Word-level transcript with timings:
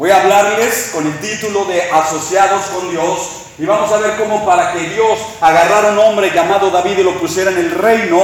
Voy 0.00 0.10
a 0.12 0.22
hablarles 0.22 0.92
con 0.94 1.06
el 1.06 1.18
título 1.18 1.66
de 1.66 1.82
Asociados 1.90 2.64
con 2.74 2.90
Dios 2.90 3.42
y 3.58 3.66
vamos 3.66 3.92
a 3.92 3.98
ver 3.98 4.16
cómo 4.16 4.46
para 4.46 4.72
que 4.72 4.78
Dios 4.88 5.18
agarrara 5.42 5.92
un 5.92 5.98
hombre 5.98 6.30
llamado 6.34 6.70
David 6.70 7.00
y 7.00 7.02
lo 7.02 7.20
pusiera 7.20 7.50
en 7.50 7.58
el 7.58 7.70
reino, 7.72 8.18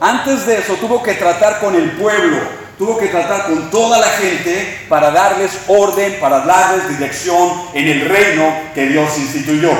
antes 0.00 0.46
de 0.46 0.58
eso 0.58 0.74
tuvo 0.80 1.00
que 1.00 1.14
tratar 1.14 1.60
con 1.60 1.76
el 1.76 1.92
pueblo, 1.92 2.38
tuvo 2.76 2.98
que 2.98 3.06
tratar 3.06 3.44
con 3.44 3.70
toda 3.70 4.00
la 4.00 4.08
gente 4.08 4.84
para 4.88 5.12
darles 5.12 5.52
orden, 5.68 6.18
para 6.18 6.40
darles 6.40 6.88
dirección 6.88 7.68
en 7.72 7.86
el 7.86 8.08
reino 8.08 8.52
que 8.74 8.86
Dios 8.86 9.16
instituyó. 9.16 9.70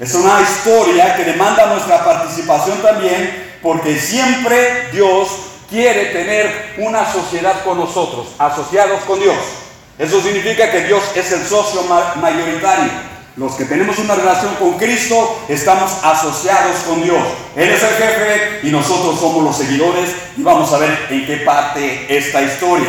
Es 0.00 0.12
una 0.14 0.40
historia 0.40 1.14
que 1.14 1.22
demanda 1.22 1.66
nuestra 1.66 2.04
participación 2.04 2.82
también 2.82 3.58
porque 3.62 3.96
siempre 3.96 4.88
Dios 4.90 5.28
quiere 5.70 6.06
tener 6.06 6.74
una 6.78 7.06
sociedad 7.12 7.62
con 7.62 7.78
nosotros, 7.78 8.30
asociados 8.36 9.00
con 9.02 9.20
Dios. 9.20 9.36
Eso 9.98 10.22
significa 10.22 10.70
que 10.70 10.84
Dios 10.84 11.02
es 11.16 11.32
el 11.32 11.44
socio 11.44 11.82
mayoritario. 12.20 12.90
Los 13.36 13.54
que 13.54 13.64
tenemos 13.64 13.98
una 13.98 14.14
relación 14.14 14.54
con 14.56 14.78
Cristo 14.78 15.44
estamos 15.48 15.92
asociados 16.02 16.76
con 16.86 17.02
Dios. 17.02 17.18
Él 17.56 17.68
es 17.68 17.82
el 17.82 17.94
jefe 17.94 18.60
y 18.62 18.70
nosotros 18.70 19.18
somos 19.18 19.44
los 19.44 19.56
seguidores 19.56 20.10
y 20.36 20.42
vamos 20.42 20.72
a 20.72 20.78
ver 20.78 21.06
en 21.10 21.26
qué 21.26 21.38
parte 21.38 22.06
esta 22.08 22.42
historia. 22.42 22.88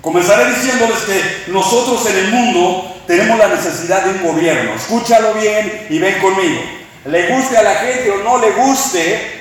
Comenzaré 0.00 0.50
diciéndoles 0.50 0.98
que 0.98 1.50
nosotros 1.52 2.04
en 2.10 2.16
el 2.16 2.30
mundo 2.30 2.96
tenemos 3.06 3.38
la 3.38 3.48
necesidad 3.48 4.04
de 4.04 4.10
un 4.10 4.34
gobierno. 4.34 4.74
Escúchalo 4.74 5.34
bien 5.34 5.86
y 5.90 5.98
ven 5.98 6.20
conmigo. 6.20 6.60
Le 7.04 7.28
guste 7.34 7.56
a 7.56 7.62
la 7.62 7.74
gente 7.76 8.10
o 8.10 8.22
no 8.22 8.38
le 8.38 8.50
guste, 8.52 9.38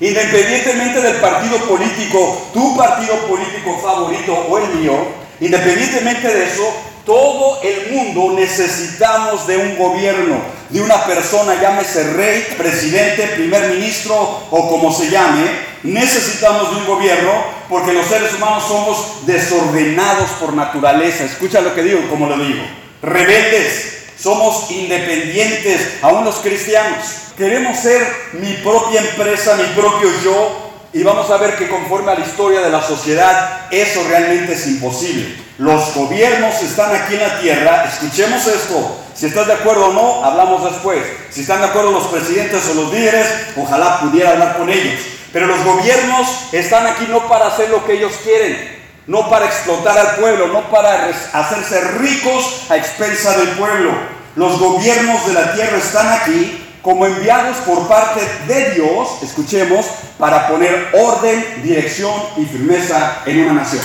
Independientemente 0.00 1.00
del 1.00 1.16
partido 1.16 1.58
político, 1.66 2.50
tu 2.54 2.76
partido 2.76 3.16
político 3.26 3.80
favorito 3.82 4.32
o 4.48 4.58
el 4.58 4.68
mío, 4.76 4.94
independientemente 5.40 6.28
de 6.28 6.44
eso, 6.44 6.72
todo 7.08 7.62
el 7.62 7.90
mundo 7.90 8.38
necesitamos 8.38 9.46
de 9.46 9.56
un 9.56 9.78
gobierno, 9.78 10.36
de 10.68 10.82
una 10.82 11.06
persona, 11.06 11.58
llámese 11.58 12.12
rey, 12.12 12.46
presidente, 12.58 13.28
primer 13.28 13.70
ministro 13.70 14.14
o 14.50 14.68
como 14.68 14.92
se 14.92 15.08
llame. 15.08 15.46
Necesitamos 15.84 16.70
de 16.70 16.76
un 16.76 16.86
gobierno 16.86 17.32
porque 17.70 17.94
los 17.94 18.06
seres 18.06 18.34
humanos 18.34 18.64
somos 18.68 19.26
desordenados 19.26 20.28
por 20.38 20.52
naturaleza. 20.52 21.24
Escucha 21.24 21.62
lo 21.62 21.74
que 21.74 21.82
digo, 21.82 22.06
como 22.10 22.26
lo 22.26 22.36
digo. 22.36 22.62
Rebeldes, 23.00 24.02
somos 24.18 24.70
independientes, 24.70 25.80
aún 26.02 26.26
los 26.26 26.36
cristianos. 26.36 27.06
Queremos 27.38 27.78
ser 27.78 28.06
mi 28.34 28.52
propia 28.54 29.00
empresa, 29.00 29.56
mi 29.56 29.80
propio 29.80 30.10
yo, 30.22 30.67
y 30.92 31.02
vamos 31.02 31.30
a 31.30 31.36
ver 31.36 31.56
que 31.56 31.68
conforme 31.68 32.12
a 32.12 32.14
la 32.14 32.24
historia 32.24 32.60
de 32.60 32.70
la 32.70 32.82
sociedad, 32.82 33.66
eso 33.70 34.04
realmente 34.08 34.54
es 34.54 34.66
imposible. 34.66 35.36
Los 35.58 35.94
gobiernos 35.94 36.62
están 36.62 36.94
aquí 36.94 37.14
en 37.14 37.20
la 37.20 37.40
tierra, 37.40 37.84
escuchemos 37.84 38.46
esto, 38.46 38.96
si 39.14 39.26
estás 39.26 39.48
de 39.48 39.54
acuerdo 39.54 39.86
o 39.86 39.92
no, 39.92 40.24
hablamos 40.24 40.62
después. 40.72 41.02
Si 41.30 41.40
están 41.40 41.60
de 41.60 41.66
acuerdo 41.66 41.90
los 41.90 42.06
presidentes 42.06 42.68
o 42.68 42.74
los 42.74 42.92
líderes, 42.92 43.26
ojalá 43.56 44.00
pudiera 44.00 44.30
hablar 44.30 44.56
con 44.56 44.70
ellos. 44.70 45.00
Pero 45.32 45.46
los 45.46 45.64
gobiernos 45.64 46.28
están 46.52 46.86
aquí 46.86 47.06
no 47.08 47.26
para 47.26 47.48
hacer 47.48 47.68
lo 47.68 47.84
que 47.84 47.94
ellos 47.94 48.12
quieren, 48.22 48.78
no 49.08 49.28
para 49.28 49.46
explotar 49.46 49.98
al 49.98 50.16
pueblo, 50.16 50.46
no 50.46 50.70
para 50.70 51.10
hacerse 51.32 51.80
ricos 51.98 52.66
a 52.70 52.76
expensa 52.76 53.36
del 53.36 53.48
pueblo. 53.50 53.90
Los 54.36 54.60
gobiernos 54.60 55.26
de 55.26 55.32
la 55.32 55.52
tierra 55.52 55.78
están 55.78 56.12
aquí 56.12 56.67
como 56.82 57.06
enviados 57.06 57.56
por 57.58 57.88
parte 57.88 58.20
de 58.46 58.70
Dios, 58.72 59.22
escuchemos, 59.22 59.86
para 60.18 60.48
poner 60.48 60.90
orden, 60.92 61.62
dirección 61.62 62.12
y 62.36 62.44
firmeza 62.44 63.22
en 63.26 63.40
una 63.44 63.62
nación. 63.62 63.82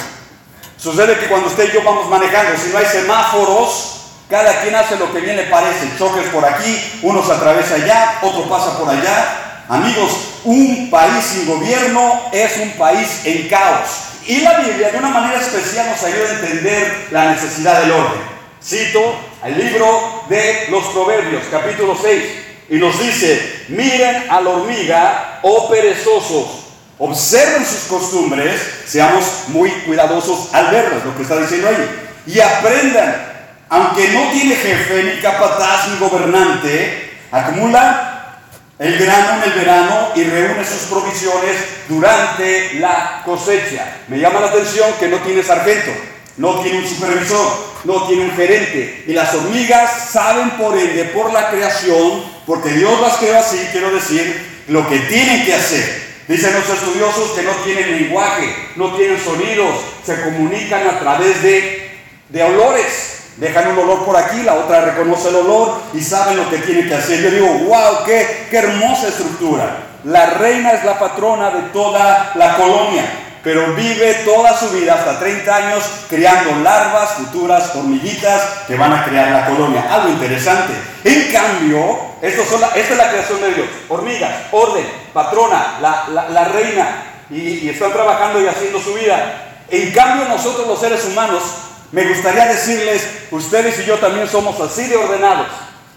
Sucede 0.77 1.17
que 1.17 1.27
cuando 1.27 1.47
usted 1.47 1.69
y 1.69 1.73
yo 1.73 1.83
vamos 1.83 2.09
manejando, 2.09 2.51
si 2.57 2.71
no 2.71 2.77
hay 2.77 2.85
semáforos, 2.85 3.93
cada 4.29 4.61
quien 4.61 4.75
hace 4.75 4.97
lo 4.97 5.13
que 5.13 5.21
bien 5.21 5.37
le 5.37 5.43
parece. 5.43 5.87
Choques 5.97 6.25
por 6.29 6.43
aquí, 6.43 6.99
uno 7.03 7.23
se 7.25 7.33
atraviesa 7.33 7.75
allá, 7.75 8.19
otro 8.21 8.49
pasa 8.49 8.77
por 8.77 8.89
allá. 8.89 9.63
Amigos, 9.69 10.11
un 10.43 10.89
país 10.89 11.23
sin 11.23 11.47
gobierno 11.47 12.21
es 12.31 12.57
un 12.57 12.71
país 12.71 13.21
en 13.25 13.47
caos. 13.47 13.89
Y 14.25 14.41
la 14.41 14.59
Biblia 14.59 14.89
de 14.91 14.97
una 14.97 15.09
manera 15.09 15.39
especial 15.39 15.89
nos 15.89 16.03
ayuda 16.03 16.29
a 16.29 16.33
entender 16.33 17.07
la 17.11 17.31
necesidad 17.33 17.81
del 17.81 17.91
orden. 17.91 18.21
Cito 18.61 19.15
el 19.43 19.57
libro 19.57 20.23
de 20.29 20.67
los 20.69 20.83
Proverbios, 20.85 21.43
capítulo 21.51 21.97
6, 22.01 22.23
y 22.69 22.75
nos 22.75 22.99
dice, 22.99 23.65
miren 23.69 24.29
a 24.29 24.41
la 24.41 24.49
hormiga, 24.49 25.39
oh 25.43 25.69
perezosos, 25.69 26.65
observen 26.97 27.65
sus 27.65 27.83
costumbres, 27.89 28.61
seamos 28.85 29.25
muy 29.47 29.69
cuidadosos 29.85 30.53
al 30.53 30.71
verlas, 30.71 31.05
lo 31.05 31.15
que 31.15 31.23
está 31.23 31.37
diciendo 31.37 31.67
ahí, 31.67 31.89
y 32.27 32.39
aprendan, 32.39 33.33
aunque 33.69 34.07
no 34.09 34.31
tiene 34.31 34.55
jefe, 34.55 35.03
ni 35.03 35.21
capataz, 35.21 35.89
ni 35.89 35.99
gobernante, 35.99 37.17
acumula 37.31 38.39
el 38.79 38.97
grano 38.97 39.43
en 39.43 39.51
el 39.51 39.59
verano 39.59 40.09
y 40.15 40.23
reúne 40.23 40.65
sus 40.65 40.89
provisiones 40.89 41.55
durante 41.87 42.75
la 42.75 43.21
cosecha. 43.25 43.97
Me 44.07 44.19
llama 44.19 44.39
la 44.39 44.47
atención 44.47 44.89
que 44.99 45.07
no 45.07 45.17
tiene 45.17 45.43
sargento, 45.43 45.91
no 46.37 46.59
tiene 46.61 46.79
un 46.79 46.87
supervisor, 46.87 47.47
no 47.83 48.07
tiene 48.07 48.25
un 48.25 48.31
gerente. 48.31 49.05
Y 49.07 49.13
las 49.13 49.33
hormigas 49.33 50.09
saben 50.11 50.51
por 50.51 50.77
ende, 50.77 51.05
por 51.05 51.31
la 51.31 51.49
creación, 51.49 52.23
porque 52.45 52.69
Dios 52.69 52.99
las 53.01 53.17
creó 53.17 53.37
así, 53.39 53.57
quiero 53.71 53.91
decir, 53.91 54.63
lo 54.67 54.87
que 54.87 54.99
tienen 54.99 55.45
que 55.45 55.53
hacer. 55.53 56.03
Dicen 56.27 56.53
los 56.53 56.69
estudiosos 56.69 57.31
que 57.31 57.43
no 57.43 57.51
tienen 57.65 58.01
lenguaje, 58.01 58.55
no 58.77 58.95
tienen 58.95 59.19
sonidos, 59.19 59.75
se 60.05 60.21
comunican 60.21 60.87
a 60.87 60.99
través 60.99 61.43
de, 61.43 61.91
de 62.29 62.43
olores. 62.43 63.09
Dejan 63.37 63.71
un 63.71 63.79
olor 63.79 64.05
por 64.05 64.15
aquí, 64.15 64.43
la 64.43 64.53
otra 64.53 64.81
reconoce 64.81 65.29
el 65.29 65.35
olor 65.35 65.81
y 65.93 66.01
saben 66.01 66.37
lo 66.37 66.49
que 66.49 66.59
tiene 66.59 66.87
que 66.87 66.93
hacer. 66.93 67.19
Yo 67.21 67.31
digo, 67.31 67.47
wow, 67.65 68.05
qué, 68.05 68.45
qué 68.49 68.57
hermosa 68.57 69.07
estructura. 69.07 69.87
La 70.03 70.27
reina 70.31 70.71
es 70.71 70.83
la 70.83 70.99
patrona 70.99 71.49
de 71.49 71.61
toda 71.73 72.31
la 72.35 72.55
colonia, 72.55 73.05
pero 73.43 73.73
vive 73.73 74.21
toda 74.23 74.57
su 74.57 74.69
vida, 74.69 74.93
hasta 74.93 75.19
30 75.19 75.53
años, 75.55 75.83
criando 76.07 76.55
larvas, 76.63 77.15
futuras 77.15 77.75
hormiguitas 77.75 78.41
que 78.67 78.77
van 78.77 78.93
a 78.93 79.03
crear 79.03 79.31
la 79.31 79.47
colonia. 79.47 79.85
Algo 79.93 80.09
interesante. 80.09 80.73
En 81.03 81.29
cambio, 81.29 81.99
esto 82.21 82.41
esta 82.41 82.77
es 82.77 82.97
la 82.97 83.09
creación 83.09 83.41
de 83.41 83.53
Dios. 83.53 83.67
Hormigas, 83.89 84.31
orden, 84.51 84.85
patrona, 85.13 85.77
la, 85.81 86.29
la, 86.29 86.45
reina, 86.45 87.03
y, 87.29 87.65
y 87.65 87.69
están 87.69 87.91
trabajando 87.91 88.41
y 88.41 88.47
haciendo 88.47 88.79
su 88.79 88.93
vida. 88.93 89.49
En 89.69 89.91
cambio, 89.91 90.25
nosotros 90.29 90.65
los 90.65 90.79
seres 90.79 91.03
humanos 91.03 91.43
me 91.91 92.05
gustaría 92.05 92.45
decirles, 92.45 93.05
ustedes 93.29 93.77
y 93.79 93.85
yo 93.85 93.97
también 93.97 94.27
somos 94.29 94.59
así 94.61 94.87
de 94.87 94.95
ordenados, 94.95 95.47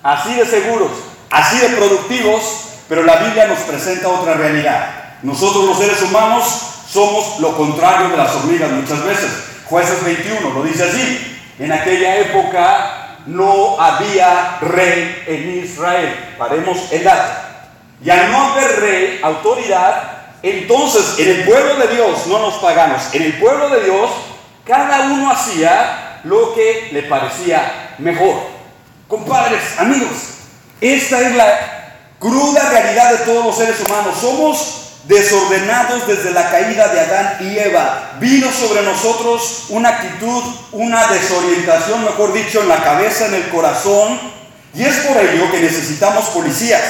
así 0.03 0.35
de 0.35 0.47
seguros, 0.47 0.91
así 1.31 1.59
de 1.59 1.69
productivos, 1.69 2.43
pero 2.89 3.05
la 3.05 3.17
Biblia 3.17 3.47
nos 3.47 3.61
presenta 3.61 4.09
otra 4.09 4.35
realidad. 4.35 4.91
Nosotros 5.23 5.65
los 5.65 5.79
seres 5.79 6.03
humanos 6.03 6.76
somos 6.89 7.41
lo 7.41 7.57
contrario 7.57 8.09
de 8.09 8.17
las 8.17 8.35
hormigas 8.35 8.71
muchas 8.71 9.05
veces. 9.05 9.31
Jueces 9.67 10.05
21 10.05 10.51
lo 10.51 10.63
dice 10.63 10.85
así. 10.85 11.39
En 11.59 11.73
aquella 11.73 12.17
época 12.17 13.19
no 13.27 13.81
había 13.81 14.59
rey 14.61 15.25
en 15.27 15.65
Israel. 15.65 16.35
Paremos 16.39 16.93
el 16.93 17.05
dato. 17.05 17.41
Y 18.05 18.11
al 18.11 18.31
no 18.31 18.53
haber 18.53 18.81
rey, 18.81 19.21
autoridad, 19.23 20.17
entonces 20.43 21.19
en 21.19 21.29
el 21.29 21.45
pueblo 21.45 21.77
de 21.77 21.95
Dios, 21.95 22.27
no 22.27 22.39
nos 22.39 22.55
pagamos, 22.55 23.03
en 23.15 23.23
el 23.23 23.33
pueblo 23.39 23.71
de 23.71 23.85
Dios 23.85 24.11
cada 24.67 25.07
uno 25.07 25.31
hacía 25.31 26.21
lo 26.25 26.55
que 26.55 26.89
le 26.93 27.05
parecía 27.05 27.95
mejor. 27.99 28.35
Compadres, 29.09 29.63
amigos, 29.79 30.17
esta 30.81 31.21
es 31.21 31.37
la 31.37 31.95
cruda 32.19 32.69
realidad 32.71 33.13
de 33.13 33.25
todos 33.25 33.47
los 33.47 33.57
seres 33.57 33.81
humanos. 33.87 34.17
Somos 34.21 34.86
desordenados 35.07 36.07
desde 36.07 36.33
la 36.33 36.51
caída 36.51 36.89
de 36.89 37.01
Adán 37.01 37.37
y 37.41 37.59
Eva. 37.59 38.13
Vino 38.19 38.51
sobre 38.51 38.83
nosotros 38.83 39.67
una 39.69 39.91
actitud, 39.91 40.43
una 40.73 41.07
desorientación, 41.09 42.05
mejor 42.05 42.33
dicho, 42.33 42.63
en 42.63 42.69
la 42.69 42.83
cabeza, 42.83 43.27
en 43.27 43.35
el 43.35 43.49
corazón. 43.49 44.19
Y 44.75 44.85
es 44.85 44.97
por 44.97 45.17
ello 45.17 45.51
que 45.51 45.61
necesitamos 45.61 46.27
policías. 46.27 46.83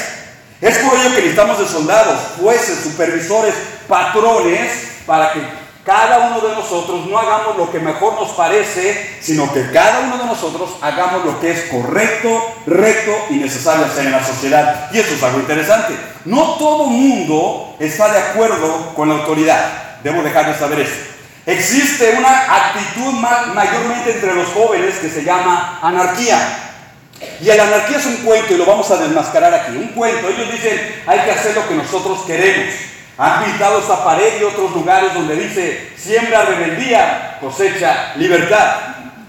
Es 0.60 0.78
por 0.78 0.98
ello 0.98 1.10
que 1.10 1.20
necesitamos 1.20 1.58
de 1.58 1.68
soldados, 1.68 2.18
jueces, 2.40 2.78
supervisores, 2.82 3.54
patrones, 3.86 4.72
para 5.06 5.32
que 5.32 5.65
cada 5.86 6.30
uno 6.30 6.40
de 6.40 6.56
nosotros 6.56 7.06
no 7.06 7.16
hagamos 7.16 7.56
lo 7.56 7.70
que 7.70 7.78
mejor 7.78 8.14
nos 8.14 8.32
parece, 8.32 9.18
sino 9.20 9.52
que 9.52 9.70
cada 9.70 10.00
uno 10.00 10.18
de 10.18 10.24
nosotros 10.24 10.70
hagamos 10.82 11.24
lo 11.24 11.38
que 11.38 11.52
es 11.52 11.60
correcto, 11.70 12.42
recto 12.66 13.12
y 13.30 13.34
necesario 13.34 13.84
hacer 13.84 14.06
en 14.06 14.10
la 14.10 14.26
sociedad. 14.26 14.90
Y 14.92 14.98
eso 14.98 15.14
es 15.14 15.22
algo 15.22 15.38
interesante. 15.38 15.94
No 16.24 16.56
todo 16.56 16.86
mundo 16.86 17.76
está 17.78 18.12
de 18.12 18.18
acuerdo 18.18 18.94
con 18.96 19.08
la 19.08 19.14
autoridad. 19.14 20.00
Debo 20.02 20.24
dejar 20.24 20.52
de 20.52 20.58
saber 20.58 20.80
eso. 20.80 20.96
Existe 21.46 22.16
una 22.18 22.32
actitud 22.52 23.12
mayormente 23.54 24.10
entre 24.10 24.34
los 24.34 24.48
jóvenes 24.48 24.96
que 24.96 25.08
se 25.08 25.22
llama 25.22 25.78
anarquía. 25.80 26.64
Y 27.40 27.44
la 27.44 27.62
anarquía 27.62 27.98
es 27.98 28.06
un 28.06 28.16
cuento 28.16 28.52
y 28.52 28.56
lo 28.56 28.66
vamos 28.66 28.90
a 28.90 28.96
desmascarar 28.96 29.54
aquí. 29.54 29.76
Un 29.76 29.90
cuento. 29.90 30.28
Ellos 30.30 30.50
dicen, 30.50 31.04
hay 31.06 31.20
que 31.20 31.30
hacer 31.30 31.54
lo 31.54 31.68
que 31.68 31.74
nosotros 31.74 32.24
queremos. 32.26 32.74
Han 33.18 33.44
pintado 33.44 33.78
esta 33.78 34.04
pared 34.04 34.40
y 34.40 34.44
otros 34.44 34.72
lugares 34.72 35.14
donde 35.14 35.36
dice, 35.36 35.90
siembra 35.96 36.44
rebeldía, 36.44 37.38
cosecha 37.40 38.12
libertad. 38.16 38.76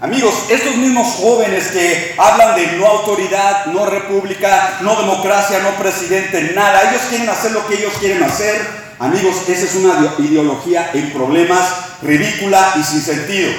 Amigos, 0.00 0.34
estos 0.50 0.76
mismos 0.76 1.14
jóvenes 1.16 1.68
que 1.68 2.14
hablan 2.18 2.54
de 2.54 2.66
no 2.76 2.86
autoridad, 2.86 3.66
no 3.66 3.86
república, 3.86 4.78
no 4.82 4.94
democracia, 4.94 5.60
no 5.60 5.70
presidente, 5.82 6.52
nada, 6.54 6.90
ellos 6.90 7.02
quieren 7.08 7.28
hacer 7.30 7.52
lo 7.52 7.66
que 7.66 7.76
ellos 7.76 7.94
quieren 7.98 8.22
hacer. 8.22 8.60
Amigos, 8.98 9.48
esa 9.48 9.64
es 9.64 9.74
una 9.76 10.14
ideología 10.18 10.90
en 10.92 11.10
problemas, 11.10 11.64
ridícula 12.02 12.74
y 12.76 12.82
sin 12.82 13.00
sentido. 13.00 13.50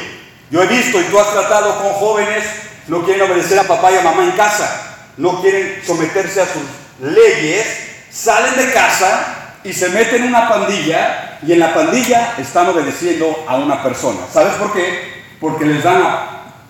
Yo 0.51 0.61
he 0.61 0.67
visto 0.67 1.01
y 1.01 1.05
tú 1.05 1.19
has 1.19 1.31
tratado 1.31 1.81
con 1.81 1.93
jóvenes, 1.93 2.43
no 2.87 3.03
quieren 3.03 3.29
obedecer 3.29 3.57
a 3.57 3.63
papá 3.63 3.91
y 3.91 3.95
a 3.95 4.01
mamá 4.01 4.23
en 4.23 4.31
casa, 4.31 4.95
no 5.17 5.41
quieren 5.41 5.81
someterse 5.85 6.41
a 6.41 6.45
sus 6.45 6.63
leyes, 7.01 7.65
salen 8.11 8.55
de 8.55 8.71
casa 8.71 9.38
y 9.63 9.73
se 9.73 9.89
meten 9.89 10.23
en 10.23 10.29
una 10.29 10.49
pandilla 10.49 11.37
y 11.45 11.53
en 11.53 11.59
la 11.59 11.73
pandilla 11.73 12.33
están 12.37 12.67
obedeciendo 12.67 13.45
a 13.47 13.57
una 13.57 13.81
persona. 13.83 14.19
¿Sabes 14.31 14.53
por 14.53 14.73
qué? 14.73 15.19
porque 15.39 15.65
les 15.65 15.83
dan, 15.83 16.03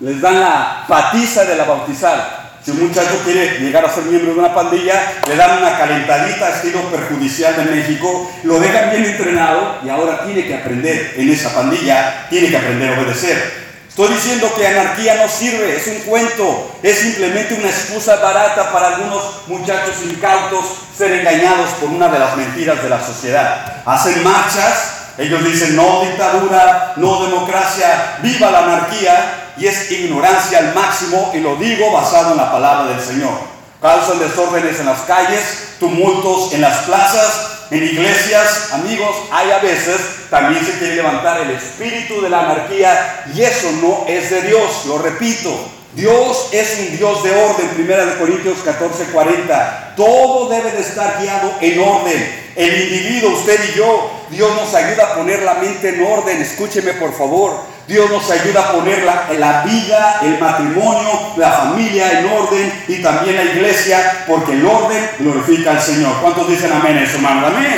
les 0.00 0.20
dan 0.20 0.40
la 0.40 0.84
patiza 0.86 1.44
de 1.44 1.56
la 1.56 1.64
bautizada. 1.64 2.36
Si 2.62 2.70
un 2.72 2.88
muchacho 2.88 3.22
quiere 3.24 3.58
llegar 3.58 3.84
a 3.84 3.92
ser 3.92 4.04
miembro 4.04 4.34
de 4.34 4.38
una 4.38 4.54
pandilla, 4.54 5.12
le 5.26 5.34
dan 5.34 5.58
una 5.58 5.78
calentadita 5.78 6.50
estilo 6.50 6.80
perjudicial 6.90 7.56
de 7.56 7.74
México, 7.74 8.30
lo 8.44 8.60
dejan 8.60 8.90
bien 8.90 9.06
entrenado 9.06 9.78
y 9.82 9.88
ahora 9.88 10.24
tiene 10.24 10.46
que 10.46 10.54
aprender 10.54 11.14
en 11.16 11.30
esa 11.30 11.54
pandilla, 11.54 12.26
tiene 12.28 12.50
que 12.50 12.56
aprender 12.58 12.90
a 12.92 13.00
obedecer. 13.00 13.59
Estoy 14.00 14.16
diciendo 14.16 14.50
que 14.56 14.66
anarquía 14.66 15.16
no 15.16 15.28
sirve, 15.28 15.76
es 15.76 15.86
un 15.86 15.98
cuento, 16.08 16.70
es 16.82 17.00
simplemente 17.00 17.52
una 17.52 17.68
excusa 17.68 18.16
barata 18.16 18.72
para 18.72 18.94
algunos 18.94 19.46
muchachos 19.46 19.96
incautos 20.02 20.64
ser 20.96 21.12
engañados 21.12 21.68
por 21.78 21.90
una 21.90 22.08
de 22.08 22.18
las 22.18 22.34
mentiras 22.34 22.82
de 22.82 22.88
la 22.88 23.04
sociedad. 23.04 23.82
Hacen 23.84 24.24
marchas 24.24 25.00
ellos 25.18 25.44
dicen 25.44 25.76
no 25.76 26.00
dictadura, 26.00 26.94
no 26.96 27.26
democracia, 27.26 28.16
viva 28.22 28.50
la 28.50 28.60
anarquía 28.60 29.52
y 29.58 29.66
es 29.66 29.90
ignorancia 29.90 30.60
al 30.60 30.74
máximo 30.74 31.32
y 31.34 31.40
lo 31.40 31.56
digo 31.56 31.92
basado 31.92 32.30
en 32.30 32.38
la 32.38 32.50
palabra 32.50 32.86
del 32.94 33.04
Señor. 33.04 33.38
Causan 33.82 34.18
desórdenes 34.18 34.80
en 34.80 34.86
las 34.86 35.00
calles, 35.00 35.74
tumultos 35.78 36.54
en 36.54 36.62
las 36.62 36.78
plazas, 36.84 37.59
en 37.70 37.84
iglesias, 37.84 38.72
amigos, 38.72 39.14
hay 39.30 39.50
a 39.52 39.58
veces 39.58 40.00
también 40.28 40.64
se 40.64 40.78
quiere 40.78 40.96
levantar 40.96 41.40
el 41.40 41.50
espíritu 41.50 42.20
de 42.20 42.28
la 42.28 42.40
anarquía 42.40 43.24
y 43.32 43.42
eso 43.42 43.70
no 43.80 44.04
es 44.08 44.30
de 44.30 44.42
Dios, 44.42 44.86
lo 44.86 44.98
repito. 44.98 45.50
Dios 45.92 46.48
es 46.52 46.78
un 46.78 46.96
Dios 46.96 47.22
de 47.24 47.30
orden, 47.32 47.68
1 47.76 48.18
Corintios 48.18 48.58
14, 48.64 49.06
40. 49.06 49.94
Todo 49.96 50.48
debe 50.48 50.70
de 50.70 50.80
estar 50.80 51.20
guiado 51.20 51.52
en 51.60 51.80
orden. 51.80 52.50
El 52.54 52.82
individuo, 52.82 53.30
usted 53.32 53.60
y 53.72 53.78
yo, 53.78 54.10
Dios 54.30 54.54
nos 54.54 54.72
ayuda 54.74 55.06
a 55.06 55.14
poner 55.14 55.42
la 55.42 55.54
mente 55.54 55.88
en 55.90 56.04
orden. 56.04 56.40
Escúcheme 56.40 56.94
por 56.94 57.16
favor. 57.16 57.60
Dios 57.90 58.08
nos 58.08 58.30
ayuda 58.30 58.60
a 58.60 58.72
poner 58.72 59.02
la, 59.02 59.26
la 59.36 59.62
vida, 59.64 60.20
el 60.22 60.38
matrimonio, 60.38 61.10
la 61.36 61.50
familia 61.50 62.20
en 62.20 62.26
orden 62.30 62.84
y 62.86 63.02
también 63.02 63.34
la 63.34 63.42
iglesia, 63.42 64.26
porque 64.28 64.52
el 64.52 64.64
orden 64.64 65.10
glorifica 65.18 65.72
al 65.72 65.80
Señor. 65.80 66.14
¿Cuántos 66.22 66.48
dicen 66.48 66.70
amén 66.70 66.98
eso, 66.98 67.16
hermano? 67.16 67.48
Amén. 67.48 67.74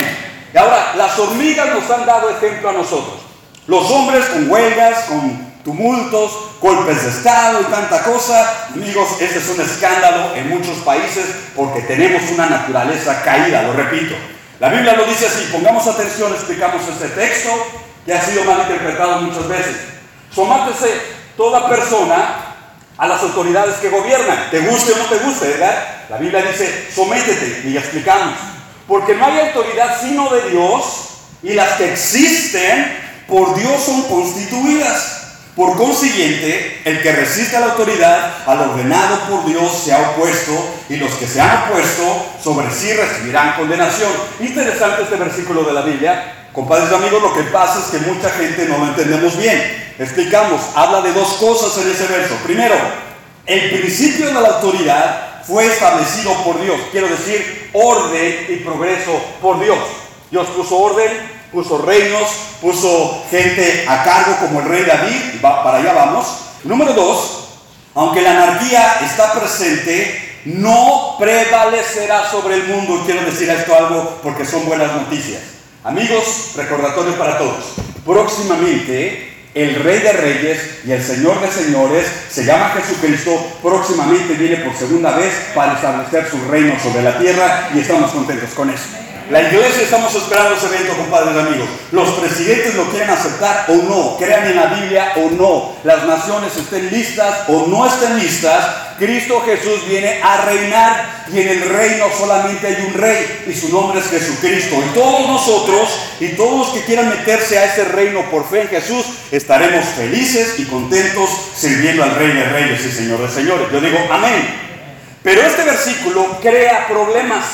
Y 0.53 0.55
ahora, 0.55 0.93
las 0.95 1.17
hormigas 1.17 1.67
nos 1.69 1.89
han 1.89 2.05
dado 2.05 2.29
ejemplo 2.29 2.69
a 2.69 2.73
nosotros. 2.73 3.21
Los 3.65 3.89
hombres 3.89 4.25
con 4.25 4.51
huelgas, 4.51 5.05
con 5.05 5.51
tumultos, 5.63 6.31
golpes 6.61 7.01
de 7.05 7.09
Estado 7.09 7.61
y 7.61 7.71
tanta 7.71 8.03
cosa. 8.03 8.67
Amigos, 8.71 9.19
este 9.19 9.39
es 9.39 9.49
un 9.49 9.61
escándalo 9.61 10.35
en 10.35 10.47
muchos 10.47 10.77
países 10.85 11.25
porque 11.55 11.81
tenemos 11.81 12.21
una 12.29 12.45
naturaleza 12.45 13.23
caída, 13.23 13.63
lo 13.63 13.73
repito. 13.73 14.13
La 14.59 14.69
Biblia 14.69 14.93
lo 14.93 15.05
dice 15.05 15.25
así, 15.25 15.49
pongamos 15.51 15.87
atención, 15.87 16.31
explicamos 16.33 16.83
este 16.87 17.07
texto 17.07 17.49
que 18.05 18.13
ha 18.13 18.21
sido 18.21 18.43
mal 18.43 18.59
interpretado 18.59 19.21
muchas 19.21 19.47
veces. 19.47 19.92
Somátese 20.33 21.01
toda 21.37 21.69
persona 21.69 22.53
a 22.97 23.07
las 23.07 23.21
autoridades 23.21 23.75
que 23.75 23.89
gobiernan, 23.89 24.49
te 24.51 24.59
guste 24.59 24.93
o 24.93 24.97
no 24.97 25.05
te 25.05 25.17
guste, 25.17 25.47
¿verdad? 25.47 26.05
La 26.09 26.17
Biblia 26.17 26.41
dice, 26.43 26.89
sométete, 26.93 27.63
y 27.67 27.77
explicamos. 27.77 28.35
Porque 28.87 29.15
no 29.15 29.25
hay 29.25 29.39
autoridad 29.39 29.99
sino 30.01 30.29
de 30.29 30.49
Dios, 30.51 30.83
y 31.41 31.53
las 31.53 31.73
que 31.73 31.91
existen 31.91 32.97
por 33.27 33.55
Dios 33.55 33.81
son 33.83 34.03
constituidas. 34.03 35.21
Por 35.55 35.77
consiguiente, 35.77 36.81
el 36.83 37.01
que 37.03 37.11
resiste 37.11 37.55
a 37.55 37.59
la 37.59 37.65
autoridad, 37.67 38.47
al 38.47 38.59
ordenado 38.59 39.19
por 39.29 39.45
Dios, 39.45 39.83
se 39.85 39.93
ha 39.93 40.11
opuesto, 40.11 40.51
y 40.89 40.95
los 40.95 41.11
que 41.13 41.27
se 41.27 41.41
han 41.41 41.63
opuesto 41.63 42.25
sobre 42.43 42.71
sí 42.71 42.91
recibirán 42.93 43.55
condenación. 43.55 44.11
Interesante 44.39 45.03
este 45.03 45.15
versículo 45.15 45.63
de 45.63 45.73
la 45.73 45.81
Biblia. 45.81 46.47
Compadres 46.53 46.91
y 46.91 46.95
amigos, 46.95 47.21
lo 47.21 47.33
que 47.33 47.43
pasa 47.43 47.79
es 47.79 47.85
que 47.85 48.07
mucha 48.07 48.29
gente 48.29 48.65
no 48.67 48.79
lo 48.79 48.87
entendemos 48.87 49.37
bien. 49.37 49.82
Explicamos, 49.99 50.61
habla 50.75 51.01
de 51.01 51.13
dos 51.13 51.33
cosas 51.33 51.77
en 51.83 51.91
ese 51.91 52.07
verso. 52.07 52.35
Primero, 52.43 52.75
el 53.45 53.69
principio 53.69 54.27
de 54.27 54.33
la 54.33 54.49
autoridad 54.49 55.43
fue 55.45 55.65
establecido 55.65 56.33
por 56.43 56.61
Dios. 56.61 56.79
Quiero 56.91 57.07
decir, 57.07 57.69
orden 57.73 58.45
y 58.49 58.55
progreso 58.57 59.19
por 59.41 59.59
Dios. 59.59 59.79
Dios 60.31 60.47
puso 60.47 60.77
orden 60.77 61.33
puso 61.53 61.77
reinos, 61.77 62.27
puso 62.59 63.23
gente 63.29 63.85
a 63.87 64.03
cargo 64.03 64.37
como 64.41 64.59
el 64.59 64.67
rey 64.67 64.83
David, 64.83 65.39
para 65.39 65.77
allá 65.77 65.93
vamos. 65.93 66.25
Número 66.63 66.93
dos, 66.93 67.47
aunque 67.93 68.23
la 68.23 68.31
anarquía 68.31 68.97
está 69.05 69.33
presente, 69.33 70.41
no 70.45 71.15
prevalecerá 71.19 72.29
sobre 72.29 72.55
el 72.55 72.63
mundo. 72.65 73.03
Quiero 73.05 73.23
decir 73.23 73.49
esto 73.49 73.75
algo 73.75 74.19
porque 74.23 74.45
son 74.45 74.65
buenas 74.65 74.91
noticias. 74.93 75.41
Amigos, 75.83 76.53
recordatorio 76.55 77.15
para 77.17 77.37
todos. 77.37 77.75
Próximamente 78.03 79.32
el 79.53 79.75
Rey 79.83 79.99
de 79.99 80.11
Reyes 80.13 80.79
y 80.85 80.91
el 80.91 81.03
Señor 81.03 81.39
de 81.41 81.51
Señores 81.51 82.07
se 82.29 82.43
llama 82.43 82.73
Jesucristo. 82.75 83.59
Próximamente 83.61 84.33
viene 84.33 84.57
por 84.57 84.75
segunda 84.75 85.15
vez 85.15 85.33
para 85.53 85.73
establecer 85.73 86.29
su 86.29 86.43
reino 86.49 86.73
sobre 86.79 87.03
la 87.03 87.19
tierra 87.19 87.69
y 87.73 87.79
estamos 87.79 88.11
contentos 88.11 88.49
con 88.51 88.69
eso. 88.69 89.02
La 89.29 89.41
iglesia 89.41 89.83
estamos 89.83 90.13
esperando 90.13 90.55
ese 90.55 90.65
evento, 90.65 90.97
compadres 90.97 91.37
amigos. 91.37 91.69
Los 91.93 92.09
presidentes 92.19 92.75
lo 92.75 92.89
quieren 92.89 93.09
aceptar 93.09 93.65
o 93.69 93.75
no, 93.75 94.17
crean 94.17 94.47
en 94.47 94.55
la 94.57 94.65
Biblia 94.65 95.13
o 95.15 95.29
no, 95.31 95.75
las 95.85 96.05
naciones 96.05 96.55
estén 96.57 96.89
listas 96.91 97.45
o 97.47 97.65
no 97.67 97.87
estén 97.87 98.19
listas. 98.19 98.65
Cristo 98.99 99.41
Jesús 99.45 99.87
viene 99.87 100.21
a 100.21 100.45
reinar 100.45 101.25
y 101.31 101.39
en 101.39 101.47
el 101.47 101.69
reino 101.69 102.05
solamente 102.17 102.67
hay 102.67 102.85
un 102.85 102.93
rey 102.93 103.45
y 103.47 103.53
su 103.53 103.69
nombre 103.69 103.99
es 103.99 104.07
Jesucristo. 104.07 104.75
Y 104.85 104.93
todos 104.93 105.25
nosotros 105.27 105.89
y 106.19 106.27
todos 106.29 106.67
los 106.67 106.69
que 106.69 106.85
quieran 106.85 107.09
meterse 107.09 107.57
a 107.57 107.65
ese 107.65 107.85
reino 107.85 108.29
por 108.29 108.47
fe 108.49 108.63
en 108.63 108.67
Jesús 108.67 109.05
estaremos 109.31 109.85
felices 109.85 110.59
y 110.59 110.65
contentos 110.65 111.29
sirviendo 111.55 112.03
al 112.03 112.15
Rey 112.15 112.33
de 112.33 112.43
Reyes 112.43 112.85
y 112.85 112.91
Señor 112.91 113.21
de 113.21 113.33
Señores. 113.33 113.67
Yo 113.71 113.79
digo 113.79 113.99
amén. 114.11 114.63
Pero 115.23 115.41
este 115.41 115.63
versículo 115.63 116.39
crea 116.41 116.87
problemas. 116.87 117.45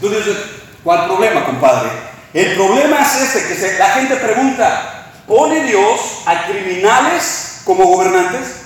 Dices, 0.00 0.36
¿Cuál 0.82 1.06
problema, 1.06 1.44
compadre? 1.44 1.90
El 2.32 2.54
problema 2.54 3.00
es 3.00 3.34
este, 3.34 3.54
que 3.54 3.78
la 3.78 3.90
gente 3.90 4.16
pregunta, 4.16 5.10
¿pone 5.26 5.64
Dios 5.64 6.22
a 6.26 6.46
criminales 6.46 7.62
como 7.64 7.84
gobernantes? 7.84 8.60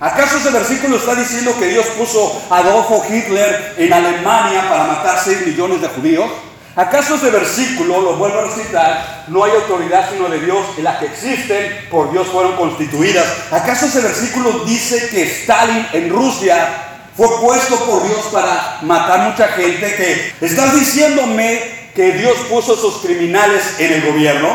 ¿Acaso 0.00 0.38
ese 0.38 0.50
versículo 0.50 0.96
está 0.96 1.14
diciendo 1.14 1.56
que 1.58 1.68
Dios 1.68 1.86
puso 1.96 2.42
a 2.50 2.58
Adolfo 2.58 3.04
Hitler 3.08 3.74
en 3.78 3.92
Alemania 3.92 4.68
para 4.68 4.84
matar 4.84 5.20
6 5.22 5.46
millones 5.46 5.80
de 5.80 5.88
judíos? 5.88 6.28
¿Acaso 6.74 7.14
ese 7.14 7.30
versículo, 7.30 8.00
lo 8.00 8.16
vuelvo 8.16 8.38
a 8.40 8.44
recitar, 8.44 9.24
no 9.28 9.44
hay 9.44 9.52
autoridad 9.52 10.08
sino 10.10 10.28
de 10.28 10.40
Dios 10.40 10.66
y 10.78 10.82
las 10.82 10.98
que 10.98 11.06
existen 11.06 11.86
por 11.90 12.10
Dios 12.10 12.26
fueron 12.28 12.56
constituidas? 12.56 13.26
¿Acaso 13.52 13.86
ese 13.86 14.00
versículo 14.00 14.64
dice 14.64 15.10
que 15.10 15.22
Stalin 15.22 15.86
en 15.92 16.10
Rusia 16.10 16.91
fue 17.16 17.28
puesto 17.40 17.76
por 17.84 18.06
Dios 18.06 18.26
para 18.32 18.78
matar 18.82 19.30
mucha 19.30 19.48
gente, 19.48 19.94
que 19.94 20.46
estás 20.46 20.74
diciéndome 20.74 21.90
que 21.94 22.12
Dios 22.12 22.36
puso 22.48 22.74
esos 22.74 23.02
criminales 23.02 23.62
en 23.78 23.92
el 23.92 24.02
gobierno. 24.02 24.48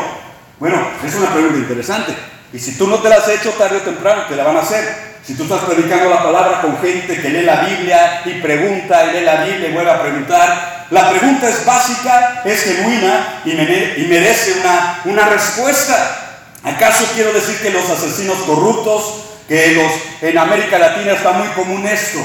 Bueno, 0.58 0.88
es 1.06 1.14
una 1.14 1.32
pregunta 1.32 1.56
interesante. 1.56 2.14
Y 2.52 2.58
si 2.58 2.76
tú 2.76 2.86
no 2.88 2.98
te 2.98 3.08
la 3.08 3.16
has 3.16 3.28
hecho 3.28 3.50
tarde 3.50 3.76
o 3.76 3.82
temprano, 3.82 4.22
te 4.28 4.34
la 4.34 4.44
van 4.44 4.56
a 4.56 4.60
hacer. 4.60 5.08
Si 5.24 5.34
tú 5.34 5.44
estás 5.44 5.60
predicando 5.60 6.08
la 6.08 6.22
palabra 6.22 6.62
con 6.62 6.78
gente 6.78 7.20
que 7.20 7.28
lee 7.28 7.42
la 7.42 7.60
Biblia 7.60 8.22
y 8.24 8.40
pregunta 8.40 9.04
y 9.04 9.12
lee 9.12 9.24
la 9.24 9.44
Biblia 9.44 9.68
y 9.68 9.72
vuelve 9.72 9.90
a 9.90 10.02
preguntar, 10.02 10.86
la 10.90 11.10
pregunta 11.10 11.48
es 11.48 11.66
básica, 11.66 12.42
es 12.44 12.62
genuina 12.62 13.42
y, 13.44 13.52
merece 14.08 14.54
una, 14.60 15.00
una 15.04 15.28
respuesta. 15.28 16.38
¿Acaso 16.64 17.04
quiero 17.14 17.32
decir 17.32 17.58
que 17.58 17.70
los 17.70 17.88
asesinos 17.90 18.38
corruptos, 18.38 19.26
que 19.46 19.74
los 19.74 19.92
en 20.22 20.38
América 20.38 20.78
Latina 20.78 21.12
está 21.12 21.32
muy 21.32 21.48
común 21.48 21.86
esto? 21.86 22.18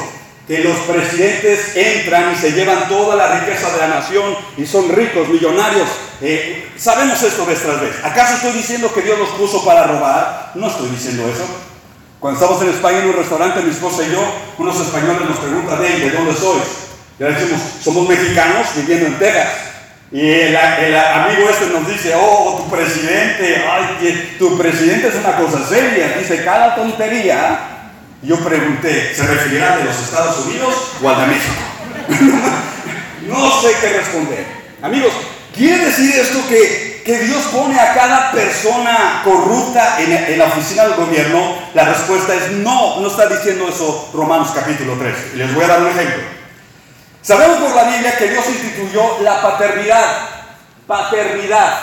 Que 0.48 0.60
los 0.60 0.78
presidentes 0.80 1.76
entran 1.76 2.34
y 2.34 2.36
se 2.36 2.52
llevan 2.52 2.90
toda 2.90 3.16
la 3.16 3.40
riqueza 3.40 3.72
de 3.72 3.78
la 3.78 3.88
nación 3.88 4.36
y 4.58 4.66
son 4.66 4.90
ricos, 4.90 5.30
millonarios. 5.30 5.88
Eh, 6.22 6.70
sabemos 6.78 7.22
esto 7.24 7.46
vez 7.46 7.62
tras 7.62 7.80
vez. 7.80 7.96
¿Acaso 8.04 8.36
estoy 8.36 8.52
diciendo 8.52 8.94
que 8.94 9.02
Dios 9.02 9.18
los 9.18 9.30
puso 9.30 9.64
para 9.64 9.84
robar? 9.84 10.52
No 10.56 10.68
estoy 10.68 10.90
diciendo 10.90 11.24
eso. 11.34 11.46
Cuando 12.20 12.40
estamos 12.40 12.64
en 12.64 12.70
España 12.70 13.00
en 13.00 13.10
un 13.10 13.16
restaurante, 13.16 13.62
mi 13.62 13.72
esposa 13.72 14.04
y 14.04 14.12
yo, 14.12 14.24
unos 14.58 14.80
españoles 14.80 15.28
nos 15.28 15.40
preguntan, 15.40 15.82
¿de 15.82 16.10
dónde 16.10 16.34
sois? 16.34 16.64
Ya 17.20 17.28
decimos, 17.28 17.62
somos 17.82 18.08
mexicanos 18.08 18.68
viviendo 18.76 19.08
en 19.08 19.20
Texas. 19.20 19.50
Y 20.12 20.30
el, 20.30 20.56
amigo 20.56 21.50
este 21.50 21.68
nos 21.68 21.88
dice, 21.88 22.14
oh, 22.16 22.64
tu 22.64 22.70
presidente, 22.70 23.64
ay, 23.68 24.36
tu 24.38 24.58
presidente 24.58 25.08
es 25.08 25.16
una 25.16 25.36
cosa 25.36 25.68
seria. 25.68 26.18
Dice, 26.20 26.44
cada 26.44 26.76
tontería 26.76 27.73
Yo 28.24 28.40
pregunté, 28.40 29.14
¿se 29.14 29.28
referirá 29.28 29.76
de 29.76 29.84
los 29.84 30.00
Estados 30.00 30.46
Unidos 30.46 30.74
o 31.02 31.10
al 31.10 31.20
de 31.20 31.28
México? 31.28 31.56
no 33.28 33.62
sé 33.62 33.76
qué 33.82 33.90
responder. 33.98 34.46
Amigos, 34.82 35.12
¿quiere 35.54 35.88
decir 35.88 36.16
esto 36.16 36.40
que, 36.48 37.02
que 37.04 37.20
Dios 37.20 37.44
pone 37.52 37.78
a 37.78 37.94
cada 37.94 38.32
persona 38.32 39.22
corrupta 39.26 40.00
en, 40.00 40.40
la 40.40 40.46
oficina 40.46 40.84
del 40.84 40.94
gobierno? 40.94 41.54
La 41.74 41.84
respuesta 41.84 42.34
es 42.34 42.52
no, 42.52 43.02
no 43.02 43.08
está 43.08 43.28
diciendo 43.28 43.68
eso 43.68 44.10
Romanos 44.14 44.52
capítulo 44.56 44.96
3. 44.98 45.16
Y 45.34 45.38
les 45.40 45.54
voy 45.54 45.66
a 45.66 45.68
dar 45.68 45.82
un 45.82 45.90
ejemplo. 45.90 46.24
Sabemos 47.22 47.58
por 47.58 47.76
la 47.76 47.84
Biblia 47.92 48.18
que 48.18 48.30
Dios 48.30 48.46
instituyó 48.48 49.20
la 49.22 49.42
paternidad. 49.42 50.30
Paternidad. 50.88 51.78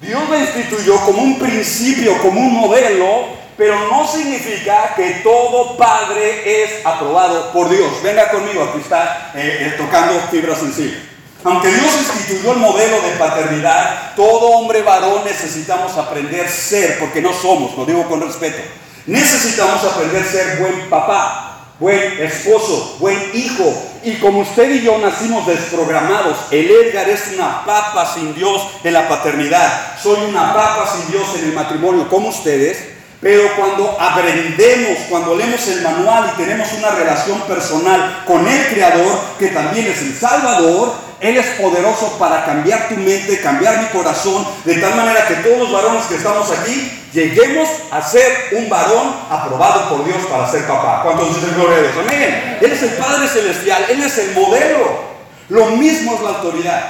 Dios 0.00 0.30
la 0.30 0.38
instituyó 0.38 0.94
como 1.00 1.22
un 1.22 1.40
principio, 1.40 2.18
como 2.18 2.40
un 2.40 2.54
modelo 2.54 3.39
pero 3.60 3.90
no 3.90 4.08
significa 4.08 4.94
que 4.96 5.20
todo 5.22 5.76
padre 5.76 6.62
es 6.62 6.86
aprobado 6.86 7.52
por 7.52 7.68
Dios. 7.68 8.02
Venga 8.02 8.30
conmigo, 8.30 8.64
aquí 8.64 8.80
está 8.80 9.32
eh, 9.34 9.58
eh, 9.60 9.74
tocando 9.76 10.18
fibra 10.30 10.56
sensible. 10.56 10.96
Aunque 11.44 11.68
Dios 11.68 11.94
instituyó 11.98 12.52
el 12.52 12.58
modelo 12.58 13.02
de 13.02 13.10
paternidad, 13.18 14.14
todo 14.16 14.52
hombre 14.52 14.80
varón 14.80 15.26
necesitamos 15.26 15.94
aprender 15.98 16.48
ser, 16.48 16.98
porque 16.98 17.20
no 17.20 17.34
somos, 17.34 17.76
lo 17.76 17.84
digo 17.84 18.08
con 18.08 18.22
respeto. 18.22 18.62
Necesitamos 19.04 19.84
aprender 19.84 20.24
ser 20.24 20.56
buen 20.58 20.88
papá, 20.88 21.66
buen 21.78 22.18
esposo, 22.18 22.96
buen 22.98 23.18
hijo. 23.34 23.74
Y 24.02 24.14
como 24.20 24.40
usted 24.40 24.70
y 24.70 24.84
yo 24.84 24.96
nacimos 24.96 25.46
desprogramados, 25.46 26.38
el 26.50 26.70
Edgar 26.70 27.10
es 27.10 27.28
una 27.34 27.62
papa 27.66 28.10
sin 28.14 28.34
Dios 28.34 28.66
en 28.82 28.94
la 28.94 29.06
paternidad. 29.06 29.98
Soy 30.02 30.18
una 30.26 30.54
papa 30.54 30.90
sin 30.96 31.10
Dios 31.10 31.28
en 31.36 31.44
el 31.44 31.52
matrimonio, 31.52 32.08
como 32.08 32.30
ustedes. 32.30 32.99
Pero 33.20 33.54
cuando 33.54 34.00
aprendemos, 34.00 34.98
cuando 35.10 35.34
leemos 35.34 35.66
el 35.68 35.82
manual 35.82 36.32
y 36.32 36.42
tenemos 36.42 36.72
una 36.72 36.90
relación 36.90 37.38
personal 37.42 38.22
con 38.26 38.48
el 38.48 38.66
Creador, 38.68 39.20
que 39.38 39.48
también 39.48 39.86
es 39.88 40.00
el 40.00 40.16
Salvador, 40.16 40.94
Él 41.20 41.36
es 41.36 41.46
poderoso 41.60 42.16
para 42.18 42.46
cambiar 42.46 42.88
tu 42.88 42.94
mente, 42.94 43.40
cambiar 43.40 43.78
mi 43.82 43.88
corazón, 43.88 44.46
de 44.64 44.74
tal 44.76 44.94
manera 44.94 45.26
que 45.26 45.34
todos 45.34 45.58
los 45.58 45.72
varones 45.72 46.06
que 46.06 46.14
estamos 46.14 46.50
aquí 46.50 47.08
lleguemos 47.12 47.68
a 47.90 48.00
ser 48.00 48.48
un 48.52 48.70
varón 48.70 49.14
aprobado 49.30 49.90
por 49.90 50.04
Dios 50.06 50.24
para 50.30 50.50
ser 50.50 50.66
papá. 50.66 51.02
¿Cuántos 51.02 51.34
dicen 51.34 51.54
gloria 51.56 51.76
a 51.76 51.80
Dios? 51.80 51.92
Amén. 51.98 52.58
Él 52.62 52.72
es 52.72 52.82
el 52.82 52.90
Padre 52.90 53.28
Celestial, 53.28 53.84
Él 53.90 54.02
es 54.02 54.16
el 54.16 54.32
modelo. 54.32 55.10
Lo 55.50 55.66
mismo 55.66 56.14
es 56.14 56.20
la 56.22 56.28
autoridad. 56.30 56.84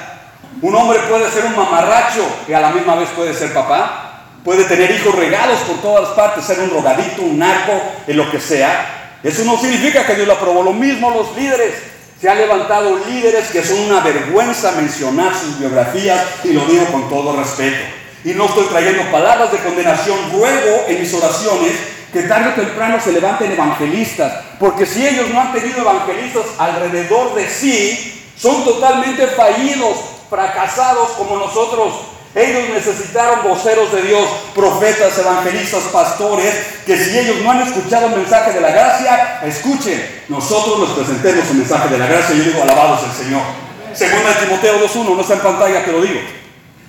Un 0.61 0.75
hombre 0.75 0.99
puede 1.09 1.29
ser 1.29 1.43
un 1.45 1.57
mamarracho 1.57 2.25
y 2.47 2.53
a 2.53 2.61
la 2.61 2.69
misma 2.69 2.95
vez 2.95 3.09
puede 3.09 3.33
ser 3.33 3.53
papá. 3.53 4.10
Puede 4.43 4.63
tener 4.63 4.89
hijos 4.89 5.13
regados 5.15 5.59
por 5.59 5.77
todas 5.81 6.09
partes, 6.09 6.45
ser 6.45 6.59
un 6.59 6.69
drogadito, 6.69 7.21
un 7.21 7.37
narco, 7.37 7.73
en 8.07 8.17
lo 8.17 8.29
que 8.31 8.39
sea. 8.39 9.19
Eso 9.23 9.45
no 9.45 9.57
significa 9.57 10.05
que 10.05 10.15
Dios 10.15 10.27
lo 10.27 10.33
aprobó. 10.33 10.63
Lo 10.63 10.73
mismo 10.73 11.11
los 11.11 11.35
líderes. 11.37 11.75
Se 12.19 12.29
han 12.29 12.37
levantado 12.37 12.99
líderes 13.07 13.49
que 13.49 13.63
son 13.63 13.79
una 13.79 13.99
vergüenza 13.99 14.73
mencionar 14.73 15.33
sus 15.33 15.57
biografías 15.59 16.21
y 16.43 16.53
lo 16.53 16.65
digo 16.65 16.85
con 16.91 17.09
todo 17.09 17.35
respeto. 17.35 17.79
Y 18.23 18.33
no 18.33 18.45
estoy 18.45 18.65
trayendo 18.65 19.11
palabras 19.11 19.51
de 19.51 19.57
condenación. 19.57 20.17
Ruego 20.31 20.85
en 20.87 21.01
mis 21.01 21.13
oraciones 21.13 21.71
que 22.13 22.23
tarde 22.23 22.49
o 22.49 22.53
temprano 22.53 22.99
se 23.03 23.11
levanten 23.11 23.51
evangelistas. 23.51 24.33
Porque 24.59 24.85
si 24.85 25.05
ellos 25.05 25.29
no 25.29 25.39
han 25.39 25.53
tenido 25.53 25.81
evangelistas 25.81 26.45
alrededor 26.57 27.33
de 27.35 27.47
sí, 27.47 28.23
son 28.37 28.63
totalmente 28.63 29.27
fallidos, 29.27 29.97
fracasados 30.29 31.11
como 31.11 31.37
nosotros. 31.37 32.10
Ellos 32.33 32.69
necesitaron 32.69 33.43
voceros 33.43 33.91
de 33.91 34.03
Dios, 34.03 34.25
profetas, 34.55 35.17
evangelistas, 35.17 35.83
pastores, 35.91 36.53
que 36.85 36.95
si 36.97 37.19
ellos 37.19 37.41
no 37.43 37.51
han 37.51 37.61
escuchado 37.61 38.07
el 38.07 38.15
mensaje 38.15 38.53
de 38.53 38.61
la 38.61 38.71
gracia, 38.71 39.41
escuchen. 39.43 40.23
Nosotros 40.29 40.79
nos 40.79 40.89
presentemos 40.91 41.49
el 41.49 41.57
mensaje 41.57 41.89
de 41.89 41.97
la 41.97 42.07
gracia 42.07 42.35
y 42.35 42.37
yo 42.37 42.43
digo, 42.45 42.63
alabados 42.63 43.01
el 43.03 43.25
Señor. 43.25 43.41
Segunda 43.93 44.33
Timoteo 44.39 44.79
2.1, 44.87 45.15
no 45.15 45.21
está 45.21 45.33
en 45.33 45.39
pantalla, 45.41 45.83
te 45.83 45.91
lo 45.91 46.01
digo. 46.01 46.21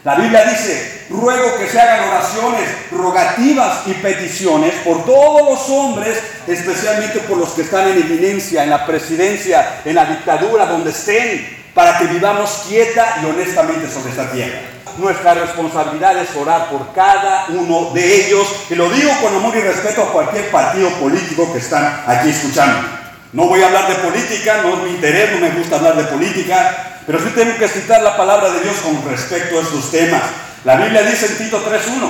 La 0.05 0.15
Biblia 0.17 0.45
dice, 0.45 1.07
ruego 1.11 1.57
que 1.59 1.69
se 1.69 1.81
hagan 1.81 2.09
oraciones, 2.09 2.69
rogativas 2.93 3.87
y 3.87 3.95
peticiones 3.95 4.75
por 4.85 5.05
todos 5.05 5.49
los 5.49 5.69
hombres, 5.71 6.19
especialmente 6.47 7.21
por 7.21 7.39
los 7.39 7.51
que 7.51 7.63
están 7.63 7.89
en 7.89 7.99
eminencia, 7.99 8.63
en 8.63 8.71
la 8.71 8.87
presidencia, 8.87 9.81
en 9.85 9.97
la 9.97 10.05
dictadura, 10.05 10.67
donde 10.67 10.91
estén, 10.91 11.62
para 11.75 11.99
que 11.99 12.05
vivamos 12.07 12.65
quieta 12.69 13.19
y 13.23 13.27
honestamente 13.27 13.91
sobre 13.91 14.11
esta 14.11 14.31
tierra. 14.31 14.61
Nuestra 14.99 15.33
responsabilidad 15.35 16.19
es 16.19 16.37
orar 16.37 16.69
por 16.69 16.93
cada 16.93 17.47
uno 17.49 17.93
de 17.95 18.27
ellos, 18.27 18.47
y 18.69 18.75
lo 18.75 18.91
digo 18.91 19.11
con 19.23 19.35
amor 19.35 19.57
y 19.57 19.61
respeto 19.61 20.03
a 20.03 20.13
cualquier 20.13 20.51
partido 20.51 20.91
político 20.91 21.51
que 21.51 21.61
están 21.61 22.05
aquí 22.07 22.29
escuchando. 22.29 22.87
No 23.33 23.47
voy 23.47 23.63
a 23.63 23.67
hablar 23.69 23.89
de 23.89 23.95
política, 23.95 24.61
no 24.63 24.75
es 24.75 24.83
mi 24.83 24.91
interés, 24.91 25.33
no 25.33 25.39
me 25.39 25.51
gusta 25.53 25.77
hablar 25.77 25.97
de 25.97 26.05
política, 26.05 27.01
pero 27.07 27.19
sí 27.19 27.31
tengo 27.35 27.57
que 27.57 27.69
citar 27.69 28.03
la 28.03 28.17
palabra 28.19 28.51
de 28.51 28.61
Dios 28.61 28.77
con 28.77 29.03
respecto 29.11 29.59
a 29.59 29.63
estos 29.63 29.91
temas. 29.91 30.23
La 30.65 30.77
Biblia 30.77 31.03
dice 31.03 31.27
en 31.27 31.39
Tito 31.39 31.65
3.1, 31.65 32.09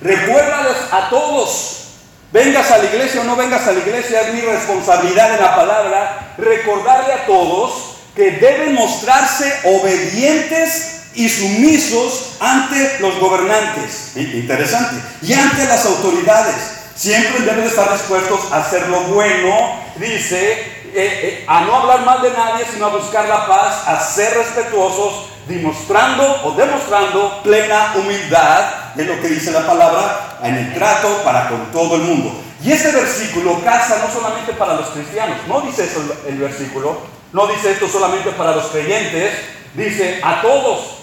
recuérdales 0.00 0.76
a 0.92 1.08
todos, 1.10 1.88
vengas 2.32 2.70
a 2.70 2.78
la 2.78 2.84
iglesia 2.84 3.22
o 3.22 3.24
no 3.24 3.34
vengas 3.34 3.66
a 3.66 3.72
la 3.72 3.80
iglesia, 3.80 4.20
es 4.20 4.34
mi 4.34 4.42
responsabilidad 4.42 5.34
en 5.34 5.40
la 5.40 5.56
palabra, 5.56 6.34
recordarle 6.38 7.12
a 7.12 7.26
todos 7.26 7.79
que 8.20 8.32
deben 8.32 8.74
mostrarse 8.74 9.50
obedientes 9.64 11.04
y 11.14 11.26
sumisos 11.26 12.36
ante 12.38 12.98
los 12.98 13.18
gobernantes. 13.18 14.12
Interesante. 14.14 14.96
Y 15.22 15.32
ante 15.32 15.64
las 15.64 15.86
autoridades. 15.86 16.54
Siempre 16.94 17.46
deben 17.46 17.64
estar 17.64 17.90
dispuestos 17.90 18.52
a 18.52 18.58
hacer 18.58 18.86
lo 18.88 19.00
bueno, 19.04 19.74
dice, 19.96 20.52
eh, 20.52 20.92
eh, 20.94 21.44
a 21.48 21.62
no 21.62 21.76
hablar 21.76 22.04
mal 22.04 22.20
de 22.20 22.30
nadie, 22.30 22.66
sino 22.70 22.86
a 22.86 22.96
buscar 22.98 23.26
la 23.26 23.46
paz, 23.46 23.88
a 23.88 23.98
ser 23.98 24.36
respetuosos, 24.36 25.30
demostrando 25.48 26.42
o 26.44 26.52
demostrando 26.52 27.42
plena 27.42 27.94
humildad, 27.96 28.98
es 28.98 29.06
lo 29.06 29.18
que 29.22 29.28
dice 29.28 29.50
la 29.50 29.66
palabra, 29.66 30.36
en 30.42 30.56
el 30.56 30.74
trato 30.74 31.22
para 31.24 31.48
con 31.48 31.72
todo 31.72 31.96
el 31.96 32.02
mundo. 32.02 32.38
Y 32.62 32.70
este 32.70 32.92
versículo 32.92 33.64
casa 33.64 33.96
no 34.06 34.12
solamente 34.12 34.52
para 34.52 34.74
los 34.74 34.88
cristianos, 34.90 35.38
no 35.48 35.62
dice 35.62 35.84
eso 35.84 36.02
el 36.28 36.36
versículo, 36.36 37.19
no 37.32 37.46
dice 37.46 37.72
esto 37.72 37.88
solamente 37.88 38.30
para 38.30 38.54
los 38.56 38.66
creyentes, 38.66 39.32
dice 39.74 40.20
a 40.22 40.42
todos. 40.42 40.96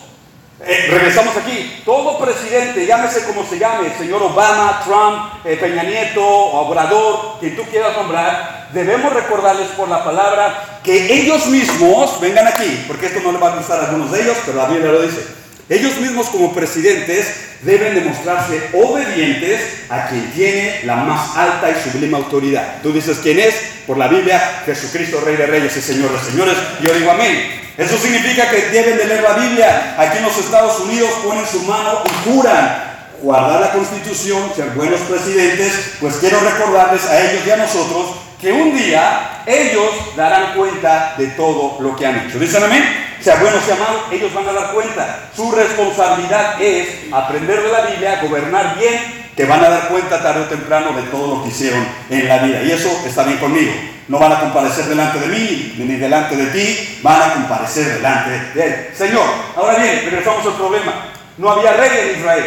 Eh, 0.60 0.88
regresamos 0.90 1.38
aquí. 1.38 1.82
Todo 1.86 2.18
presidente, 2.18 2.86
llámese 2.86 3.26
como 3.26 3.46
se 3.46 3.60
llame, 3.60 3.96
señor 3.96 4.24
Obama, 4.24 4.82
Trump, 4.84 5.46
eh, 5.46 5.56
Peña 5.56 5.84
Nieto, 5.84 6.26
Obrador, 6.26 7.38
quien 7.40 7.56
tú 7.56 7.64
quieras 7.64 7.96
nombrar, 7.96 8.70
debemos 8.74 9.14
recordarles 9.14 9.68
por 9.70 9.88
la 9.88 10.04
palabra 10.04 10.80
que 10.84 11.14
ellos 11.14 11.46
mismos, 11.48 12.20
vengan 12.20 12.48
aquí, 12.48 12.86
porque 12.88 13.06
esto 13.06 13.20
no 13.22 13.32
le 13.32 13.38
va 13.38 13.54
a 13.54 13.56
gustar 13.56 13.80
a 13.80 13.86
algunos 13.86 14.12
de 14.12 14.22
ellos, 14.22 14.38
pero 14.46 14.58
la 14.58 14.68
Biblia 14.68 14.92
lo 14.92 15.02
dice. 15.02 15.37
Ellos 15.70 15.98
mismos 15.98 16.28
como 16.28 16.54
presidentes 16.54 17.28
deben 17.62 17.96
demostrarse 17.96 18.70
obedientes 18.74 19.60
a 19.90 20.08
quien 20.08 20.32
tiene 20.32 20.82
la 20.86 20.96
más 20.96 21.36
alta 21.36 21.70
y 21.72 21.90
sublime 21.90 22.16
autoridad. 22.16 22.82
Tú 22.82 22.94
dices 22.94 23.20
quién 23.22 23.40
es, 23.40 23.54
por 23.86 23.98
la 23.98 24.08
Biblia, 24.08 24.62
Jesucristo, 24.66 25.22
Rey 25.22 25.36
de 25.36 25.46
Reyes 25.46 25.76
y 25.76 25.82
Señor 25.82 26.12
de 26.12 26.32
Señores. 26.32 26.56
Yo 26.82 26.94
digo 26.94 27.12
amén. 27.12 27.62
Eso 27.78 27.98
significa 27.98 28.50
que 28.50 28.70
deben 28.70 28.98
de 28.98 29.06
leer 29.06 29.24
la 29.24 29.34
Biblia. 29.34 29.96
Aquí 29.98 30.18
en 30.18 30.24
los 30.24 30.38
Estados 30.38 30.80
Unidos 30.80 31.10
ponen 31.24 31.46
su 31.46 31.62
mano 31.64 32.02
y 32.06 32.30
juran 32.30 32.88
guardar 33.22 33.60
la 33.60 33.72
constitución, 33.72 34.52
ser 34.56 34.70
buenos 34.70 35.02
presidentes, 35.02 35.96
pues 36.00 36.16
quiero 36.18 36.40
recordarles 36.40 37.04
a 37.06 37.20
ellos 37.20 37.46
y 37.46 37.52
a 37.52 37.58
nosotros 37.58 38.27
que 38.40 38.52
un 38.52 38.78
día 38.78 39.44
ellos 39.46 40.16
darán 40.16 40.54
cuenta 40.54 41.16
de 41.18 41.28
todo 41.28 41.78
lo 41.82 41.96
que 41.96 42.06
han 42.06 42.28
hecho. 42.28 42.40
¿Dicen 42.40 42.64
amén? 42.64 42.84
Sea 43.20 43.36
bueno, 43.38 43.58
sea 43.66 43.76
malo, 43.76 44.04
ellos 44.12 44.34
van 44.34 44.48
a 44.48 44.54
dar 44.54 44.72
cuenta. 44.74 45.30
Su 45.36 45.52
responsabilidad 45.52 46.62
es 46.62 47.12
aprender 47.12 47.64
de 47.64 47.72
la 47.72 47.82
Biblia, 47.82 48.22
gobernar 48.22 48.78
bien, 48.78 49.32
que 49.36 49.46
van 49.46 49.64
a 49.64 49.70
dar 49.70 49.88
cuenta 49.88 50.22
tarde 50.22 50.42
o 50.42 50.46
temprano 50.46 50.94
de 50.94 51.04
todo 51.04 51.36
lo 51.36 51.44
que 51.44 51.50
hicieron 51.50 51.86
en 52.10 52.28
la 52.28 52.38
vida. 52.40 52.62
Y 52.64 52.72
eso 52.72 52.90
está 53.06 53.24
bien 53.24 53.38
conmigo. 53.38 53.72
No 54.08 54.20
van 54.20 54.32
a 54.32 54.40
comparecer 54.40 54.86
delante 54.86 55.20
de 55.20 55.28
mí 55.28 55.76
ni 55.78 55.96
delante 55.96 56.36
de 56.36 56.46
ti, 56.48 57.00
van 57.02 57.22
a 57.22 57.34
comparecer 57.34 57.96
delante 57.96 58.32
de 58.54 58.66
él. 58.66 58.88
Señor, 58.96 59.26
ahora 59.56 59.76
bien, 59.80 60.02
regresamos 60.06 60.46
al 60.46 60.54
problema. 60.54 60.94
No 61.38 61.52
había 61.52 61.74
rey 61.74 61.90
en 62.00 62.20
Israel. 62.20 62.46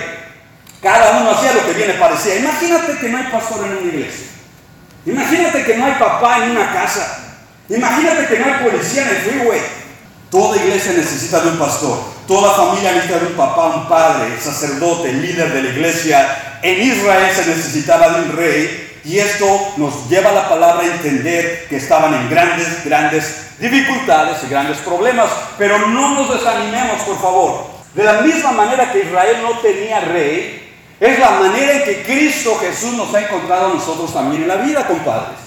Cada 0.80 1.20
uno 1.20 1.32
hacía 1.32 1.52
lo 1.52 1.66
que 1.66 1.74
bien 1.74 1.88
le 1.88 1.94
parecía. 1.94 2.36
Imagínate 2.36 2.96
que 2.98 3.08
no 3.08 3.18
hay 3.18 3.24
pastor 3.24 3.66
en 3.66 3.76
una 3.76 3.92
iglesia. 3.92 4.26
Imagínate 5.06 5.64
que 5.64 5.76
no 5.76 5.86
hay 5.86 5.94
papá 5.94 6.44
en 6.44 6.50
una 6.52 6.72
casa. 6.72 7.18
Imagínate 7.68 8.26
que 8.26 8.38
no 8.38 8.46
hay 8.46 8.64
policía 8.64 9.02
en 9.02 9.08
el 9.08 9.16
freeway. 9.16 9.60
Toda 10.30 10.56
iglesia 10.56 10.92
necesita 10.92 11.40
de 11.40 11.50
un 11.50 11.58
pastor. 11.58 11.98
Toda 12.26 12.54
familia 12.54 12.92
necesita 12.92 13.18
de 13.18 13.26
un 13.26 13.32
papá, 13.32 13.66
un 13.66 13.88
padre, 13.88 14.40
sacerdote, 14.40 15.12
líder 15.12 15.52
de 15.52 15.62
la 15.62 15.68
iglesia. 15.70 16.58
En 16.62 16.80
Israel 16.80 17.34
se 17.34 17.46
necesitaba 17.46 18.10
de 18.10 18.22
un 18.22 18.36
rey. 18.36 19.00
Y 19.04 19.18
esto 19.18 19.46
nos 19.78 20.08
lleva 20.10 20.30
a 20.30 20.34
la 20.34 20.48
palabra 20.48 20.82
a 20.82 20.94
entender 20.94 21.66
que 21.68 21.76
estaban 21.76 22.12
en 22.14 22.28
grandes, 22.28 22.84
grandes 22.84 23.58
dificultades 23.58 24.38
y 24.44 24.50
grandes 24.50 24.78
problemas. 24.78 25.30
Pero 25.56 25.78
no 25.88 26.14
nos 26.14 26.32
desanimemos, 26.32 27.00
por 27.02 27.20
favor. 27.20 27.66
De 27.94 28.04
la 28.04 28.20
misma 28.20 28.52
manera 28.52 28.92
que 28.92 29.00
Israel 29.00 29.38
no 29.42 29.58
tenía 29.58 30.00
rey, 30.00 30.69
Es 31.00 31.18
la 31.18 31.30
manera 31.30 31.72
en 31.72 31.84
que 31.84 32.02
Cristo 32.02 32.58
Jesús 32.60 32.92
nos 32.92 33.14
ha 33.14 33.22
encontrado 33.22 33.70
a 33.70 33.74
nosotros 33.74 34.12
también 34.12 34.42
en 34.42 34.48
la 34.48 34.56
vida, 34.56 34.86
compadres. 34.86 35.38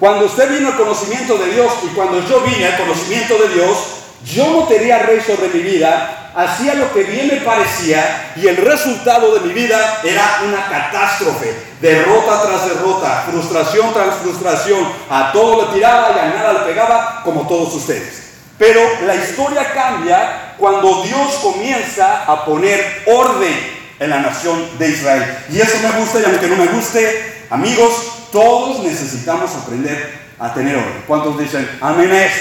Cuando 0.00 0.24
usted 0.24 0.50
vino 0.50 0.68
al 0.68 0.78
conocimiento 0.78 1.36
de 1.36 1.52
Dios 1.52 1.72
y 1.82 1.88
cuando 1.88 2.26
yo 2.26 2.40
vine 2.40 2.66
al 2.66 2.78
conocimiento 2.78 3.34
de 3.36 3.54
Dios, 3.54 3.78
yo 4.24 4.50
no 4.50 4.62
tenía 4.64 5.00
rey 5.00 5.20
sobre 5.20 5.48
mi 5.48 5.60
vida, 5.60 6.32
hacía 6.34 6.74
lo 6.74 6.90
que 6.94 7.02
bien 7.02 7.28
me 7.28 7.36
parecía 7.42 8.32
y 8.34 8.46
el 8.46 8.56
resultado 8.56 9.34
de 9.34 9.40
mi 9.40 9.52
vida 9.52 10.00
era 10.02 10.40
una 10.46 10.66
catástrofe, 10.66 11.54
derrota 11.82 12.40
tras 12.42 12.66
derrota, 12.66 13.24
frustración 13.30 13.92
tras 13.92 14.16
frustración, 14.16 14.88
a 15.10 15.32
todo 15.32 15.66
le 15.66 15.74
tiraba 15.74 16.12
y 16.16 16.18
a 16.18 16.34
nada 16.34 16.52
le 16.54 16.60
pegaba, 16.60 17.20
como 17.22 17.46
todos 17.46 17.74
ustedes. 17.74 18.22
Pero 18.56 18.80
la 19.04 19.16
historia 19.16 19.70
cambia 19.74 20.54
cuando 20.56 21.02
Dios 21.02 21.34
comienza 21.42 22.24
a 22.24 22.46
poner 22.46 23.02
orden 23.06 23.73
en 24.04 24.10
la 24.10 24.20
nación 24.20 24.78
de 24.78 24.90
Israel. 24.90 25.38
Y 25.50 25.60
eso 25.60 25.78
me 25.82 25.98
gusta 25.98 26.20
y 26.20 26.24
aunque 26.24 26.48
no 26.48 26.56
me 26.56 26.66
guste, 26.66 27.46
amigos, 27.50 27.92
todos 28.30 28.84
necesitamos 28.84 29.50
aprender 29.54 30.24
a 30.38 30.52
tener 30.52 30.76
orden. 30.76 31.04
¿Cuántos 31.06 31.38
dicen 31.38 31.68
amén 31.80 32.10
a 32.12 32.24
eso? 32.26 32.40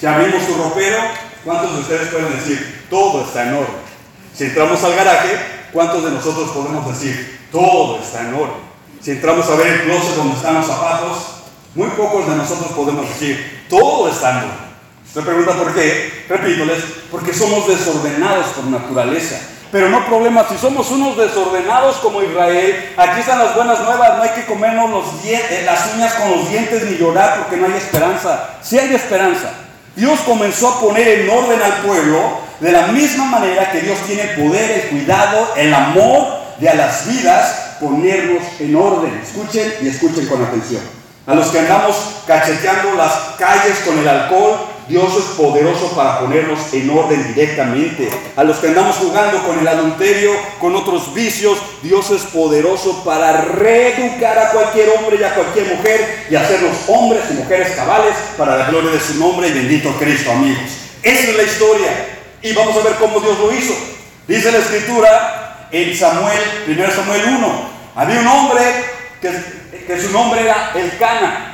Si 0.00 0.06
abrimos 0.06 0.42
su 0.44 0.54
ropero, 0.54 0.98
¿cuántos 1.44 1.74
de 1.74 1.80
ustedes 1.80 2.08
pueden 2.08 2.32
decir 2.32 2.86
todo 2.88 3.24
está 3.24 3.48
en 3.48 3.54
orden? 3.54 3.82
Si 4.34 4.44
entramos 4.44 4.82
al 4.82 4.94
garaje, 4.94 5.38
¿cuántos 5.72 6.04
de 6.04 6.10
nosotros 6.10 6.50
podemos 6.50 6.88
decir 6.88 7.40
todo 7.52 8.00
está 8.00 8.22
en 8.22 8.34
orden? 8.34 8.72
Si 9.00 9.10
entramos 9.10 9.46
a 9.48 9.56
ver 9.56 9.66
el 9.66 9.82
closet 9.82 10.14
donde 10.14 10.36
están 10.36 10.54
los 10.54 10.66
zapatos, 10.66 11.18
muy 11.74 11.88
pocos 11.90 12.28
de 12.28 12.36
nosotros 12.36 12.72
podemos 12.72 13.08
decir 13.08 13.64
todo 13.68 14.08
está 14.08 14.30
en 14.30 14.36
orden. 14.38 14.72
Usted 15.06 15.22
pregunta 15.22 15.52
por 15.52 15.74
qué, 15.74 16.24
repítoles, 16.28 16.84
porque 17.10 17.34
somos 17.34 17.68
desordenados 17.68 18.46
por 18.48 18.64
naturaleza. 18.64 19.40
Pero 19.72 19.88
no 19.88 20.04
problema, 20.04 20.46
si 20.50 20.58
somos 20.58 20.90
unos 20.90 21.16
desordenados 21.16 21.96
como 21.96 22.22
Israel, 22.22 22.92
aquí 22.94 23.20
están 23.20 23.38
las 23.38 23.56
buenas 23.56 23.80
nuevas, 23.80 24.18
no 24.18 24.22
hay 24.22 24.28
que 24.30 24.44
comernos 24.44 25.06
eh, 25.24 25.62
las 25.64 25.94
uñas 25.94 26.12
con 26.12 26.30
los 26.30 26.50
dientes 26.50 26.84
ni 26.84 26.98
llorar 26.98 27.38
porque 27.38 27.56
no 27.56 27.66
hay 27.66 27.72
esperanza. 27.72 28.50
Sí 28.60 28.78
hay 28.78 28.94
esperanza. 28.94 29.48
Dios 29.96 30.20
comenzó 30.26 30.68
a 30.68 30.78
poner 30.80 31.08
en 31.08 31.30
orden 31.30 31.62
al 31.62 31.72
pueblo 31.86 32.38
de 32.60 32.70
la 32.70 32.88
misma 32.88 33.24
manera 33.24 33.72
que 33.72 33.80
Dios 33.80 33.98
tiene 34.06 34.24
poder, 34.36 34.70
el 34.72 34.90
cuidado, 34.90 35.54
el 35.56 35.72
amor 35.72 36.42
de 36.58 36.68
a 36.68 36.74
las 36.74 37.08
vidas, 37.08 37.76
ponernos 37.80 38.42
en 38.60 38.76
orden. 38.76 39.22
Escuchen 39.24 39.72
y 39.80 39.88
escuchen 39.88 40.26
con 40.26 40.44
atención. 40.44 40.82
A 41.26 41.34
los 41.34 41.48
que 41.48 41.60
andamos 41.60 41.96
cacheteando 42.26 42.94
las 42.94 43.12
calles 43.38 43.78
con 43.86 43.98
el 43.98 44.06
alcohol, 44.06 44.66
Dios 44.88 45.16
es 45.16 45.24
poderoso 45.36 45.92
para 45.94 46.20
ponernos 46.20 46.72
en 46.72 46.90
orden 46.90 47.34
directamente. 47.34 48.10
A 48.36 48.44
los 48.44 48.58
que 48.58 48.68
andamos 48.68 48.96
jugando 48.96 49.42
con 49.44 49.58
el 49.58 49.68
adulterio, 49.68 50.32
con 50.60 50.74
otros 50.74 51.14
vicios, 51.14 51.58
Dios 51.82 52.10
es 52.10 52.22
poderoso 52.22 53.04
para 53.04 53.42
reeducar 53.42 54.38
a 54.38 54.50
cualquier 54.50 54.90
hombre 54.90 55.18
y 55.20 55.24
a 55.24 55.34
cualquier 55.34 55.76
mujer 55.76 56.26
y 56.30 56.34
hacernos 56.34 56.76
hombres 56.88 57.22
y 57.30 57.34
mujeres 57.34 57.72
cabales 57.76 58.14
para 58.36 58.56
la 58.56 58.66
gloria 58.68 58.90
de 58.90 59.00
su 59.00 59.14
nombre 59.14 59.48
y 59.48 59.52
bendito 59.52 59.90
Cristo, 59.98 60.32
amigos. 60.32 60.70
Esa 61.02 61.30
es 61.30 61.36
la 61.36 61.42
historia. 61.44 61.90
Y 62.42 62.52
vamos 62.52 62.76
a 62.76 62.80
ver 62.80 62.94
cómo 62.96 63.20
Dios 63.20 63.38
lo 63.38 63.52
hizo. 63.52 63.74
Dice 64.26 64.50
la 64.50 64.58
escritura 64.58 65.68
en 65.70 65.96
Samuel, 65.96 66.40
1 66.66 66.90
Samuel 66.90 67.22
1. 67.38 67.70
Había 67.94 68.20
un 68.20 68.26
hombre 68.26 68.62
que, 69.20 69.30
que 69.86 70.00
su 70.00 70.10
nombre 70.10 70.40
era 70.42 70.72
Elcana 70.74 71.51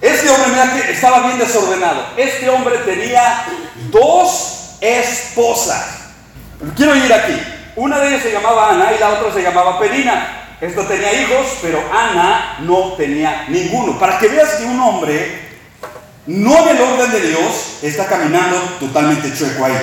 este 0.00 0.28
hombre, 0.28 0.50
mira 0.50 0.90
estaba 0.90 1.20
bien 1.26 1.38
desordenado. 1.38 2.06
Este 2.16 2.48
hombre 2.50 2.78
tenía 2.78 3.46
dos 3.90 4.76
esposas. 4.80 5.84
quiero 6.76 6.94
ir 6.94 7.12
aquí. 7.12 7.40
Una 7.76 7.98
de 7.98 8.08
ellas 8.08 8.22
se 8.22 8.32
llamaba 8.32 8.70
Ana 8.70 8.92
y 8.94 8.98
la 8.98 9.10
otra 9.10 9.32
se 9.32 9.42
llamaba 9.42 9.78
Perina. 9.78 10.54
Esto 10.60 10.82
tenía 10.84 11.12
hijos, 11.12 11.58
pero 11.60 11.82
Ana 11.92 12.58
no 12.60 12.94
tenía 12.94 13.44
ninguno. 13.48 13.98
Para 13.98 14.18
que 14.18 14.28
veas 14.28 14.54
que 14.54 14.64
un 14.64 14.80
hombre, 14.80 15.40
no 16.26 16.58
en 16.62 16.76
el 16.76 16.82
orden 16.82 17.10
de 17.12 17.20
Dios, 17.20 17.78
está 17.82 18.06
caminando 18.06 18.56
totalmente 18.80 19.34
chueco 19.36 19.66
ahí. 19.66 19.74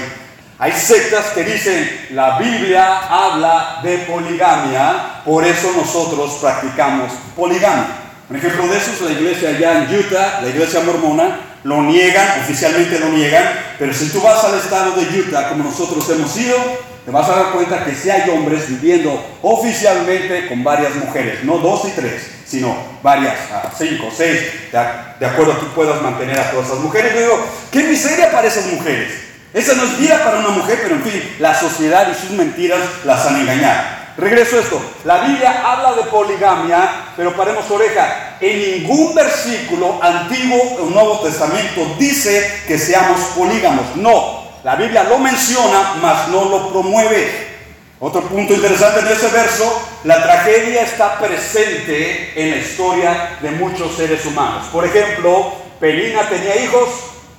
Hay 0.57 0.71
sectas 0.71 1.25
que 1.33 1.43
dicen, 1.43 2.07
la 2.11 2.39
Biblia 2.39 2.99
habla 3.09 3.79
de 3.83 3.97
poligamia, 3.99 5.21
por 5.25 5.45
eso 5.45 5.71
nosotros 5.75 6.37
practicamos 6.41 7.11
poligamia. 7.35 8.02
Un 8.33 8.39
ejemplo 8.39 8.67
de 8.67 8.77
eso 8.79 8.93
es 8.93 9.01
la 9.01 9.11
iglesia 9.11 9.49
allá 9.49 9.83
en 9.83 9.95
Utah, 9.95 10.39
la 10.41 10.49
iglesia 10.49 10.79
mormona, 10.79 11.37
lo 11.63 11.83
niegan, 11.83 12.39
oficialmente 12.41 12.97
lo 12.97 13.09
niegan, 13.09 13.43
pero 13.77 13.93
si 13.93 14.09
tú 14.09 14.21
vas 14.21 14.43
al 14.43 14.57
estado 14.57 14.95
de 14.95 15.19
Utah, 15.19 15.49
como 15.49 15.65
nosotros 15.65 16.09
hemos 16.09 16.35
ido, 16.37 16.57
te 17.05 17.11
vas 17.11 17.29
a 17.29 17.35
dar 17.35 17.51
cuenta 17.51 17.85
que 17.85 17.93
sí 17.93 18.09
hay 18.09 18.27
hombres 18.31 18.67
viviendo 18.67 19.23
oficialmente 19.43 20.47
con 20.47 20.63
varias 20.63 20.95
mujeres, 20.95 21.43
no 21.43 21.59
dos 21.59 21.87
y 21.87 21.91
tres, 21.91 22.23
sino 22.43 22.75
varias, 23.03 23.35
cinco, 23.77 24.09
seis, 24.11 24.39
de, 24.71 25.25
acuerdo 25.27 25.53
a 25.53 25.59
que 25.59 25.67
puedas 25.67 26.01
mantener 26.01 26.39
a 26.39 26.49
todas 26.49 26.65
esas 26.65 26.79
mujeres. 26.79 27.13
Yo 27.13 27.19
digo, 27.19 27.45
qué 27.69 27.83
miseria 27.83 28.31
para 28.31 28.47
esas 28.47 28.65
mujeres. 28.65 29.11
Esa 29.53 29.75
no 29.75 29.83
es 29.83 29.99
vida 29.99 30.23
para 30.23 30.39
una 30.39 30.49
mujer, 30.49 30.79
pero 30.81 30.95
en 30.95 31.03
fin, 31.03 31.35
la 31.37 31.53
sociedad 31.53 32.07
y 32.11 32.19
sus 32.19 32.31
mentiras 32.31 32.79
las 33.05 33.27
han 33.27 33.41
engañado. 33.41 34.02
Regreso 34.17 34.57
a 34.57 34.59
esto. 34.59 34.81
La 35.05 35.19
Biblia 35.19 35.63
habla 35.65 35.93
de 35.93 36.03
poligamia, 36.03 37.05
pero 37.17 37.35
paremos 37.35 37.69
oreja. 37.71 38.37
En 38.39 38.59
ningún 38.59 39.15
versículo 39.15 39.99
antiguo 40.01 40.77
o 40.79 40.85
Nuevo 40.89 41.19
Testamento 41.21 41.95
dice 41.97 42.61
que 42.67 42.77
seamos 42.77 43.19
polígamos. 43.35 43.95
No. 43.95 44.43
La 44.63 44.75
Biblia 44.75 45.03
lo 45.03 45.17
menciona, 45.17 45.95
mas 46.01 46.27
no 46.29 46.45
lo 46.45 46.69
promueve. 46.71 47.53
Otro 47.99 48.21
punto 48.21 48.53
interesante 48.53 48.99
en 48.99 49.07
ese 49.07 49.29
verso, 49.29 49.81
la 50.03 50.21
tragedia 50.21 50.81
está 50.83 51.17
presente 51.17 52.33
en 52.35 52.51
la 52.51 52.57
historia 52.57 53.37
de 53.41 53.51
muchos 53.51 53.95
seres 53.95 54.25
humanos. 54.25 54.67
Por 54.71 54.85
ejemplo, 54.85 55.53
Pelina 55.79 56.27
tenía 56.29 56.55
hijos 56.61 56.89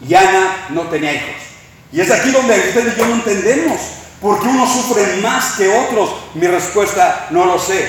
y 0.07 0.15
Ana 0.15 0.67
no 0.71 0.83
tenía 0.83 1.13
hijos. 1.13 1.37
Y 1.93 2.01
es 2.01 2.11
aquí 2.11 2.31
donde 2.31 2.59
ustedes 2.59 2.97
y 2.97 2.99
yo 2.99 3.07
no 3.07 3.15
entendemos. 3.15 3.79
¿Por 4.25 4.41
qué 4.41 4.49
unos 4.49 4.73
sufren 4.73 5.21
más 5.21 5.53
que 5.57 5.69
otros? 5.69 6.09
Mi 6.33 6.47
respuesta, 6.47 7.27
no 7.29 7.45
lo 7.45 7.59
sé. 7.59 7.87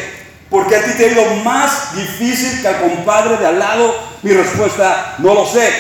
¿Por 0.50 0.68
qué 0.68 0.76
a 0.76 0.84
ti 0.84 0.92
te 0.98 1.06
ha 1.06 1.12
ido 1.14 1.26
más 1.46 1.96
difícil 1.96 2.62
que 2.62 2.68
al 2.68 2.82
compadre 2.82 3.38
de 3.38 3.48
al 3.48 3.58
lado? 3.58 3.96
Mi 4.22 4.32
respuesta, 4.32 5.16
no 5.20 5.34
lo 5.34 5.46
sé. 5.46 5.72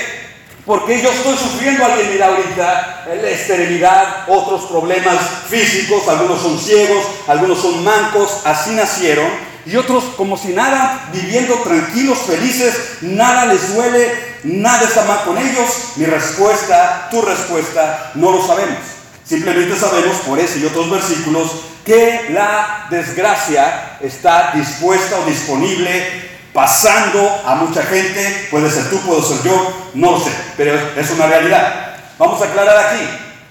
Porque 0.66 1.02
yo 1.02 1.12
estoy 1.12 1.36
sufriendo, 1.36 1.84
alguien 1.84 2.10
mira 2.10 2.28
ahorita, 2.28 3.04
la 3.22 3.30
esterilidad, 3.32 4.30
otros 4.30 4.62
problemas 4.68 5.18
físicos, 5.50 6.08
algunos 6.08 6.42
son 6.42 6.58
ciegos, 6.58 7.04
algunos 7.28 7.60
son 7.60 7.84
mancos, 7.84 8.40
así 8.46 8.70
nacieron. 8.76 9.28
Y 9.66 9.76
otros 9.76 10.06
como 10.16 10.38
si 10.38 10.54
nada, 10.54 11.10
viviendo 11.12 11.56
tranquilos, 11.66 12.20
felices, 12.20 13.00
nada 13.02 13.48
les 13.48 13.76
duele, 13.76 14.10
nada 14.46 14.88
está 14.88 15.04
mal 15.04 15.22
con 15.26 15.38
ellos. 15.38 15.98
Mi 15.98 16.06
respuesta, 16.06 17.10
tu 17.12 17.22
respuesta, 17.22 18.12
no 18.16 18.32
lo 18.32 18.48
sabemos. 18.48 18.95
Simplemente 19.26 19.76
sabemos 19.76 20.18
por 20.18 20.40
ese 20.40 20.60
y 20.60 20.66
otros 20.66 20.90
versículos 20.90 21.52
que 21.84 22.28
la 22.32 22.88
desgracia 22.90 23.98
está 24.02 24.52
dispuesta 24.54 25.20
o 25.20 25.26
disponible 25.26 26.26
pasando 26.54 27.42
a 27.46 27.56
mucha 27.56 27.84
gente, 27.84 28.48
puede 28.50 28.70
ser 28.72 28.90
tú, 28.90 29.00
puedo 29.02 29.22
ser 29.22 29.44
yo, 29.44 29.90
no 29.94 30.20
sé, 30.20 30.32
pero 30.56 30.80
es 30.96 31.12
una 31.12 31.28
realidad. 31.28 31.98
Vamos 32.18 32.42
a 32.42 32.46
aclarar 32.46 32.78
aquí 32.78 33.04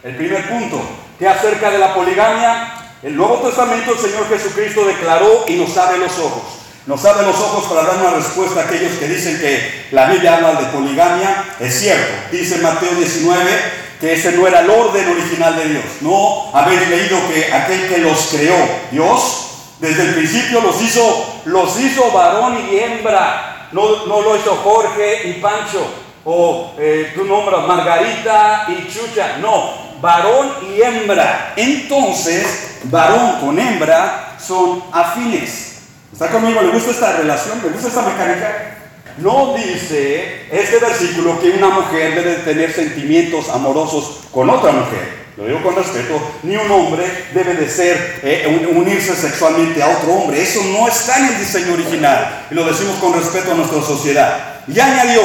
el 0.05 0.17
primer 0.17 0.49
punto, 0.49 0.81
que 1.19 1.29
acerca 1.29 1.71
de 1.71 1.79
la 1.79 1.93
poligamia, 1.93 2.73
el 3.03 3.15
Nuevo 3.15 3.37
Testamento 3.47 3.93
el 3.93 3.99
Señor 3.99 4.27
Jesucristo 4.29 4.87
declaró 4.87 5.45
y 5.47 5.57
nos 5.57 5.77
abre 5.77 5.99
los 5.99 6.19
ojos. 6.19 6.61
Nos 6.87 7.05
abre 7.05 7.27
los 7.27 7.37
ojos 7.37 7.65
para 7.67 7.83
dar 7.83 7.99
una 7.99 8.17
respuesta 8.17 8.61
a 8.61 8.65
aquellos 8.65 8.93
que 8.99 9.09
dicen 9.09 9.39
que 9.39 9.87
la 9.91 10.07
Biblia 10.07 10.37
habla 10.37 10.61
de 10.61 10.67
poligamia. 10.67 11.45
Es 11.61 11.81
cierto, 11.81 12.13
dice 12.31 12.59
Mateo 12.59 12.95
19, 12.95 13.84
que 14.05 14.13
ese 14.13 14.33
no 14.33 14.47
era 14.47 14.61
el 14.61 14.69
orden 14.69 15.09
original 15.09 15.57
de 15.57 15.65
Dios. 15.67 15.85
No 16.03 16.51
habéis 16.53 16.87
leído 16.91 17.17
que 17.27 17.51
aquel 17.51 17.89
que 17.89 17.99
los 17.99 18.27
creó, 18.27 18.55
Dios, 18.91 19.47
desde 19.79 20.03
el 20.03 20.15
principio 20.15 20.61
los 20.61 20.79
hizo, 20.83 21.41
los 21.47 21.81
hizo 21.81 22.11
varón 22.13 22.69
y 22.71 22.81
hembra. 22.81 23.69
No, 23.73 24.05
no 24.05 24.21
lo 24.21 24.37
hizo 24.37 24.57
Jorge 24.63 25.27
y 25.31 25.33
Pancho, 25.41 25.87
o 26.23 26.75
eh, 26.79 27.13
tu 27.15 27.25
nombre 27.25 27.57
Margarita 27.67 28.67
y 28.69 28.93
Chucha. 28.93 29.39
No, 29.39 29.73
varón 30.03 30.53
y 30.69 30.83
hembra. 30.83 31.55
Entonces, 31.57 32.81
varón 32.85 33.41
con 33.41 33.59
hembra 33.59 34.37
son 34.39 34.85
afines. 34.93 35.79
¿Está 36.13 36.29
conmigo? 36.29 36.61
¿Le 36.61 36.73
gusta 36.73 36.91
esta 36.91 37.13
relación? 37.17 37.59
¿Le 37.63 37.71
gusta 37.71 37.89
esta 37.89 38.03
mecánica? 38.03 38.84
No 39.19 39.55
dice 39.55 40.47
este 40.51 40.79
versículo 40.79 41.41
que 41.41 41.51
una 41.51 41.69
mujer 41.69 42.15
debe 42.15 42.35
tener 42.37 42.73
sentimientos 42.73 43.49
amorosos 43.49 44.21
con 44.33 44.51
otra 44.51 44.73
mujer. 44.73 45.25
Lo 45.37 45.47
digo 45.47 45.63
con 45.63 45.77
respeto. 45.77 46.21
Ni 46.43 46.57
un 46.57 46.71
hombre 46.71 47.05
debe 47.33 47.55
de 47.55 47.69
ser, 47.69 48.21
eh, 48.23 48.71
unirse 48.75 49.15
sexualmente 49.15 49.83
a 49.83 49.89
otro 49.89 50.13
hombre. 50.13 50.43
Eso 50.43 50.61
no 50.65 50.89
está 50.89 51.19
en 51.19 51.27
el 51.27 51.39
diseño 51.39 51.75
original. 51.75 52.47
Y 52.51 52.55
lo 52.55 52.65
decimos 52.65 52.97
con 52.97 53.15
respeto 53.15 53.53
a 53.53 53.55
nuestra 53.55 53.83
sociedad. 53.83 54.63
Y 54.67 54.79
añadió, 54.79 55.23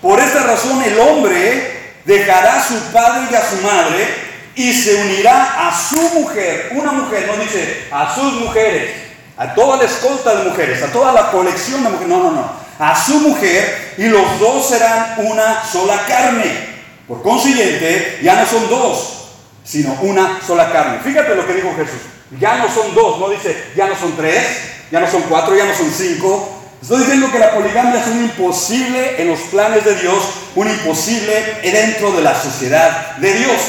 por 0.00 0.18
esta 0.18 0.42
razón 0.44 0.82
el 0.82 0.98
hombre 0.98 1.94
dejará 2.04 2.56
a 2.56 2.64
su 2.64 2.74
padre 2.92 3.28
y 3.30 3.34
a 3.34 3.44
su 3.44 3.56
madre 3.62 4.06
y 4.54 4.72
se 4.72 4.94
unirá 4.94 5.68
a 5.68 5.78
su 5.78 6.00
mujer. 6.20 6.70
Una 6.72 6.92
mujer, 6.92 7.26
no 7.26 7.42
dice 7.42 7.84
a 7.90 8.14
sus 8.14 8.32
mujeres 8.34 9.06
a 9.38 9.54
toda 9.54 9.76
la 9.76 9.84
escolta 9.84 10.34
de 10.34 10.48
mujeres, 10.48 10.82
a 10.82 10.90
toda 10.90 11.12
la 11.12 11.30
colección 11.30 11.82
de 11.82 11.90
mujeres. 11.90 12.08
No, 12.08 12.22
no, 12.22 12.30
no. 12.30 12.65
A 12.78 12.94
su 12.94 13.20
mujer 13.20 13.94
y 13.96 14.04
los 14.06 14.38
dos 14.38 14.68
serán 14.68 15.16
una 15.18 15.64
sola 15.64 16.04
carne. 16.06 16.76
Por 17.08 17.22
consiguiente, 17.22 18.18
ya 18.22 18.40
no 18.40 18.46
son 18.46 18.68
dos, 18.68 19.28
sino 19.64 19.96
una 20.02 20.40
sola 20.44 20.70
carne. 20.70 20.98
Fíjate 21.02 21.34
lo 21.34 21.46
que 21.46 21.54
dijo 21.54 21.74
Jesús. 21.76 22.00
Ya 22.38 22.56
no 22.56 22.72
son 22.72 22.94
dos, 22.94 23.20
no 23.20 23.28
dice 23.28 23.56
ya 23.76 23.86
no 23.86 23.96
son 23.96 24.16
tres, 24.16 24.44
ya 24.90 25.00
no 25.00 25.10
son 25.10 25.22
cuatro, 25.22 25.56
ya 25.56 25.64
no 25.64 25.74
son 25.74 25.90
cinco. 25.90 26.52
Estoy 26.82 26.98
diciendo 26.98 27.30
que 27.32 27.38
la 27.38 27.52
poligamia 27.52 28.00
es 28.00 28.06
un 28.08 28.24
imposible 28.24 29.20
en 29.20 29.28
los 29.28 29.40
planes 29.40 29.84
de 29.84 29.94
Dios, 29.94 30.22
un 30.54 30.68
imposible 30.68 31.60
dentro 31.62 32.12
de 32.12 32.22
la 32.22 32.40
sociedad 32.40 33.16
de 33.16 33.32
Dios. 33.32 33.60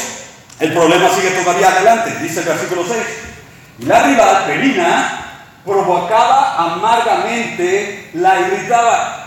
El 0.60 0.72
problema 0.72 1.08
sigue 1.14 1.30
todavía 1.30 1.68
adelante, 1.68 2.16
dice 2.20 2.40
el 2.40 2.46
versículo 2.46 2.84
6. 2.84 2.96
Y 3.80 3.84
la 3.86 4.02
rival, 4.02 4.44
Penina, 4.46 5.27
provocaba 5.64 6.56
amargamente, 6.58 8.10
la 8.14 8.40
irritaba. 8.40 9.24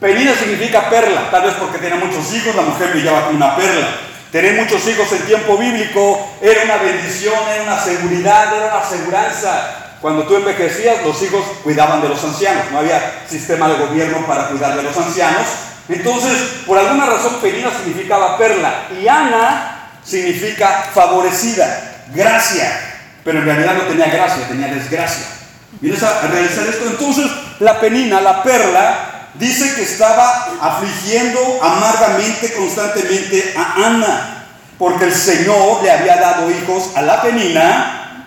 Penina 0.00 0.34
significa 0.34 0.88
perla, 0.88 1.30
tal 1.30 1.42
vez 1.42 1.54
porque 1.54 1.78
tenía 1.78 1.96
muchos 1.96 2.32
hijos, 2.32 2.54
la 2.54 2.62
mujer 2.62 2.90
brillaba 2.90 3.26
como 3.26 3.36
una 3.36 3.56
perla. 3.56 3.88
Tener 4.30 4.60
muchos 4.60 4.86
hijos 4.86 5.10
en 5.12 5.26
tiempo 5.26 5.56
bíblico 5.56 6.36
era 6.42 6.64
una 6.64 6.76
bendición, 6.76 7.34
era 7.52 7.62
una 7.62 7.80
seguridad, 7.80 8.54
era 8.54 8.66
una 8.66 8.84
aseguranza. 8.84 9.94
Cuando 10.02 10.24
tú 10.24 10.36
envejecías, 10.36 11.02
los 11.02 11.20
hijos 11.22 11.42
cuidaban 11.64 12.02
de 12.02 12.10
los 12.10 12.22
ancianos. 12.22 12.64
No 12.70 12.78
había 12.78 13.22
sistema 13.26 13.68
de 13.68 13.78
gobierno 13.78 14.26
para 14.26 14.48
cuidar 14.48 14.76
de 14.76 14.82
los 14.82 14.96
ancianos. 14.96 15.46
Entonces, 15.88 16.62
por 16.66 16.76
alguna 16.78 17.06
razón, 17.06 17.36
Penina 17.40 17.70
significaba 17.70 18.36
perla 18.36 18.88
y 19.00 19.08
Ana 19.08 19.88
significa 20.04 20.90
favorecida, 20.92 22.04
gracia. 22.14 22.98
Pero 23.24 23.38
en 23.38 23.46
realidad 23.46 23.74
no 23.74 23.84
tenía 23.84 24.06
gracia, 24.06 24.46
tenía 24.46 24.68
desgracia. 24.68 25.37
¿Vienes 25.80 26.02
a 26.02 26.22
realizar 26.22 26.66
esto? 26.66 26.86
Entonces, 26.86 27.26
la 27.60 27.80
penina, 27.80 28.20
la 28.20 28.42
perla, 28.42 29.28
dice 29.34 29.74
que 29.76 29.82
estaba 29.82 30.48
afligiendo 30.60 31.38
amargamente, 31.62 32.52
constantemente 32.54 33.54
a 33.56 33.86
Ana, 33.86 34.46
porque 34.76 35.04
el 35.04 35.14
Señor 35.14 35.82
le 35.82 35.90
había 35.90 36.16
dado 36.16 36.50
hijos 36.50 36.96
a 36.96 37.02
la 37.02 37.22
penina, 37.22 38.26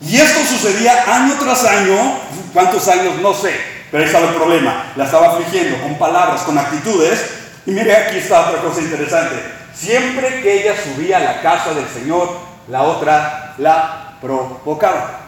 y 0.00 0.16
esto 0.16 0.40
sucedía 0.44 1.04
año 1.12 1.34
tras 1.40 1.64
año, 1.64 2.20
¿cuántos 2.52 2.86
años? 2.86 3.20
No 3.20 3.34
sé, 3.34 3.58
pero 3.90 4.02
ahí 4.02 4.08
estaba 4.08 4.28
el 4.28 4.34
problema, 4.34 4.92
la 4.94 5.04
estaba 5.04 5.32
afligiendo 5.32 5.80
con 5.82 5.98
palabras, 5.98 6.42
con 6.42 6.56
actitudes, 6.56 7.20
y 7.66 7.72
mire, 7.72 7.96
aquí 7.96 8.18
está 8.18 8.48
otra 8.48 8.60
cosa 8.62 8.80
interesante, 8.80 9.34
siempre 9.74 10.40
que 10.40 10.62
ella 10.62 10.74
subía 10.80 11.16
a 11.16 11.20
la 11.20 11.42
casa 11.42 11.74
del 11.74 11.88
Señor, 11.88 12.38
la 12.68 12.82
otra 12.82 13.54
la 13.58 14.16
provocaba. 14.20 15.25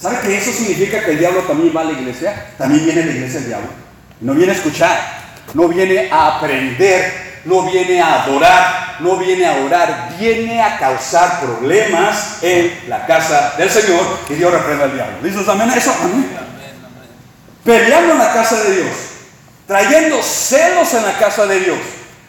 ¿Sabe 0.00 0.20
que 0.20 0.36
eso 0.36 0.52
significa 0.52 1.04
que 1.04 1.12
el 1.12 1.18
diablo 1.18 1.42
también 1.42 1.74
va 1.74 1.80
a 1.80 1.84
la 1.84 1.92
iglesia? 1.92 2.46
También 2.58 2.84
viene 2.84 3.02
a 3.02 3.06
la 3.06 3.12
iglesia 3.12 3.40
el 3.40 3.46
diablo. 3.46 3.68
No 4.20 4.34
viene 4.34 4.52
a 4.52 4.54
escuchar, 4.54 4.98
no 5.54 5.68
viene 5.68 6.10
a 6.10 6.36
aprender, 6.36 7.40
no 7.44 7.62
viene 7.62 8.00
a 8.00 8.22
adorar, 8.22 8.96
no 9.00 9.16
viene 9.16 9.46
a 9.46 9.64
orar, 9.64 10.14
viene 10.18 10.62
a 10.62 10.78
causar 10.78 11.40
problemas 11.40 12.42
en 12.42 12.88
la 12.88 13.06
casa 13.06 13.54
del 13.56 13.70
Señor 13.70 14.04
y 14.28 14.34
Dios 14.34 14.52
reprenda 14.52 14.84
al 14.84 14.94
diablo. 14.94 15.16
¿Dices 15.22 15.48
amén 15.48 15.70
a 15.70 15.76
eso? 15.76 15.94
Amén. 16.02 16.30
Peleando 17.64 18.12
en 18.12 18.18
la 18.18 18.32
casa 18.32 18.62
de 18.62 18.74
Dios, 18.76 18.96
trayendo 19.66 20.22
celos 20.22 20.92
en 20.94 21.02
la 21.02 21.18
casa 21.18 21.46
de 21.46 21.60
Dios 21.60 21.78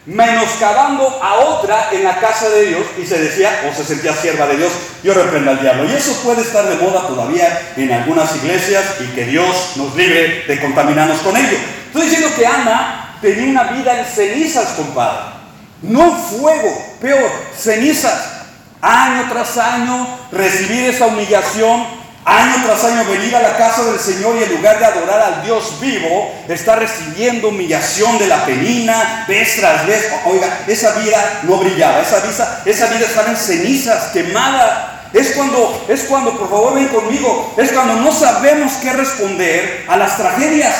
menoscabando 0.08 1.22
a 1.22 1.34
otra 1.34 1.90
en 1.92 2.02
la 2.02 2.18
casa 2.18 2.48
de 2.48 2.64
Dios 2.66 2.86
y 2.98 3.04
se 3.04 3.18
decía 3.18 3.68
o 3.68 3.76
se 3.76 3.84
sentía 3.84 4.14
sierva 4.14 4.46
de 4.46 4.56
Dios, 4.56 4.72
yo 5.02 5.12
reprendo 5.12 5.50
al 5.50 5.60
diablo. 5.60 5.84
Y 5.84 5.94
eso 5.94 6.18
puede 6.24 6.40
estar 6.40 6.66
de 6.66 6.76
moda 6.76 7.06
todavía 7.06 7.72
en 7.76 7.92
algunas 7.92 8.34
iglesias 8.36 8.84
y 9.00 9.14
que 9.14 9.26
Dios 9.26 9.74
nos 9.76 9.94
libre 9.94 10.44
de 10.48 10.60
contaminarnos 10.60 11.18
con 11.18 11.36
ello. 11.36 11.58
Estoy 11.86 12.06
diciendo 12.06 12.28
que 12.34 12.46
Ana 12.46 13.18
tenía 13.20 13.50
una 13.50 13.64
vida 13.64 14.00
en 14.00 14.06
cenizas, 14.06 14.68
compadre. 14.70 15.36
No 15.82 16.10
fuego, 16.12 16.96
peor, 17.00 17.30
cenizas. 17.56 18.36
Año 18.80 19.26
tras 19.28 19.58
año 19.58 20.06
recibir 20.32 20.84
esa 20.84 21.06
humillación, 21.06 21.84
año 22.28 22.62
tras 22.66 22.84
año 22.84 23.04
venir 23.08 23.34
a 23.34 23.40
la 23.40 23.56
casa 23.56 23.84
del 23.84 23.98
Señor 23.98 24.36
y 24.36 24.44
en 24.44 24.54
lugar 24.56 24.78
de 24.78 24.84
adorar 24.84 25.20
al 25.20 25.42
Dios 25.44 25.80
vivo, 25.80 26.30
está 26.46 26.76
recibiendo 26.76 27.48
humillación 27.48 28.18
de 28.18 28.26
la 28.26 28.44
penina, 28.44 29.24
vez 29.26 29.56
tras 29.56 29.86
vez. 29.86 30.10
Oiga, 30.26 30.60
esa 30.66 30.92
vida 30.98 31.40
no 31.44 31.56
brillaba, 31.56 32.02
esa 32.02 32.20
vida, 32.20 32.62
esa 32.66 32.86
vida 32.88 33.06
estaba 33.06 33.30
en 33.30 33.36
cenizas, 33.36 34.08
quemada. 34.12 35.08
Es 35.14 35.30
cuando, 35.30 35.86
es 35.88 36.02
cuando, 36.02 36.36
por 36.38 36.50
favor 36.50 36.74
ven 36.74 36.88
conmigo, 36.88 37.54
es 37.56 37.72
cuando 37.72 37.94
no 37.94 38.12
sabemos 38.12 38.74
qué 38.82 38.92
responder 38.92 39.86
a 39.88 39.96
las 39.96 40.18
tragedias. 40.18 40.74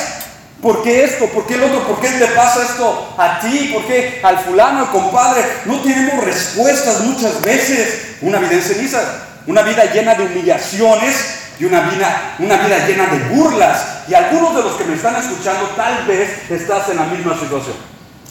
¿Por 0.61 0.83
qué 0.83 1.05
esto? 1.05 1.25
¿Por 1.27 1.47
qué 1.47 1.55
el 1.55 1.63
otro? 1.63 1.87
¿Por 1.87 1.99
qué 1.99 2.11
le 2.11 2.27
pasa 2.27 2.61
esto 2.61 3.15
a 3.17 3.39
ti? 3.39 3.71
¿Por 3.73 3.87
qué 3.87 4.19
al 4.21 4.39
fulano, 4.39 4.81
al 4.81 4.91
compadre? 4.91 5.41
No 5.65 5.81
tenemos 5.81 6.23
respuestas 6.23 6.99
muchas 6.99 7.41
veces. 7.41 8.17
Una 8.21 8.37
vida 8.39 8.53
en 8.53 8.61
cenizas, 8.61 9.03
una 9.47 9.61
vida 9.61 9.85
llena 9.85 10.15
de 10.15 10.23
humillaciones, 10.23 11.15
y 11.59 11.65
una 11.65 11.81
vida, 11.81 12.35
una 12.39 12.55
vida 12.57 12.87
llena 12.87 13.07
de 13.07 13.19
burlas. 13.35 14.03
Y 14.07 14.13
algunos 14.13 14.55
de 14.55 14.63
los 14.63 14.73
que 14.73 14.85
me 14.85 14.95
están 14.95 15.15
escuchando 15.17 15.65
tal 15.75 16.05
vez 16.05 16.49
estás 16.49 16.89
en 16.89 16.97
la 16.97 17.03
misma 17.03 17.37
situación. 17.37 17.75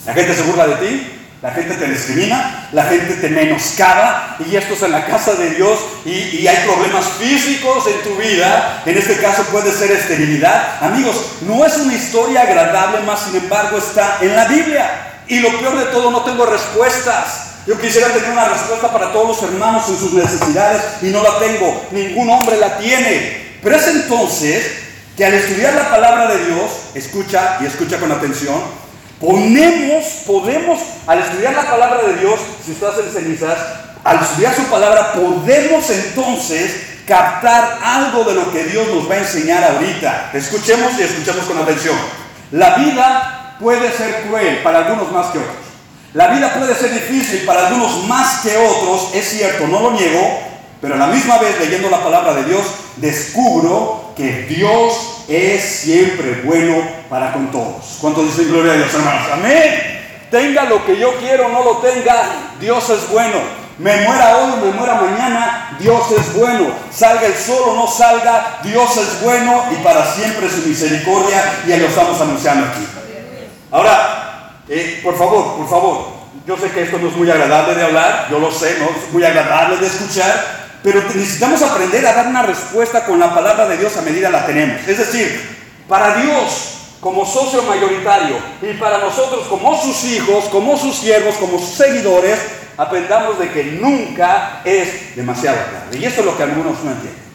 La 0.06 0.14
gente 0.14 0.34
se 0.34 0.42
burla 0.42 0.66
de 0.66 0.76
ti, 0.76 1.12
la 1.42 1.50
gente 1.50 1.74
te 1.74 1.86
discrimina, 1.86 2.68
la 2.72 2.84
gente 2.84 3.14
te 3.14 3.28
menoscaba 3.28 4.36
y 4.44 4.56
esto 4.56 4.74
es 4.74 4.82
en 4.82 4.92
la 4.92 5.04
casa 5.04 5.34
de 5.34 5.50
Dios 5.50 5.78
y, 6.04 6.10
y, 6.10 6.48
hay 6.48 6.66
problemas 6.66 7.04
físicos 7.18 7.86
en 7.86 8.02
tu 8.02 8.18
vida. 8.18 8.82
En 8.86 8.96
este 8.96 9.18
caso 9.18 9.44
puede 9.44 9.70
ser 9.70 9.90
esterilidad. 9.92 10.82
Amigos, 10.82 11.16
no 11.42 11.64
es 11.64 11.76
una 11.76 11.94
historia 11.94 12.42
agradable, 12.42 13.00
más 13.00 13.20
sin 13.20 13.36
embargo 13.36 13.76
está 13.76 14.18
en 14.22 14.34
la 14.34 14.46
Biblia. 14.46 15.22
Y 15.28 15.40
lo 15.40 15.50
peor 15.60 15.78
de 15.78 15.84
todo, 15.86 16.10
no 16.10 16.22
tengo 16.22 16.46
respuestas. 16.46 17.47
Yo 17.68 17.78
quisiera 17.78 18.08
tener 18.08 18.30
una 18.30 18.48
respuesta 18.48 18.90
para 18.90 19.12
todos 19.12 19.28
los 19.28 19.42
hermanos 19.42 19.86
en 19.90 19.98
sus 19.98 20.14
necesidades 20.14 20.80
y 21.02 21.08
no 21.08 21.22
la 21.22 21.38
tengo. 21.38 21.82
Ningún 21.90 22.30
hombre 22.30 22.56
la 22.56 22.78
tiene. 22.78 23.58
Pero 23.62 23.76
es 23.76 23.86
entonces 23.88 24.72
que 25.14 25.26
al 25.26 25.34
estudiar 25.34 25.74
la 25.74 25.90
palabra 25.90 26.28
de 26.28 26.46
Dios, 26.46 26.70
escucha 26.94 27.58
y 27.60 27.66
escucha 27.66 27.98
con 27.98 28.10
atención, 28.10 28.58
ponemos, 29.20 30.02
podemos, 30.26 30.78
al 31.06 31.18
estudiar 31.18 31.52
la 31.52 31.70
palabra 31.70 32.08
de 32.08 32.14
Dios, 32.14 32.40
si 32.64 32.72
estás 32.72 32.94
en 33.00 33.12
cenizas, 33.12 33.58
al 34.02 34.18
estudiar 34.18 34.56
su 34.56 34.62
palabra, 34.62 35.12
podemos 35.12 35.90
entonces 35.90 36.72
captar 37.06 37.80
algo 37.84 38.24
de 38.24 38.34
lo 38.34 38.50
que 38.50 38.64
Dios 38.64 38.88
nos 38.94 39.10
va 39.10 39.16
a 39.16 39.18
enseñar 39.18 39.62
ahorita. 39.62 40.30
Escuchemos 40.32 40.98
y 40.98 41.02
escuchemos 41.02 41.44
con 41.44 41.58
atención. 41.58 41.96
La 42.50 42.76
vida 42.76 43.56
puede 43.60 43.92
ser 43.92 44.22
cruel 44.22 44.62
para 44.62 44.86
algunos 44.86 45.12
más 45.12 45.26
que 45.26 45.38
otros. 45.40 45.67
La 46.14 46.28
vida 46.28 46.54
puede 46.54 46.74
ser 46.74 46.92
difícil 46.92 47.44
para 47.44 47.66
algunos 47.66 48.04
más 48.04 48.38
que 48.40 48.56
otros, 48.56 49.10
es 49.14 49.28
cierto, 49.28 49.66
no 49.66 49.80
lo 49.80 49.90
niego, 49.90 50.40
pero 50.80 50.94
a 50.94 50.98
la 50.98 51.08
misma 51.08 51.38
vez 51.38 51.58
leyendo 51.58 51.90
la 51.90 52.02
palabra 52.02 52.32
de 52.34 52.44
Dios, 52.44 52.64
descubro 52.96 54.12
que 54.16 54.44
Dios 54.44 55.24
es 55.28 55.62
siempre 55.62 56.40
bueno 56.44 56.82
para 57.10 57.32
con 57.32 57.50
todos. 57.50 57.98
¿Cuántos 58.00 58.24
dicen 58.26 58.50
gloria 58.50 58.72
a 58.72 58.76
Dios, 58.76 58.94
hermanos? 58.94 59.28
Amén. 59.32 59.98
Tenga 60.30 60.64
lo 60.64 60.84
que 60.86 60.98
yo 60.98 61.14
quiero 61.18 61.48
no 61.50 61.62
lo 61.62 61.76
tenga, 61.78 62.22
Dios 62.58 62.88
es 62.88 63.08
bueno. 63.10 63.36
Me 63.78 63.94
muera 64.00 64.38
hoy, 64.38 64.52
me 64.64 64.72
muera 64.72 64.94
mañana, 64.94 65.76
Dios 65.78 66.10
es 66.10 66.34
bueno. 66.34 66.72
Salga 66.90 67.26
el 67.26 67.34
sol 67.34 67.62
o 67.68 67.74
no 67.74 67.86
salga, 67.86 68.58
Dios 68.62 68.96
es 68.96 69.22
bueno 69.22 69.64
y 69.70 69.76
para 69.84 70.04
siempre 70.04 70.48
su 70.48 70.66
misericordia. 70.66 71.60
Y 71.66 71.76
lo 71.76 71.86
estamos 71.86 72.20
anunciando 72.20 72.66
aquí. 72.66 72.86
Ahora, 73.70 74.27
eh, 74.68 75.00
por 75.02 75.16
favor, 75.16 75.56
por 75.56 75.68
favor, 75.68 76.06
yo 76.46 76.56
sé 76.56 76.70
que 76.70 76.82
esto 76.82 76.98
no 76.98 77.08
es 77.08 77.16
muy 77.16 77.30
agradable 77.30 77.74
de 77.74 77.84
hablar, 77.84 78.28
yo 78.30 78.38
lo 78.38 78.50
sé, 78.50 78.78
no 78.78 78.86
es 78.86 79.12
muy 79.12 79.24
agradable 79.24 79.76
de 79.76 79.86
escuchar, 79.86 80.68
pero 80.82 81.02
necesitamos 81.02 81.60
aprender 81.62 82.06
a 82.06 82.14
dar 82.14 82.26
una 82.26 82.42
respuesta 82.42 83.04
con 83.04 83.18
la 83.18 83.34
palabra 83.34 83.66
de 83.66 83.76
Dios 83.76 83.96
a 83.96 84.02
medida 84.02 84.30
la 84.30 84.46
tenemos. 84.46 84.86
Es 84.86 84.98
decir, 84.98 85.58
para 85.88 86.16
Dios 86.16 86.78
como 87.00 87.24
socio 87.26 87.62
mayoritario 87.62 88.36
y 88.62 88.74
para 88.74 88.98
nosotros 88.98 89.46
como 89.48 89.80
sus 89.80 90.04
hijos, 90.04 90.44
como 90.44 90.76
sus 90.76 90.96
siervos, 90.96 91.36
como 91.36 91.58
sus 91.58 91.70
seguidores, 91.70 92.38
aprendamos 92.76 93.38
de 93.38 93.50
que 93.50 93.64
nunca 93.64 94.62
es 94.64 95.16
demasiado 95.16 95.58
tarde. 95.58 95.98
Y 95.98 96.04
eso 96.04 96.20
es 96.20 96.26
lo 96.26 96.36
que 96.36 96.44
algunos 96.44 96.82
no 96.82 96.90
entienden. 96.92 97.28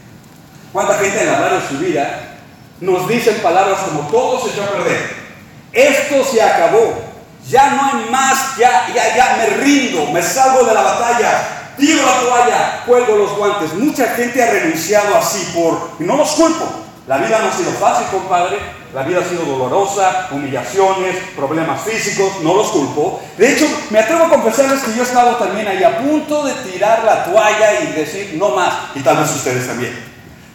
¿Cuánta 0.71 0.95
gente 0.95 1.19
en 1.19 1.27
la 1.27 1.37
hablar 1.37 1.61
de 1.61 1.67
su 1.67 1.77
vida 1.77 2.37
nos 2.81 3.07
dicen 3.07 3.35
palabras 3.43 3.79
como 3.81 4.07
todo 4.09 4.41
se 4.41 4.51
echó 4.51 4.63
a 4.63 4.71
perder? 4.71 5.23
Esto 5.71 6.23
se 6.23 6.41
acabó 6.41 7.02
ya 7.47 7.71
no 7.71 7.85
hay 7.85 8.09
más, 8.09 8.57
ya, 8.57 8.87
ya, 8.93 9.15
ya 9.15 9.35
me 9.37 9.57
rindo, 9.57 10.07
me 10.11 10.21
salgo 10.21 10.63
de 10.65 10.73
la 10.73 10.81
batalla, 10.81 11.73
tiro 11.77 12.05
la 12.05 12.19
toalla, 12.21 12.83
cuelgo 12.85 13.17
los 13.17 13.37
guantes. 13.37 13.73
Mucha 13.73 14.07
gente 14.09 14.41
ha 14.43 14.51
renunciado 14.51 15.15
así 15.15 15.51
por, 15.53 15.91
y 15.99 16.03
no 16.03 16.15
los 16.15 16.29
culpo. 16.31 16.65
La 17.07 17.17
vida 17.17 17.39
no 17.39 17.49
ha 17.49 17.51
sido 17.51 17.71
fácil, 17.71 18.07
compadre. 18.07 18.57
La 18.93 19.01
vida 19.01 19.21
ha 19.21 19.27
sido 19.27 19.43
dolorosa, 19.43 20.27
humillaciones, 20.31 21.15
problemas 21.35 21.81
físicos, 21.81 22.41
no 22.43 22.53
los 22.53 22.67
culpo. 22.67 23.19
De 23.37 23.51
hecho, 23.51 23.65
me 23.89 23.99
atrevo 23.99 24.25
a 24.25 24.29
confesarles 24.29 24.83
que 24.83 24.93
yo 24.93 25.01
he 25.01 25.05
estado 25.05 25.35
también 25.37 25.67
ahí 25.67 25.83
a 25.83 25.97
punto 25.97 26.43
de 26.43 26.53
tirar 26.53 27.03
la 27.03 27.25
toalla 27.25 27.81
y 27.81 27.93
decir 27.93 28.35
no 28.37 28.49
más, 28.49 28.71
y 28.93 28.99
tal 28.99 29.17
vez 29.17 29.31
ustedes 29.31 29.67
también. 29.67 29.97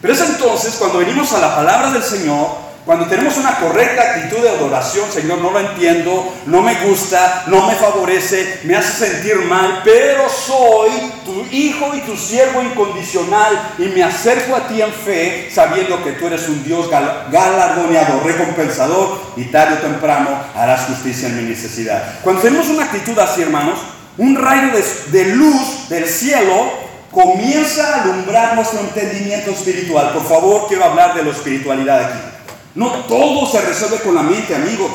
Pero 0.01 0.15
es 0.15 0.21
entonces 0.21 0.77
cuando 0.79 1.01
venimos 1.01 1.33
a 1.33 1.41
la 1.41 1.57
palabra 1.57 1.91
del 1.91 2.05
Señor 2.05 2.68
cuando 2.89 3.05
tenemos 3.05 3.37
una 3.37 3.57
correcta 3.57 4.01
actitud 4.01 4.43
de 4.43 4.49
adoración, 4.49 5.13
Señor, 5.13 5.43
no 5.43 5.51
lo 5.51 5.61
entiendo, 5.61 6.35
no 6.47 6.63
me 6.63 6.75
gusta, 6.87 7.45
no 7.49 7.69
me 7.69 7.75
favorece, 7.75 8.61
me 8.65 8.77
hace 8.77 9.11
sentir 9.11 9.37
mal, 9.45 9.83
pero 9.85 10.27
soy 10.31 10.89
tu 11.23 11.45
hijo 11.55 11.95
y 11.95 12.01
tu 12.01 12.17
siervo 12.17 12.63
incondicional 12.63 13.75
y 13.77 13.89
me 13.89 14.03
acerco 14.03 14.57
a 14.57 14.67
ti 14.67 14.81
en 14.81 14.91
fe, 14.91 15.51
sabiendo 15.53 16.03
que 16.03 16.13
tú 16.13 16.29
eres 16.29 16.49
un 16.49 16.65
Dios 16.65 16.89
galardoneado, 16.89 18.23
recompensador 18.25 19.21
y 19.37 19.45
tarde 19.45 19.75
o 19.75 19.87
temprano 19.87 20.31
harás 20.57 20.87
justicia 20.87 21.29
en 21.29 21.37
mi 21.37 21.43
necesidad. 21.43 22.21
Cuando 22.23 22.41
tenemos 22.41 22.71
una 22.71 22.85
actitud 22.85 23.19
así, 23.19 23.43
hermanos, 23.43 23.81
un 24.17 24.35
rayo 24.35 24.73
de, 24.75 24.83
de 25.13 25.35
luz 25.35 25.91
del 25.91 26.07
cielo 26.07 26.89
comienza 27.11 27.97
a 27.97 28.03
alumbrar 28.05 28.55
nuestro 28.55 28.81
entendimiento 28.81 29.51
espiritual. 29.51 30.15
Por 30.15 30.27
favor, 30.27 30.69
quiero 30.69 30.87
hablar 30.87 31.15
de 31.15 31.25
la 31.25 31.33
espiritualidad 31.33 32.05
aquí. 32.05 32.38
No 32.79 32.93
todo 33.09 33.45
se 33.51 33.61
resuelve 33.61 33.99
con 33.99 34.15
la 34.15 34.23
mente, 34.23 34.55
amigos. 34.55 34.93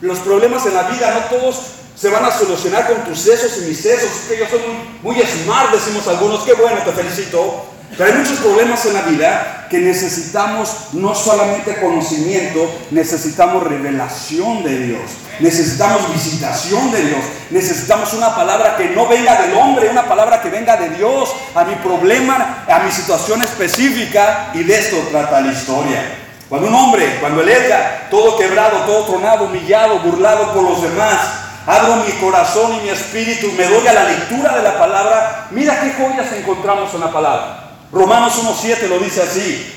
Los 0.00 0.20
problemas 0.20 0.64
en 0.66 0.74
la 0.74 0.84
vida 0.84 1.12
no 1.14 1.36
todos 1.36 1.62
se 1.96 2.08
van 2.08 2.24
a 2.24 2.30
solucionar 2.30 2.86
con 2.86 3.02
tus 3.02 3.18
sesos 3.18 3.58
y 3.58 3.70
mis 3.70 3.80
sesos. 3.80 4.08
que 4.28 4.38
yo 4.38 4.46
soy 4.48 4.60
muy, 5.02 5.16
muy 5.16 5.26
smart, 5.26 5.72
decimos 5.72 6.06
algunos. 6.06 6.44
Qué 6.44 6.52
bueno, 6.52 6.78
te 6.84 6.92
felicito. 6.92 7.64
Pero 7.98 8.12
hay 8.12 8.18
muchos 8.20 8.38
problemas 8.38 8.86
en 8.86 8.94
la 8.94 9.02
vida 9.02 9.66
que 9.68 9.78
necesitamos 9.78 10.92
no 10.92 11.12
solamente 11.12 11.80
conocimiento, 11.80 12.70
necesitamos 12.92 13.64
revelación 13.64 14.62
de 14.62 14.78
Dios, 14.78 15.02
necesitamos 15.40 16.12
visitación 16.12 16.92
de 16.92 17.02
Dios, 17.02 17.20
necesitamos 17.50 18.14
una 18.14 18.34
palabra 18.34 18.76
que 18.76 18.90
no 18.90 19.08
venga 19.08 19.42
del 19.42 19.56
hombre, 19.56 19.90
una 19.90 20.06
palabra 20.06 20.40
que 20.40 20.50
venga 20.50 20.76
de 20.76 20.90
Dios 20.90 21.34
a 21.54 21.64
mi 21.64 21.74
problema, 21.76 22.64
a 22.68 22.78
mi 22.80 22.92
situación 22.92 23.42
específica 23.42 24.50
y 24.54 24.62
de 24.62 24.78
esto 24.78 24.96
trata 25.10 25.40
la 25.40 25.52
historia. 25.52 26.23
Cuando 26.54 26.68
un 26.68 26.74
hombre, 26.76 27.16
cuando 27.18 27.40
el 27.40 27.48
Edgar, 27.48 28.06
todo 28.12 28.38
quebrado, 28.38 28.84
todo 28.86 29.06
tronado, 29.06 29.46
humillado, 29.46 29.98
burlado 29.98 30.54
por 30.54 30.62
los 30.62 30.82
demás, 30.82 31.18
abro 31.66 31.96
mi 31.96 32.12
corazón 32.12 32.74
y 32.74 32.82
mi 32.82 32.90
espíritu, 32.90 33.50
me 33.58 33.64
doy 33.64 33.84
a 33.88 33.92
la 33.92 34.04
lectura 34.04 34.54
de 34.54 34.62
la 34.62 34.78
palabra, 34.78 35.48
mira 35.50 35.80
qué 35.80 35.92
joyas 35.94 36.32
encontramos 36.32 36.94
en 36.94 37.00
la 37.00 37.10
palabra. 37.10 37.70
Romanos 37.90 38.40
1.7 38.40 38.86
lo 38.86 39.00
dice 39.00 39.22
así, 39.22 39.74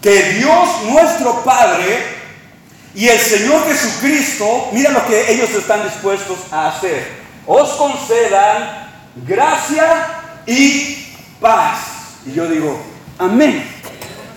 que 0.00 0.22
Dios 0.32 0.68
nuestro 0.88 1.44
Padre 1.44 2.04
y 2.96 3.06
el 3.06 3.20
Señor 3.20 3.64
Jesucristo, 3.68 4.70
mira 4.72 4.90
lo 4.90 5.06
que 5.06 5.30
ellos 5.30 5.50
están 5.50 5.84
dispuestos 5.84 6.36
a 6.50 6.66
hacer, 6.66 7.12
os 7.46 7.70
concedan 7.74 8.88
gracia 9.24 10.06
y 10.46 11.14
paz. 11.40 11.78
Y 12.26 12.32
yo 12.32 12.48
digo, 12.48 12.82
amén. 13.20 13.81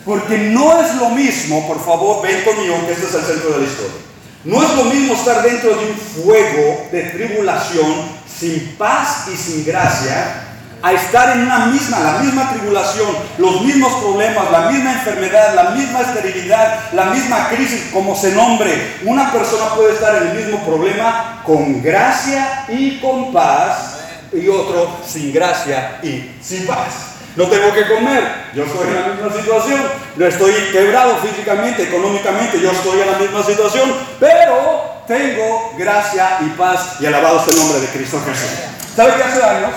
Porque 0.05 0.37
no 0.37 0.79
es 0.79 0.95
lo 0.95 1.09
mismo, 1.09 1.67
por 1.67 1.83
favor, 1.83 2.21
ven 2.21 2.43
conmigo, 2.43 2.75
que 2.85 2.93
este 2.93 3.07
es 3.07 3.15
el 3.15 3.23
centro 3.23 3.53
de 3.53 3.57
la 3.59 3.65
historia. 3.65 3.95
No 4.43 4.61
es 4.61 4.75
lo 4.75 4.83
mismo 4.83 5.15
estar 5.15 5.41
dentro 5.41 5.71
de 5.75 5.85
un 5.87 5.97
fuego 5.97 6.87
de 6.91 7.01
tribulación 7.05 8.05
sin 8.39 8.75
paz 8.77 9.27
y 9.33 9.35
sin 9.35 9.65
gracia 9.65 10.43
a 10.83 10.93
estar 10.93 11.35
en 11.35 11.45
una 11.45 11.65
misma, 11.65 11.99
la 11.99 12.19
misma 12.19 12.51
tribulación, 12.51 13.07
los 13.39 13.61
mismos 13.61 13.91
problemas, 13.93 14.51
la 14.51 14.69
misma 14.69 14.93
enfermedad, 14.93 15.55
la 15.55 15.71
misma 15.71 16.01
esterilidad, 16.01 16.91
la 16.93 17.05
misma 17.05 17.49
crisis, 17.49 17.89
como 17.91 18.15
se 18.15 18.33
nombre. 18.33 18.97
Una 19.03 19.31
persona 19.31 19.73
puede 19.73 19.93
estar 19.93 20.21
en 20.21 20.27
el 20.27 20.45
mismo 20.45 20.63
problema 20.63 21.41
con 21.43 21.81
gracia 21.81 22.65
y 22.67 22.99
con 22.99 23.33
paz 23.33 23.95
y 24.31 24.47
otro 24.47 24.99
sin 25.03 25.33
gracia 25.33 25.97
y 26.03 26.29
sin 26.39 26.67
paz 26.67 27.14
no 27.35 27.47
tengo 27.47 27.73
que 27.73 27.87
comer, 27.87 28.23
yo 28.53 28.63
estoy 28.63 28.87
en 28.87 28.95
la 28.95 29.07
misma 29.07 29.41
situación, 29.41 29.81
no 30.15 30.25
estoy 30.25 30.53
quebrado 30.71 31.17
físicamente, 31.17 31.83
económicamente, 31.83 32.59
yo 32.59 32.71
estoy 32.71 33.01
en 33.01 33.11
la 33.11 33.17
misma 33.17 33.43
situación, 33.43 33.93
pero 34.19 35.03
tengo 35.07 35.73
gracia 35.77 36.37
y 36.41 36.49
paz 36.57 36.97
y 36.99 37.05
alabado 37.05 37.43
sea 37.43 37.53
el 37.53 37.59
nombre 37.59 37.79
de 37.81 37.87
Cristo 37.87 38.21
Jesús. 38.25 38.49
¿Sabe 38.95 39.13
qué 39.17 39.23
hace 39.23 39.43
años? 39.43 39.71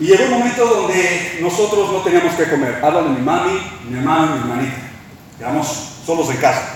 Y 0.00 0.06
llegó 0.06 0.24
un 0.24 0.30
momento 0.40 0.66
donde 0.66 1.38
nosotros 1.40 1.92
no 1.92 1.98
teníamos 2.00 2.34
que 2.34 2.48
comer. 2.50 2.80
Habla 2.82 3.02
de 3.02 3.10
mi 3.10 3.20
mami, 3.20 3.60
mi 3.88 3.98
hermano 3.98 4.26
y 4.26 4.28
mi 4.30 4.38
hermanita. 4.40 4.76
Quedamos 5.38 5.66
solos 6.04 6.28
en 6.30 6.38
casa. 6.38 6.71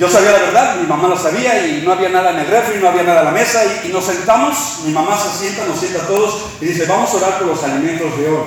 Yo 0.00 0.08
sabía 0.08 0.32
la 0.32 0.38
verdad, 0.38 0.76
mi 0.76 0.86
mamá 0.86 1.08
lo 1.08 1.18
sabía 1.18 1.66
y 1.66 1.82
no 1.84 1.92
había 1.92 2.08
nada 2.08 2.30
en 2.30 2.38
el 2.38 2.46
refri, 2.46 2.80
no 2.80 2.88
había 2.88 3.02
nada 3.02 3.18
en 3.20 3.26
la 3.26 3.32
mesa 3.32 3.60
y, 3.84 3.88
nos 3.88 4.02
sentamos, 4.02 4.78
mi 4.86 4.92
mamá 4.92 5.14
se 5.14 5.28
sienta, 5.38 5.66
nos 5.66 5.78
sienta 5.78 6.02
a 6.02 6.06
todos 6.06 6.46
y 6.58 6.64
dice, 6.64 6.86
vamos 6.86 7.12
a 7.12 7.16
orar 7.18 7.38
por 7.38 7.48
los 7.48 7.62
alimentos 7.62 8.16
de 8.16 8.30
hoy. 8.30 8.44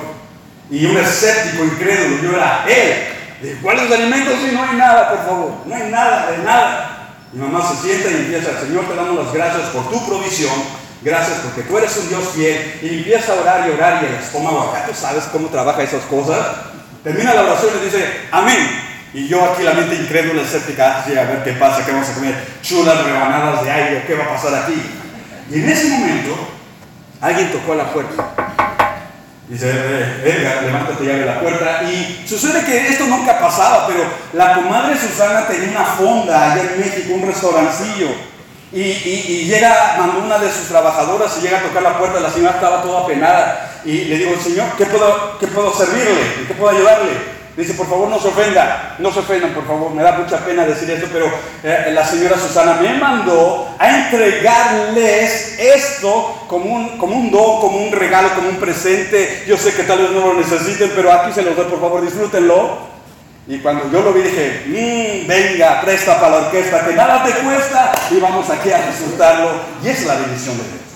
Y 0.68 0.84
un 0.86 0.96
escéptico, 0.96 1.62
incrédulo, 1.62 2.20
yo 2.24 2.36
era 2.36 2.64
él. 2.66 3.56
¿cuáles 3.62 3.88
alimentos? 3.88 4.34
Sí, 4.44 4.50
no 4.52 4.64
hay 4.64 4.76
nada, 4.76 5.10
por 5.10 5.18
favor, 5.26 5.52
no 5.64 5.74
hay 5.76 5.92
nada, 5.92 6.32
de 6.32 6.38
nada. 6.38 7.14
Mi 7.32 7.40
mamá 7.40 7.64
se 7.68 7.86
sienta 7.86 8.10
y 8.10 8.14
empieza, 8.14 8.60
Señor, 8.60 8.86
te 8.88 8.96
damos 8.96 9.24
las 9.24 9.32
gracias 9.32 9.68
por 9.68 9.88
tu 9.88 10.04
provisión, 10.08 10.60
gracias 11.02 11.38
porque 11.38 11.62
tú 11.62 11.78
eres 11.78 11.96
un 11.98 12.08
Dios 12.08 12.24
fiel, 12.34 12.80
y 12.82 12.98
empieza 12.98 13.32
a 13.32 13.40
orar 13.40 13.68
y 13.68 13.70
orar 13.70 14.02
y 14.02 14.06
el 14.06 14.14
estómago 14.14 14.72
acá, 14.72 14.86
tú 14.88 14.92
sabes 14.92 15.22
cómo 15.30 15.46
trabaja 15.46 15.84
esas 15.84 16.02
cosas. 16.06 16.46
Termina 17.04 17.32
la 17.32 17.42
oración 17.42 17.70
y 17.80 17.84
dice, 17.84 18.26
amén. 18.32 18.83
Y 19.14 19.28
yo 19.28 19.44
aquí 19.44 19.62
la 19.62 19.74
mente 19.74 19.94
incrédula, 19.94 20.42
escéptica, 20.42 21.04
a 21.04 21.06
ver 21.06 21.44
qué 21.44 21.52
pasa, 21.52 21.86
qué 21.86 21.92
vamos 21.92 22.08
a 22.08 22.14
comer, 22.14 22.34
chulas 22.62 23.04
rebanadas 23.04 23.62
de 23.62 23.70
aire, 23.70 24.04
qué 24.08 24.14
va 24.16 24.24
a 24.24 24.28
pasar 24.30 24.52
aquí. 24.56 24.74
Y 25.52 25.60
en 25.60 25.68
ese 25.68 25.88
momento, 25.88 26.36
alguien 27.20 27.52
tocó 27.52 27.76
la 27.76 27.92
puerta. 27.92 28.34
Dice, 29.48 29.70
Edgar, 29.70 30.64
levántate 30.64 31.04
y 31.04 31.10
abre 31.10 31.26
la 31.26 31.38
puerta. 31.38 31.82
Y 31.84 32.26
sucede 32.26 32.64
que 32.64 32.88
esto 32.88 33.06
nunca 33.06 33.38
pasaba, 33.38 33.86
pero 33.86 34.00
la 34.32 34.54
comadre 34.54 34.98
Susana 34.98 35.46
tenía 35.46 35.70
una 35.70 35.84
fonda 35.84 36.52
allá 36.52 36.62
en 36.62 36.80
México, 36.80 37.14
un 37.14 37.26
restaurancillo. 37.26 38.08
Y, 38.72 38.80
y, 38.80 39.44
llega, 39.46 39.94
mandó 39.96 40.24
una 40.24 40.38
de 40.38 40.50
sus 40.50 40.66
trabajadoras 40.66 41.36
y 41.38 41.42
llega 41.42 41.58
a 41.58 41.62
tocar 41.62 41.84
la 41.84 41.96
puerta, 41.96 42.18
la 42.18 42.30
señora 42.30 42.56
estaba 42.56 42.82
toda 42.82 43.06
penada. 43.06 43.80
Y 43.84 44.06
le 44.06 44.18
digo, 44.18 44.32
Señor, 44.42 44.66
¿qué 44.76 44.86
puedo, 44.86 45.38
qué 45.38 45.46
puedo 45.46 45.72
servirle? 45.72 46.48
¿Qué 46.48 46.54
puedo 46.54 46.76
ayudarle? 46.76 47.33
Dice, 47.56 47.74
por 47.74 47.88
favor, 47.88 48.08
no 48.08 48.18
se 48.18 48.28
ofenda, 48.28 48.96
no 48.98 49.12
se 49.12 49.20
ofendan, 49.20 49.54
por 49.54 49.64
favor, 49.64 49.92
me 49.92 50.02
da 50.02 50.18
mucha 50.18 50.38
pena 50.38 50.66
decir 50.66 50.90
esto, 50.90 51.06
pero 51.12 51.26
eh, 51.62 51.92
la 51.92 52.04
señora 52.04 52.36
Susana 52.36 52.78
me 52.82 52.94
mandó 52.98 53.68
a 53.78 53.98
entregarles 53.98 55.56
esto 55.60 56.46
como 56.48 56.64
un, 56.64 56.98
como 56.98 57.14
un 57.14 57.30
don, 57.30 57.60
como 57.60 57.78
un 57.78 57.92
regalo, 57.92 58.34
como 58.34 58.48
un 58.48 58.56
presente. 58.56 59.44
Yo 59.46 59.56
sé 59.56 59.72
que 59.72 59.84
tal 59.84 59.98
vez 59.98 60.10
no 60.10 60.32
lo 60.32 60.34
necesiten, 60.34 60.90
pero 60.96 61.12
aquí 61.12 61.32
se 61.32 61.42
los 61.42 61.54
doy, 61.54 61.66
por 61.66 61.80
favor, 61.80 62.04
disfrútenlo. 62.04 62.94
Y 63.46 63.58
cuando 63.58 63.88
yo 63.92 64.00
lo 64.00 64.12
vi 64.12 64.22
dije, 64.22 64.64
mmm, 64.66 65.28
venga, 65.28 65.80
presta 65.82 66.18
para 66.18 66.30
la 66.30 66.46
orquesta, 66.46 66.86
que 66.86 66.94
nada 66.94 67.22
te 67.22 67.32
cuesta 67.34 67.92
y 68.10 68.18
vamos 68.18 68.50
aquí 68.50 68.72
a 68.72 68.86
disfrutarlo. 68.86 69.50
Y 69.82 69.88
es 69.88 70.04
la 70.06 70.14
bendición 70.14 70.56
de 70.56 70.64
Dios. 70.64 70.93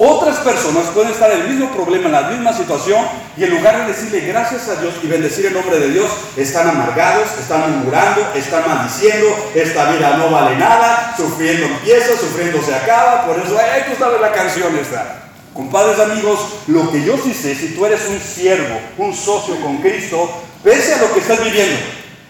Otras 0.00 0.38
personas 0.38 0.86
pueden 0.94 1.10
estar 1.10 1.28
en 1.32 1.40
el 1.40 1.48
mismo 1.48 1.72
problema, 1.72 2.06
en 2.06 2.12
la 2.12 2.30
misma 2.30 2.52
situación, 2.52 3.04
y 3.36 3.42
en 3.42 3.50
lugar 3.50 3.80
de 3.80 3.92
decirle 3.92 4.20
gracias 4.20 4.68
a 4.68 4.80
Dios 4.80 4.94
y 5.02 5.08
bendecir 5.08 5.46
el 5.46 5.54
nombre 5.54 5.80
de 5.80 5.90
Dios, 5.90 6.08
están 6.36 6.68
amargados, 6.68 7.26
están 7.36 7.68
murmurando, 7.68 8.32
están 8.36 8.62
maldiciendo, 8.64 9.26
esta 9.56 9.90
vida 9.90 10.16
no 10.16 10.30
vale 10.30 10.56
nada, 10.56 11.14
sufriendo 11.16 11.66
empieza, 11.66 12.16
sufriendo 12.16 12.62
se 12.62 12.76
acaba, 12.76 13.26
por 13.26 13.40
eso, 13.40 13.58
eh, 13.58 13.86
tú 13.88 13.96
sabes 13.98 14.20
la 14.20 14.30
canción 14.30 14.78
esta. 14.78 15.24
Compadres 15.52 15.98
amigos, 15.98 16.38
lo 16.68 16.88
que 16.92 17.02
yo 17.02 17.16
sí 17.18 17.34
sé, 17.34 17.56
si 17.56 17.74
tú 17.74 17.84
eres 17.84 18.02
un 18.08 18.20
siervo, 18.20 18.78
un 18.98 19.12
socio 19.12 19.60
con 19.60 19.78
Cristo, 19.78 20.30
pese 20.62 20.94
a 20.94 20.98
lo 20.98 21.12
que 21.12 21.18
estás 21.18 21.42
viviendo, 21.42 21.76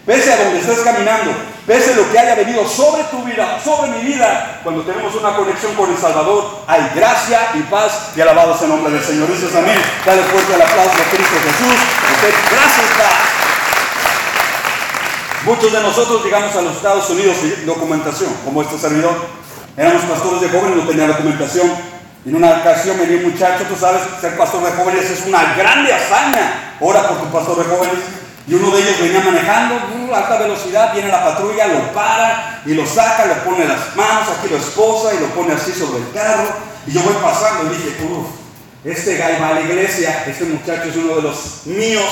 pese 0.07 0.33
a 0.33 0.43
donde 0.43 0.59
estás 0.59 0.79
caminando, 0.79 1.33
pese 1.69 1.93
lo 1.93 2.09
que 2.09 2.17
haya 2.17 2.33
venido 2.33 2.67
sobre 2.67 3.03
tu 3.03 3.21
vida, 3.21 3.61
sobre 3.63 3.91
mi 3.91 4.01
vida, 4.01 4.59
cuando 4.63 4.81
tenemos 4.81 5.13
una 5.13 5.35
conexión 5.35 5.75
con 5.75 5.91
el 5.91 5.97
Salvador, 5.99 6.63
hay 6.65 6.81
gracia 6.95 7.51
y 7.53 7.59
paz 7.69 8.09
y 8.15 8.21
alabado 8.21 8.57
sea 8.57 8.65
el 8.65 8.73
nombre 8.73 8.91
del 8.91 9.03
Señor. 9.03 9.31
Dices 9.31 9.55
amén. 9.55 9.77
Dale 10.03 10.23
fuerte 10.23 10.55
el 10.55 10.61
aplauso 10.63 10.97
a 10.97 11.15
Cristo 11.15 11.35
Jesús. 11.45 11.75
gracias, 12.49 12.87
Muchos 15.45 15.71
de 15.71 15.81
nosotros 15.83 16.25
llegamos 16.25 16.55
a 16.55 16.61
los 16.63 16.75
Estados 16.75 17.07
Unidos 17.11 17.37
sin 17.39 17.63
documentación, 17.67 18.33
como 18.43 18.63
este 18.63 18.79
servidor. 18.79 19.13
Éramos 19.77 20.01
pastores 20.05 20.41
de 20.41 20.49
jóvenes, 20.49 20.75
no 20.75 20.89
tenía 20.89 21.05
documentación. 21.05 21.71
En 22.25 22.35
una 22.35 22.49
ocasión 22.61 22.97
me 22.97 23.03
un 23.03 23.31
muchacho, 23.31 23.65
tú 23.69 23.75
sabes, 23.75 24.01
ser 24.19 24.35
pastor 24.35 24.63
de 24.63 24.71
jóvenes 24.71 25.07
es 25.07 25.23
una 25.27 25.53
grande 25.53 25.93
hazaña. 25.93 26.75
Ora 26.79 27.07
por 27.07 27.19
tu 27.19 27.25
pastor 27.25 27.57
de 27.59 27.75
jóvenes. 27.75 28.28
Y 28.49 28.55
uno 28.55 28.75
de 28.75 28.81
ellos 28.81 28.99
venía 28.99 29.21
manejando 29.21 29.75
uh, 29.75 30.15
alta 30.15 30.37
velocidad, 30.37 30.91
viene 30.91 31.09
la 31.09 31.23
patrulla, 31.23 31.67
lo 31.67 31.93
para 31.93 32.63
y 32.65 32.73
lo 32.73 32.83
saca, 32.83 33.27
le 33.27 33.35
pone 33.35 33.63
las 33.67 33.95
manos, 33.95 34.27
aquí 34.27 34.49
lo 34.49 34.57
esposa 34.57 35.13
y 35.13 35.19
lo 35.19 35.27
pone 35.27 35.53
así 35.53 35.71
sobre 35.71 35.99
el 35.99 36.11
carro. 36.11 36.49
Y 36.87 36.91
yo 36.93 37.03
voy 37.03 37.13
pasando 37.21 37.71
y 37.71 37.77
dije, 37.77 38.03
uff, 38.05 38.25
este 38.83 39.17
gay 39.17 39.37
va 39.39 39.49
a 39.49 39.53
la 39.53 39.61
iglesia, 39.61 40.23
este 40.25 40.45
muchacho 40.45 40.89
es 40.89 40.95
uno 40.95 41.17
de 41.17 41.21
los 41.21 41.61
míos. 41.65 42.09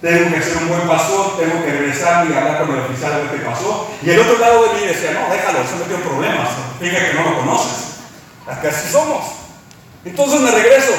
Tengo 0.00 0.34
que 0.34 0.42
ser 0.42 0.56
un 0.56 0.68
buen 0.68 0.88
pastor, 0.88 1.38
tengo 1.38 1.64
que 1.64 1.72
regresar 1.74 2.26
y 2.26 2.34
hablar 2.34 2.66
con 2.66 2.74
el 2.74 2.80
oficial 2.80 3.12
de 3.12 3.22
ver 3.22 3.30
qué 3.30 3.46
pasó. 3.46 3.88
Y 4.02 4.10
el 4.10 4.18
otro 4.18 4.36
lado 4.36 4.64
de 4.64 4.80
mí 4.80 4.86
decía, 4.88 5.12
no, 5.12 5.32
déjalo, 5.32 5.60
eso 5.60 5.76
no 5.78 5.84
tiene 5.84 6.02
problemas, 6.02 6.48
fíjate 6.80 7.10
que 7.10 7.14
no 7.14 7.30
lo 7.30 7.38
conoces. 7.38 8.00
Acá 8.48 8.68
así 8.70 8.90
somos. 8.90 9.26
Entonces 10.04 10.40
me 10.40 10.50
regreso. 10.50 10.92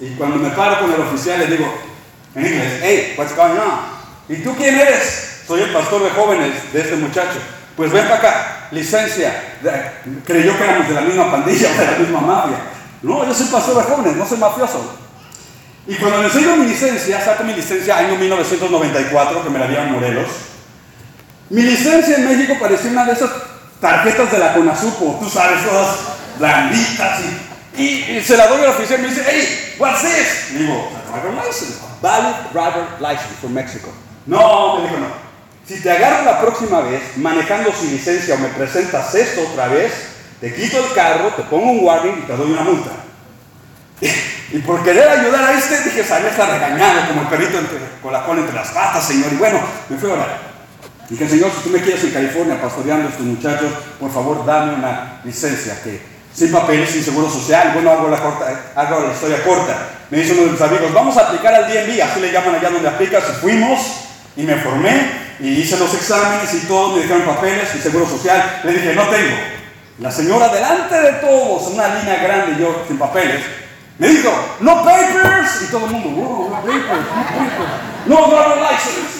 Y 0.00 0.14
cuando 0.14 0.36
me 0.36 0.48
paro 0.50 0.80
con 0.80 0.94
el 0.94 1.00
oficial 1.02 1.40
le 1.40 1.48
digo, 1.48 1.87
En 2.38 2.46
inglés, 2.46 2.80
hey, 2.82 3.14
what's 3.18 3.34
going 3.34 3.58
on? 3.58 3.80
¿Y 4.28 4.36
tú 4.44 4.54
quién 4.54 4.78
eres? 4.78 5.42
Soy 5.44 5.60
el 5.62 5.70
pastor 5.70 6.04
de 6.04 6.10
jóvenes 6.10 6.72
de 6.72 6.80
este 6.80 6.94
muchacho. 6.94 7.40
Pues 7.76 7.90
ven 7.90 8.04
para 8.04 8.16
acá, 8.16 8.68
licencia. 8.70 9.56
Creyó 10.24 10.56
que 10.56 10.64
éramos 10.64 10.88
de 10.88 10.94
la 10.94 11.00
misma 11.00 11.32
pandilla 11.32 11.72
de 11.78 11.86
la 11.86 11.98
misma 11.98 12.20
mafia. 12.20 12.58
No, 13.02 13.26
yo 13.26 13.34
soy 13.34 13.46
pastor 13.46 13.78
de 13.78 13.82
jóvenes, 13.90 14.16
no 14.16 14.24
soy 14.24 14.38
mafioso. 14.38 14.98
Y 15.88 15.96
cuando 15.96 16.18
le 16.18 16.26
enseño 16.26 16.56
mi 16.56 16.66
licencia, 16.66 17.24
saco 17.24 17.42
mi 17.42 17.54
licencia 17.54 17.98
año 17.98 18.16
1994, 18.16 19.42
que 19.42 19.50
me 19.50 19.58
la 19.58 19.66
dieron 19.66 19.90
Morelos. 19.90 20.28
Mi 21.50 21.62
licencia 21.62 22.18
en 22.18 22.28
México 22.28 22.54
parecía 22.60 22.92
una 22.92 23.04
de 23.04 23.14
esas 23.14 23.30
tarjetas 23.80 24.30
de 24.30 24.38
la 24.38 24.54
CONASUPO, 24.54 25.18
tú 25.20 25.28
sabes, 25.28 25.64
todas 25.64 25.88
blanditas. 26.38 27.20
Y, 27.76 27.82
y, 27.82 28.22
se 28.22 28.36
la 28.36 28.46
doy 28.46 28.60
al 28.60 28.68
oficial 28.68 29.00
y 29.00 29.02
me 29.02 29.08
dice, 29.08 29.24
hey, 29.26 29.76
what's 29.78 30.02
this? 30.02 30.52
Le 30.52 30.60
digo, 30.60 30.90
driver 31.10 31.32
license, 31.44 31.87
valid 32.00 32.52
driver 32.52 32.86
license 33.00 33.34
for 33.40 33.50
Mexico. 33.50 33.88
No, 34.26 34.78
me 34.78 34.82
dijo, 34.84 34.98
no. 34.98 35.28
Si 35.66 35.80
te 35.82 35.90
agarro 35.90 36.24
la 36.24 36.40
próxima 36.40 36.80
vez 36.80 37.16
manejando 37.16 37.72
sin 37.72 37.92
licencia 37.92 38.34
o 38.34 38.38
me 38.38 38.48
presentas 38.48 39.14
esto 39.14 39.42
otra 39.50 39.68
vez, 39.68 39.92
te 40.40 40.54
quito 40.54 40.78
el 40.78 40.92
carro, 40.94 41.28
te 41.36 41.42
pongo 41.42 41.72
un 41.72 41.84
warning 41.84 42.20
y 42.22 42.26
te 42.26 42.36
doy 42.36 42.52
una 42.52 42.62
multa. 42.62 42.90
Y 44.50 44.60
por 44.60 44.82
querer 44.82 45.06
ayudar 45.06 45.44
a 45.44 45.52
este, 45.52 45.78
dije, 45.82 46.02
salí 46.02 46.26
hasta 46.26 46.46
regañado, 46.46 47.08
como 47.08 47.20
el 47.20 47.28
perrito 47.28 47.58
con 48.02 48.10
la 48.10 48.24
cola 48.24 48.40
entre 48.40 48.54
las 48.54 48.68
patas, 48.68 49.06
Señor. 49.06 49.30
Y 49.30 49.36
bueno, 49.36 49.60
me 49.90 49.98
fui 49.98 50.08
a 50.08 50.14
orar. 50.14 50.40
Dije, 51.06 51.28
Señor, 51.28 51.50
si 51.54 51.64
tú 51.64 51.68
me 51.68 51.82
quieres 51.82 52.02
en 52.04 52.12
California 52.12 52.58
pastoreando 52.58 53.08
a 53.08 53.10
estos 53.10 53.26
muchachos, 53.26 53.70
por 54.00 54.10
favor, 54.10 54.46
dame 54.46 54.76
una 54.76 55.20
licencia 55.22 55.78
que 55.82 56.00
sin 56.32 56.50
papeles, 56.50 56.88
sin 56.88 57.02
seguro 57.02 57.28
social. 57.28 57.72
Bueno, 57.74 57.90
hago 57.90 58.08
la 58.08 59.12
historia 59.12 59.44
corta. 59.44 59.97
Me 60.10 60.18
dice 60.18 60.32
uno 60.32 60.44
de 60.44 60.50
mis 60.52 60.60
amigos, 60.60 60.92
vamos 60.94 61.16
a 61.16 61.28
aplicar 61.28 61.54
al 61.54 61.68
DMV, 61.68 62.02
así 62.02 62.20
le 62.20 62.32
llaman 62.32 62.54
allá 62.54 62.70
donde 62.70 62.88
aplicas. 62.88 63.24
Y 63.28 63.40
fuimos 63.40 63.80
y 64.36 64.42
me 64.42 64.56
formé 64.56 65.28
y 65.40 65.48
hice 65.48 65.76
los 65.76 65.92
exámenes 65.94 66.52
y 66.54 66.66
todo, 66.66 66.96
me 66.96 67.02
dijeron 67.02 67.22
papeles 67.22 67.74
y 67.74 67.78
seguro 67.78 68.08
social. 68.08 68.60
Le 68.64 68.72
dije, 68.72 68.94
no 68.94 69.06
tengo. 69.08 69.36
La 69.98 70.10
señora 70.10 70.48
delante 70.48 70.94
de 70.94 71.12
todos, 71.14 71.68
una 71.72 71.88
línea 71.96 72.22
grande, 72.22 72.56
yo 72.60 72.84
sin 72.86 72.98
papeles, 72.98 73.42
me 73.98 74.08
dijo, 74.08 74.30
no 74.60 74.84
papers. 74.84 75.62
Y 75.62 75.70
todo 75.70 75.86
el 75.86 75.92
mundo, 75.92 76.48
no 76.50 76.56
papers, 76.62 76.86
no 76.86 77.22
papers. 77.24 77.88
No 78.06 78.26
driver 78.28 78.58
license. 78.58 79.18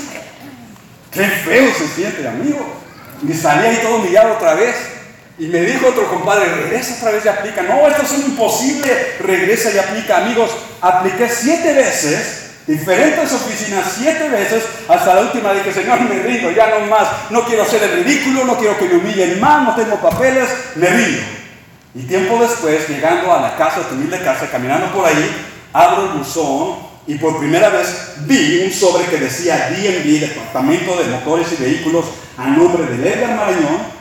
Qué 1.10 1.24
feo 1.24 1.74
se 1.74 1.88
siente, 1.88 2.26
amigo. 2.26 2.64
Y 3.26 3.34
salí 3.34 3.66
ahí 3.66 3.78
todo 3.82 3.96
humillado 3.96 4.34
otra 4.34 4.54
vez. 4.54 4.97
Y 5.38 5.46
me 5.46 5.60
dijo 5.60 5.86
otro 5.86 6.08
compadre, 6.08 6.52
regresa 6.52 6.96
otra 6.96 7.12
vez 7.12 7.24
y 7.24 7.28
aplica. 7.28 7.62
No, 7.62 7.86
esto 7.86 8.02
es 8.02 8.26
imposible. 8.26 8.90
Regresa 9.20 9.70
y 9.72 9.78
aplica. 9.78 10.18
Amigos, 10.18 10.50
apliqué 10.80 11.28
siete 11.28 11.74
veces, 11.74 12.50
diferentes 12.66 13.32
oficinas, 13.32 13.84
siete 13.96 14.28
veces, 14.28 14.64
hasta 14.88 15.14
la 15.14 15.20
última 15.20 15.54
dije, 15.54 15.72
Señor, 15.72 16.00
me 16.00 16.22
rindo, 16.22 16.50
ya 16.50 16.70
no 16.70 16.86
más. 16.86 17.30
No 17.30 17.44
quiero 17.44 17.62
hacer 17.62 17.82
el 17.84 18.04
ridículo, 18.04 18.44
no 18.44 18.58
quiero 18.58 18.76
que 18.78 18.86
me 18.86 18.96
humillen 18.96 19.38
más, 19.38 19.62
no 19.62 19.76
tengo 19.76 19.96
papeles, 20.00 20.48
me 20.74 20.88
rindo. 20.88 21.22
Y 21.94 22.02
tiempo 22.02 22.38
después, 22.40 22.88
llegando 22.88 23.32
a 23.32 23.40
la 23.40 23.56
casa, 23.56 23.80
a 23.88 23.94
humilde 23.94 24.20
casa, 24.20 24.50
caminando 24.50 24.92
por 24.92 25.06
ahí, 25.06 25.30
abro 25.72 26.02
el 26.04 26.18
buzón 26.18 26.78
y 27.06 27.14
por 27.14 27.38
primera 27.38 27.68
vez 27.68 28.14
vi 28.26 28.62
un 28.64 28.72
sobre 28.72 29.04
que 29.06 29.18
decía 29.18 29.70
DMV, 29.70 30.20
Departamento 30.20 30.96
de 30.96 31.04
Motores 31.04 31.46
y 31.52 31.62
Vehículos, 31.62 32.06
a 32.36 32.48
nombre 32.48 32.84
de 32.84 33.08
Edgar 33.08 33.36
Marañón. 33.36 33.97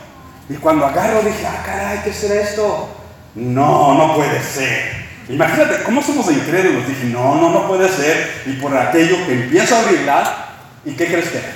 Y 0.48 0.54
cuando 0.54 0.86
agarro 0.86 1.22
dije, 1.22 1.46
ah, 1.46 1.62
caray, 1.64 2.00
¿qué 2.02 2.12
será 2.12 2.40
esto? 2.40 2.88
No, 3.34 3.94
no 3.94 4.14
puede 4.14 4.42
ser. 4.42 5.08
Imagínate, 5.28 5.82
¿cómo 5.82 6.02
somos 6.02 6.30
incrédulos? 6.30 6.88
Dije, 6.88 7.04
no, 7.04 7.34
no, 7.34 7.50
no 7.50 7.68
puede 7.68 7.88
ser. 7.88 8.42
Y 8.46 8.52
por 8.54 8.74
aquello 8.76 9.26
que 9.26 9.32
empiezo 9.32 9.76
a 9.76 9.80
abrirla, 9.80 10.46
¿y 10.86 10.92
qué 10.92 11.06
crees 11.06 11.28
que 11.28 11.38
era? 11.38 11.52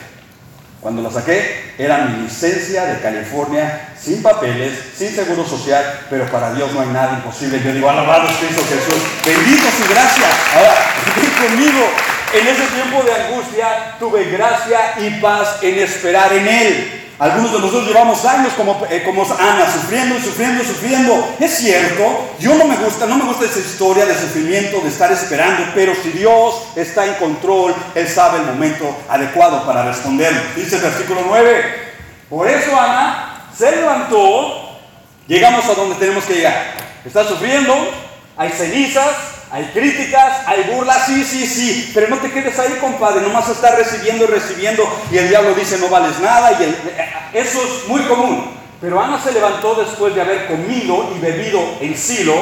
Cuando 0.80 1.00
la 1.00 1.10
saqué, 1.10 1.74
era 1.78 2.04
mi 2.04 2.24
licencia 2.24 2.84
de 2.84 3.00
California, 3.00 3.94
sin 3.98 4.22
papeles, 4.22 4.72
sin 4.96 5.14
seguro 5.14 5.46
social, 5.46 6.00
pero 6.10 6.26
para 6.26 6.52
Dios 6.52 6.72
no 6.72 6.80
hay 6.80 6.88
nada 6.88 7.14
imposible. 7.14 7.62
Yo 7.64 7.72
digo, 7.72 7.88
alabado 7.88 8.28
es 8.28 8.36
Cristo 8.36 8.62
Jesús, 8.68 9.02
bendito 9.24 9.62
su 9.70 9.88
gracia. 9.88 10.26
Ahora, 10.54 10.74
ven 11.16 11.48
conmigo, 11.48 11.86
en 12.34 12.46
ese 12.46 12.66
tiempo 12.66 13.02
de 13.04 13.14
angustia 13.14 13.96
tuve 13.98 14.24
gracia 14.24 14.94
y 14.98 15.20
paz 15.20 15.62
en 15.62 15.78
esperar 15.78 16.32
en 16.32 16.48
Él. 16.48 17.01
Algunos 17.18 17.52
de 17.52 17.58
nosotros 17.60 17.86
llevamos 17.86 18.24
años 18.24 18.52
como, 18.54 18.84
eh, 18.90 19.02
como 19.04 19.22
Ana, 19.22 19.70
sufriendo 19.70 20.16
y 20.16 20.22
sufriendo 20.22 20.62
y 20.62 20.66
sufriendo. 20.66 21.34
Es 21.38 21.58
cierto, 21.58 22.30
yo 22.40 22.54
no 22.54 22.64
me 22.64 22.76
gusta, 22.76 23.06
no 23.06 23.16
me 23.16 23.24
gusta 23.24 23.44
esa 23.44 23.60
historia 23.60 24.06
de 24.06 24.14
sufrimiento, 24.14 24.80
de 24.80 24.88
estar 24.88 25.12
esperando, 25.12 25.64
pero 25.74 25.94
si 25.94 26.10
Dios 26.10 26.54
está 26.74 27.06
en 27.06 27.14
control, 27.14 27.74
Él 27.94 28.08
sabe 28.08 28.38
el 28.38 28.46
momento 28.46 28.96
adecuado 29.08 29.64
para 29.64 29.84
responder. 29.84 30.32
Dice 30.56 30.76
el 30.76 30.82
versículo 30.82 31.22
9. 31.26 31.92
Por 32.28 32.48
eso 32.48 32.78
Ana 32.78 33.44
se 33.56 33.70
levantó, 33.70 34.78
llegamos 35.26 35.64
a 35.66 35.74
donde 35.74 35.96
tenemos 35.96 36.24
que 36.24 36.34
llegar. 36.34 36.74
Está 37.04 37.24
sufriendo, 37.24 37.74
hay 38.36 38.50
cenizas, 38.50 39.31
hay 39.52 39.66
críticas, 39.66 40.38
hay 40.46 40.62
burlas, 40.72 41.04
sí, 41.04 41.22
sí, 41.24 41.46
sí, 41.46 41.90
pero 41.92 42.08
no 42.08 42.16
te 42.16 42.30
quedes 42.30 42.58
ahí, 42.58 42.78
compadre, 42.80 43.20
nomás 43.20 43.50
estás 43.50 43.76
recibiendo 43.76 44.24
y 44.24 44.28
recibiendo 44.28 44.82
y 45.10 45.18
el 45.18 45.28
diablo 45.28 45.54
dice 45.54 45.76
no 45.76 45.90
vales 45.90 46.18
nada 46.20 46.52
y 46.52 47.36
eso 47.36 47.60
es 47.62 47.86
muy 47.86 48.00
común. 48.04 48.50
Pero 48.80 48.98
Ana 48.98 49.22
se 49.22 49.30
levantó 49.30 49.74
después 49.74 50.14
de 50.14 50.22
haber 50.22 50.46
comido 50.46 51.12
y 51.14 51.18
bebido 51.20 51.60
en 51.82 51.98
Silo, 51.98 52.34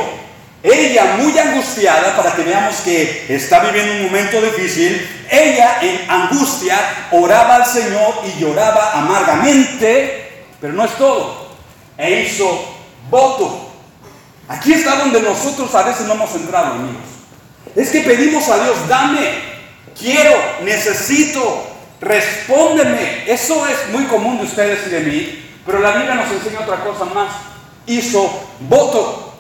ella 0.62 1.16
muy 1.18 1.36
angustiada, 1.36 2.16
para 2.16 2.32
que 2.32 2.42
veamos 2.42 2.76
que 2.76 3.26
está 3.28 3.58
viviendo 3.58 3.92
un 3.92 4.04
momento 4.04 4.40
difícil, 4.40 5.26
ella 5.28 5.78
en 5.82 6.08
angustia 6.08 6.78
oraba 7.10 7.56
al 7.56 7.66
Señor 7.66 8.22
y 8.24 8.40
lloraba 8.40 8.92
amargamente, 8.92 10.44
pero 10.60 10.74
no 10.74 10.84
es 10.84 10.92
todo, 10.92 11.56
e 11.98 12.20
hizo 12.22 12.72
voto 13.10 13.69
Aquí 14.50 14.72
está 14.72 14.96
donde 14.96 15.22
nosotros 15.22 15.72
a 15.76 15.84
veces 15.84 16.08
no 16.08 16.14
hemos 16.14 16.34
entrado, 16.34 16.72
amigos. 16.72 17.04
Es 17.76 17.90
que 17.90 18.00
pedimos 18.00 18.48
a 18.48 18.64
Dios, 18.64 18.88
dame, 18.88 19.30
quiero, 19.96 20.32
necesito, 20.64 21.68
respóndeme. 22.00 23.30
Eso 23.30 23.64
es 23.68 23.92
muy 23.92 24.06
común 24.06 24.38
de 24.38 24.46
ustedes 24.46 24.88
y 24.88 24.90
de 24.90 25.00
mí, 25.02 25.44
pero 25.64 25.78
la 25.78 25.92
Biblia 25.92 26.16
nos 26.16 26.32
enseña 26.32 26.62
otra 26.62 26.82
cosa 26.82 27.04
más. 27.04 27.30
Hizo 27.86 28.28
voto. 28.68 29.38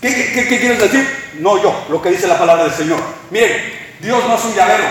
¿Qué, 0.00 0.14
qué, 0.32 0.46
quieres 0.46 0.78
decir? 0.78 1.34
No 1.40 1.60
yo, 1.60 1.84
lo 1.88 2.00
que 2.00 2.10
dice 2.10 2.28
la 2.28 2.38
palabra 2.38 2.66
del 2.66 2.72
Señor. 2.72 3.00
Miren, 3.32 3.50
Dios 3.98 4.22
no 4.28 4.36
es 4.36 4.44
un 4.44 4.54
llavero 4.54 4.84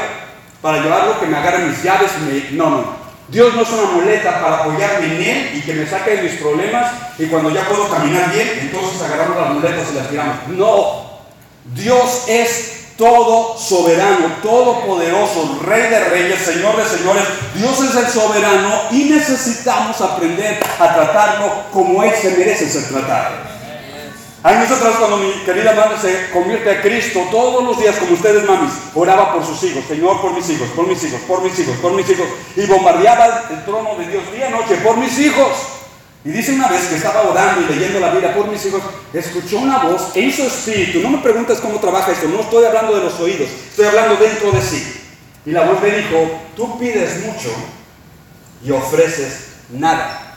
para 0.61 0.81
llevarlo 0.81 1.17
que 1.17 1.27
me 1.27 1.37
agarre 1.37 1.59
mis 1.59 1.81
llaves 1.81 2.11
y 2.19 2.23
me... 2.25 2.57
No, 2.57 2.69
no, 2.71 3.04
Dios 3.27 3.55
no 3.55 3.61
es 3.63 3.69
una 3.69 3.91
muleta 3.91 4.39
para 4.41 4.57
apoyarme 4.57 5.07
en 5.07 5.21
Él 5.21 5.51
y 5.55 5.61
que 5.61 5.73
me 5.73 5.87
saque 5.87 6.17
de 6.17 6.23
mis 6.23 6.33
problemas 6.33 6.91
y 7.17 7.25
cuando 7.25 7.49
ya 7.49 7.67
puedo 7.67 7.89
caminar 7.89 8.31
bien, 8.31 8.59
entonces 8.61 9.01
agarramos 9.01 9.37
las 9.37 9.53
muletas 9.53 9.87
y 9.91 9.95
las 9.95 10.09
tiramos. 10.09 10.35
No, 10.49 11.05
Dios 11.73 12.25
es 12.27 12.75
todo 12.97 13.57
soberano, 13.57 14.27
todopoderoso, 14.41 15.59
Rey 15.65 15.89
de 15.89 15.99
reyes, 16.05 16.39
Señor 16.39 16.77
de 16.77 16.85
señores. 16.85 17.23
Dios 17.55 17.81
es 17.81 17.95
el 17.95 18.07
soberano 18.07 18.73
y 18.91 19.05
necesitamos 19.05 19.99
aprender 20.01 20.59
a 20.79 20.93
tratarlo 20.93 21.51
como 21.73 22.03
Él 22.03 22.11
se 22.21 22.37
merece 22.37 22.69
ser 22.69 22.87
tratado. 22.87 23.54
Hay 24.45 24.59
nosotras 24.59 24.97
cuando 24.97 25.17
mi 25.17 25.31
querida 25.43 25.73
madre 25.73 25.97
se 25.99 26.29
convierte 26.29 26.69
a 26.69 26.79
Cristo 26.79 27.19
todos 27.31 27.63
los 27.63 27.79
días, 27.79 27.95
como 27.95 28.13
ustedes 28.13 28.47
mamis, 28.47 28.73
oraba 28.93 29.33
por 29.33 29.43
sus 29.43 29.63
hijos, 29.63 29.83
Señor, 29.87 30.21
por 30.21 30.35
mis 30.35 30.47
hijos, 30.47 30.69
por 30.75 30.87
mis 30.87 31.03
hijos, 31.03 31.19
por 31.21 31.41
mis 31.41 31.57
hijos, 31.57 31.75
por 31.77 31.93
mis 31.95 32.07
hijos, 32.07 32.27
y 32.55 32.63
bombardeaba 32.67 33.45
el 33.49 33.65
trono 33.65 33.95
de 33.95 34.05
Dios 34.05 34.31
día 34.31 34.49
y 34.49 34.51
noche 34.51 34.75
por 34.83 34.97
mis 34.97 35.17
hijos. 35.17 35.49
Y 36.23 36.29
dice 36.29 36.53
una 36.53 36.67
vez 36.67 36.83
que 36.85 36.95
estaba 36.95 37.23
orando 37.23 37.61
y 37.61 37.73
leyendo 37.73 37.99
la 37.99 38.11
Biblia 38.11 38.35
por 38.35 38.47
mis 38.47 38.63
hijos, 38.67 38.83
escuchó 39.11 39.57
una 39.57 39.79
voz 39.79 40.15
en 40.15 40.31
su 40.31 40.43
espíritu. 40.43 40.99
No 40.99 41.09
me 41.09 41.17
preguntes 41.23 41.59
cómo 41.59 41.79
trabaja 41.79 42.11
esto, 42.11 42.27
no 42.27 42.41
estoy 42.41 42.65
hablando 42.65 42.95
de 42.97 43.03
los 43.03 43.19
oídos, 43.19 43.49
estoy 43.49 43.87
hablando 43.87 44.15
dentro 44.17 44.51
de 44.51 44.61
sí. 44.61 45.01
Y 45.47 45.53
la 45.53 45.65
voz 45.65 45.81
le 45.81 46.01
dijo, 46.01 46.39
tú 46.55 46.77
pides 46.77 47.25
mucho 47.25 47.49
y 48.63 48.69
ofreces 48.69 49.53
nada. 49.71 50.35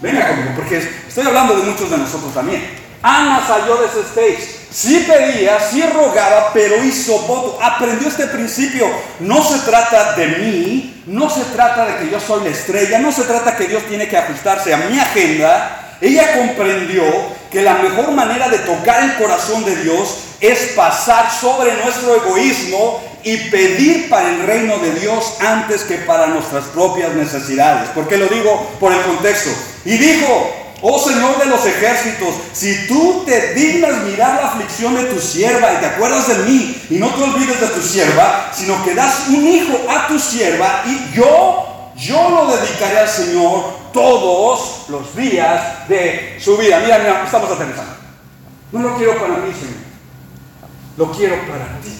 Venga 0.00 0.28
conmigo, 0.28 0.52
porque 0.56 0.78
estoy 0.78 1.26
hablando 1.26 1.56
de 1.58 1.64
muchos 1.64 1.90
de 1.90 1.98
nosotros 1.98 2.32
también. 2.32 2.81
Ana 3.02 3.44
salió 3.46 3.76
de 3.76 3.86
ese 3.86 4.00
stage. 4.00 4.62
Sí 4.70 5.06
pedía, 5.06 5.58
sí 5.60 5.82
rogaba, 5.82 6.52
pero 6.54 6.82
hizo 6.82 7.18
voto. 7.20 7.58
Aprendió 7.60 8.08
este 8.08 8.26
principio. 8.26 8.86
No 9.20 9.42
se 9.42 9.58
trata 9.60 10.12
de 10.14 10.26
mí, 10.28 11.02
no 11.06 11.28
se 11.28 11.42
trata 11.46 11.84
de 11.86 11.96
que 11.98 12.10
yo 12.10 12.20
soy 12.20 12.44
la 12.44 12.50
estrella, 12.50 12.98
no 12.98 13.12
se 13.12 13.24
trata 13.24 13.56
que 13.56 13.66
Dios 13.66 13.82
tiene 13.88 14.08
que 14.08 14.16
ajustarse 14.16 14.72
a 14.72 14.78
mi 14.78 14.98
agenda. 14.98 15.96
Ella 16.00 16.32
comprendió 16.36 17.04
que 17.50 17.62
la 17.62 17.74
mejor 17.74 18.12
manera 18.12 18.48
de 18.48 18.58
tocar 18.58 19.04
el 19.04 19.14
corazón 19.16 19.64
de 19.64 19.76
Dios 19.76 20.16
es 20.40 20.72
pasar 20.74 21.30
sobre 21.30 21.74
nuestro 21.84 22.16
egoísmo 22.16 23.00
y 23.22 23.36
pedir 23.50 24.08
para 24.08 24.30
el 24.30 24.42
reino 24.42 24.78
de 24.78 24.92
Dios 24.98 25.34
antes 25.40 25.82
que 25.82 25.98
para 25.98 26.26
nuestras 26.26 26.64
propias 26.66 27.12
necesidades. 27.12 27.90
¿Por 27.90 28.08
qué 28.08 28.16
lo 28.16 28.26
digo? 28.26 28.70
Por 28.80 28.92
el 28.92 29.00
contexto. 29.02 29.50
Y 29.84 29.96
dijo, 29.96 30.61
oh 30.82 30.98
Señor 30.98 31.38
de 31.38 31.46
los 31.46 31.64
ejércitos, 31.64 32.34
si 32.52 32.86
tú 32.88 33.22
te 33.24 33.54
dignas 33.54 34.02
mirar 34.02 34.40
la 34.40 34.48
aflicción 34.48 34.94
de 34.94 35.04
tu 35.04 35.20
sierva 35.20 35.72
y 35.72 35.76
te 35.76 35.86
acuerdas 35.86 36.28
de 36.28 36.44
mí 36.44 36.82
y 36.90 36.96
no 36.96 37.08
te 37.14 37.22
olvides 37.22 37.60
de 37.60 37.68
tu 37.68 37.80
sierva, 37.80 38.50
sino 38.52 38.84
que 38.84 38.94
das 38.94 39.28
un 39.28 39.46
hijo 39.46 39.78
a 39.88 40.08
tu 40.08 40.18
sierva 40.18 40.82
y 40.84 41.16
yo, 41.16 41.92
yo 41.96 42.30
lo 42.30 42.56
dedicaré 42.56 42.98
al 42.98 43.08
Señor 43.08 43.82
todos 43.92 44.88
los 44.88 45.14
días 45.14 45.88
de 45.88 46.38
su 46.40 46.56
vida. 46.56 46.80
Mira, 46.80 46.98
mira, 46.98 47.22
estamos 47.24 47.50
aterrizando. 47.50 47.94
No 48.72 48.80
lo 48.80 48.96
quiero 48.96 49.18
para 49.18 49.34
mí, 49.34 49.52
Señor. 49.52 49.82
Lo 50.96 51.12
quiero 51.12 51.36
para 51.46 51.80
ti. 51.80 51.92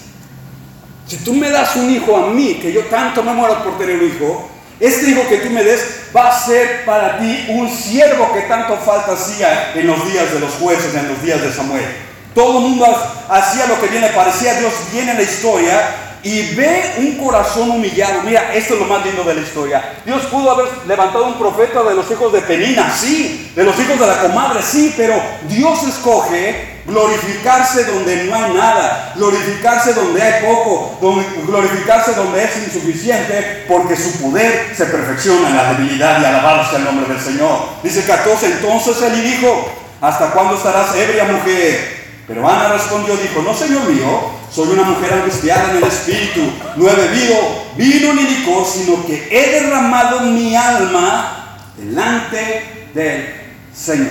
Si 1.07 1.17
tú 1.17 1.33
me 1.33 1.49
das 1.49 1.75
un 1.75 1.89
hijo 1.89 2.15
a 2.17 2.27
mí, 2.27 2.55
que 2.55 2.71
yo 2.71 2.81
tanto 2.85 3.23
me 3.23 3.33
muero 3.33 3.63
por 3.63 3.77
tener 3.77 3.97
un 3.97 4.07
hijo, 4.07 4.49
este 4.79 5.09
hijo 5.09 5.27
que 5.29 5.37
tú 5.37 5.49
me 5.49 5.63
des 5.63 5.81
va 6.15 6.29
a 6.29 6.39
ser 6.39 6.85
para 6.85 7.17
ti 7.19 7.45
un 7.49 7.69
siervo 7.69 8.33
que 8.33 8.41
tanto 8.41 8.77
falta 8.77 9.13
hacía 9.13 9.73
en 9.75 9.87
los 9.87 10.11
días 10.11 10.33
de 10.33 10.39
los 10.39 10.51
jueces, 10.53 10.93
en 10.95 11.07
los 11.07 11.21
días 11.23 11.41
de 11.41 11.51
Samuel. 11.51 11.85
Todo 12.33 12.57
el 12.57 12.63
mundo 12.63 12.85
hacía 13.29 13.67
lo 13.67 13.79
que 13.79 13.87
viene, 13.87 14.09
parecía 14.09 14.55
Dios 14.55 14.73
viene 14.91 15.11
en 15.11 15.17
la 15.17 15.23
historia 15.23 15.81
y 16.23 16.55
ve 16.55 16.95
un 16.99 17.17
corazón 17.17 17.69
humillado. 17.69 18.23
Mira, 18.23 18.53
esto 18.53 18.75
es 18.75 18.79
lo 18.79 18.85
más 18.85 19.05
lindo 19.05 19.23
de 19.23 19.35
la 19.35 19.41
historia. 19.41 19.93
Dios 20.05 20.23
pudo 20.27 20.51
haber 20.51 20.67
levantado 20.87 21.25
un 21.25 21.37
profeta 21.37 21.83
de 21.83 21.93
los 21.93 22.09
hijos 22.09 22.31
de 22.31 22.41
Penina, 22.41 22.93
sí, 22.95 23.51
de 23.55 23.63
los 23.63 23.77
hijos 23.77 23.99
de 23.99 24.07
la 24.07 24.19
comadre, 24.19 24.61
sí, 24.63 24.93
pero 24.95 25.21
Dios 25.49 25.83
escoge 25.83 26.73
glorificarse 26.85 27.85
donde 27.85 28.25
no 28.25 28.35
hay 28.35 28.53
nada, 28.53 29.13
glorificarse 29.15 29.93
donde 29.93 30.21
hay 30.21 30.43
poco, 30.43 30.97
glorificarse 31.45 32.13
donde 32.13 32.43
es 32.43 32.57
insuficiente, 32.57 33.65
porque 33.67 33.95
su 33.95 34.11
poder 34.21 34.73
se 34.75 34.85
perfecciona 34.85 35.49
en 35.49 35.57
la 35.57 35.73
debilidad 35.73 36.21
y 36.21 36.25
alabado 36.25 36.69
sea 36.69 36.79
el 36.79 36.85
nombre 36.85 37.13
del 37.13 37.23
Señor. 37.23 37.57
Dice 37.83 38.05
14, 38.05 38.45
entonces 38.45 39.01
él 39.01 39.23
dijo, 39.23 39.69
¿hasta 40.01 40.31
cuándo 40.31 40.55
estarás 40.55 40.95
ebria 40.95 41.25
mujer? 41.25 42.02
Pero 42.33 42.49
Ana 42.49 42.69
respondió, 42.69 43.15
dijo, 43.15 43.43
no 43.43 43.53
señor 43.53 43.87
mío, 43.87 44.31
soy 44.51 44.69
una 44.69 44.81
mujer 44.81 45.13
angustiada 45.13 45.69
en 45.69 45.77
el 45.77 45.83
espíritu, 45.83 46.41
no 46.77 46.89
he 46.89 46.95
bebido 46.95 47.35
vino 47.77 48.11
ni 48.15 48.23
licor, 48.23 48.65
sino 48.65 49.05
que 49.05 49.27
he 49.29 49.61
derramado 49.61 50.21
mi 50.21 50.55
alma 50.55 51.59
delante 51.77 52.89
del 52.95 53.35
Señor. 53.71 54.09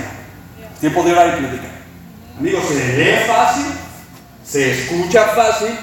Tiempo 0.79 1.03
de 1.03 1.11
orar 1.11 1.35
y 1.37 1.41
platicar. 1.41 1.71
Amigos, 2.39 2.63
se 2.69 2.97
lee 2.97 3.27
fácil, 3.27 3.67
se 4.47 4.71
escucha 4.71 5.25
fácil, 5.35 5.77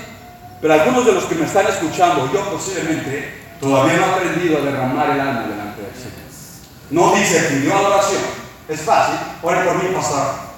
pero 0.61 0.75
algunos 0.75 1.05
de 1.05 1.11
los 1.11 1.25
que 1.25 1.35
me 1.35 1.45
están 1.45 1.67
escuchando, 1.67 2.31
yo 2.31 2.39
posiblemente, 2.51 3.33
todavía 3.59 3.97
no 3.97 4.05
he 4.05 4.09
aprendido 4.11 4.59
a 4.59 4.61
derramar 4.61 5.09
el 5.09 5.19
alma 5.19 5.41
delante 5.41 5.81
del 5.81 5.93
Señor. 5.93 6.89
No 6.89 7.13
dice, 7.17 7.49
pidió 7.49 7.75
adoración. 7.75 8.21
Es 8.69 8.79
fácil, 8.79 9.15
ore 9.41 9.59
por 9.65 9.83
mí, 9.83 9.93
pastor. 9.93 10.48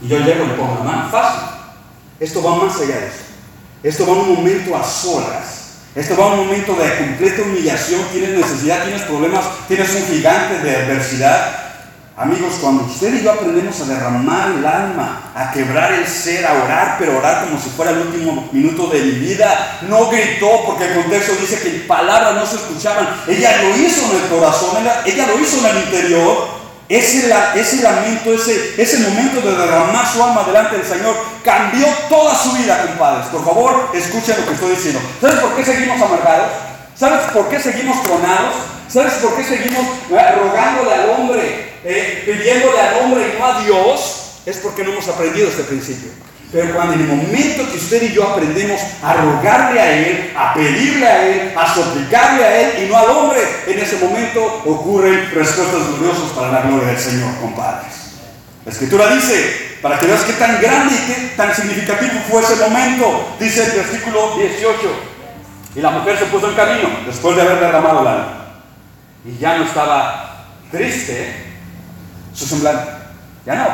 Y 0.00 0.08
yo 0.08 0.18
llego 0.18 0.44
y 0.44 0.48
le 0.48 0.54
pongo 0.54 0.76
la 0.78 0.84
mano. 0.84 1.10
Fácil. 1.10 1.40
Esto 2.20 2.42
va 2.42 2.56
más 2.56 2.76
allá 2.76 3.00
de 3.00 3.06
eso. 3.08 3.24
Esto 3.82 4.06
va 4.06 4.12
un 4.12 4.34
momento 4.34 4.76
a 4.76 4.84
solas. 4.84 5.64
Esto 5.94 6.16
va 6.16 6.24
a 6.24 6.28
un 6.34 6.46
momento 6.46 6.74
de 6.74 6.96
completa 6.96 7.42
humillación. 7.42 8.02
Tienes 8.12 8.30
necesidad, 8.30 8.84
tienes 8.84 9.02
problemas, 9.02 9.44
tienes 9.68 9.94
un 9.94 10.06
gigante 10.06 10.58
de 10.58 10.76
adversidad. 10.76 11.64
Amigos, 12.16 12.54
cuando 12.60 12.84
usted 12.84 13.12
y 13.12 13.24
yo 13.24 13.32
aprendemos 13.32 13.80
a 13.80 13.86
derramar 13.86 14.52
el 14.52 14.64
alma, 14.64 15.32
a 15.34 15.50
quebrar 15.50 15.92
el 15.94 16.06
ser, 16.06 16.46
a 16.46 16.62
orar, 16.62 16.94
pero 16.96 17.18
orar 17.18 17.44
como 17.44 17.60
si 17.60 17.70
fuera 17.70 17.90
el 17.90 17.98
último 17.98 18.48
minuto 18.52 18.86
de 18.86 19.00
mi 19.00 19.10
vida, 19.18 19.80
no 19.88 20.08
gritó 20.10 20.64
porque 20.64 20.84
el 20.84 20.94
contexto 20.94 21.32
dice 21.40 21.60
que 21.60 21.70
palabras 21.88 22.36
no 22.36 22.46
se 22.46 22.54
escuchaban. 22.54 23.08
Ella 23.26 23.62
lo 23.62 23.76
hizo 23.76 24.12
en 24.12 24.22
el 24.22 24.28
corazón, 24.28 24.86
ella, 25.04 25.26
lo 25.26 25.40
hizo 25.40 25.58
en 25.58 25.76
el 25.76 25.84
interior. 25.86 26.53
Ese, 26.88 27.32
ese 27.54 27.82
lamento, 27.82 28.32
ese, 28.32 28.74
ese 28.76 28.98
momento 28.98 29.40
de 29.40 29.56
derramar 29.56 30.06
su 30.06 30.22
alma 30.22 30.44
delante 30.44 30.76
del 30.76 30.86
Señor 30.86 31.16
cambió 31.42 31.86
toda 32.08 32.34
su 32.34 32.52
vida, 32.52 32.86
compadres. 32.86 33.26
Por 33.28 33.44
favor, 33.44 33.88
escuchen 33.94 34.36
lo 34.38 34.46
que 34.46 34.54
estoy 34.54 34.70
diciendo. 34.70 35.00
¿Sabes 35.20 35.36
por 35.36 35.56
qué 35.56 35.64
seguimos 35.64 36.00
amargados? 36.00 36.50
¿Sabes 36.94 37.20
por 37.32 37.48
qué 37.48 37.58
seguimos 37.58 38.02
tronados? 38.02 38.54
¿Sabes 38.88 39.14
por 39.14 39.34
qué 39.34 39.44
seguimos 39.44 39.82
eh, 40.10 40.34
rogándole 40.38 40.94
al 40.94 41.10
hombre 41.10 41.74
eh, 41.84 42.22
pidiéndole 42.24 42.80
al 42.80 43.04
hombre 43.04 43.34
y 43.34 43.38
no 43.38 43.46
a 43.46 43.60
Dios, 43.60 44.40
es 44.46 44.56
porque 44.56 44.82
no 44.82 44.92
hemos 44.92 45.06
aprendido 45.06 45.48
este 45.48 45.64
principio. 45.64 46.10
Pero 46.52 46.74
cuando 46.74 46.94
en 46.94 47.00
el 47.00 47.06
momento 47.08 47.68
que 47.70 47.76
usted 47.76 48.02
y 48.02 48.12
yo 48.12 48.28
aprendemos 48.28 48.80
a 49.02 49.14
rogarle 49.14 49.80
a 49.80 49.92
Él, 49.92 50.32
a 50.36 50.54
pedirle 50.54 51.06
a 51.06 51.26
Él, 51.26 51.52
a 51.56 51.74
suplicarle 51.74 52.44
a 52.44 52.60
Él 52.60 52.84
y 52.84 52.88
no 52.88 52.96
al 52.96 53.10
hombre, 53.10 53.40
en 53.66 53.78
ese 53.78 53.96
momento 53.98 54.62
ocurren 54.64 55.30
respuestas 55.34 55.88
gloriosas 55.88 56.30
para 56.36 56.52
la 56.52 56.60
gloria 56.62 56.88
del 56.88 56.98
Señor, 56.98 57.34
compadres. 57.40 57.92
La 58.64 58.72
escritura 58.72 59.08
dice, 59.14 59.78
para 59.82 59.98
que 59.98 60.06
veas 60.06 60.22
qué 60.22 60.32
tan 60.34 60.60
grande 60.60 60.94
y 60.94 61.12
qué 61.12 61.34
tan 61.36 61.54
significativo 61.54 62.12
fue 62.30 62.40
ese 62.42 62.56
momento, 62.56 63.36
dice 63.40 63.64
el 63.64 63.72
versículo 63.72 64.36
18, 64.36 64.78
y 65.76 65.80
la 65.80 65.90
mujer 65.90 66.18
se 66.18 66.26
puso 66.26 66.48
en 66.48 66.54
camino 66.54 66.88
después 67.04 67.36
de 67.36 67.42
haber 67.42 67.58
derramado 67.58 68.00
el 68.02 68.06
alma. 68.06 68.44
Y 69.24 69.38
ya 69.38 69.58
no 69.58 69.64
estaba 69.64 70.46
triste, 70.70 71.34
su 72.32 72.46
semblante. 72.46 72.90
Ya 73.44 73.54
no. 73.56 73.66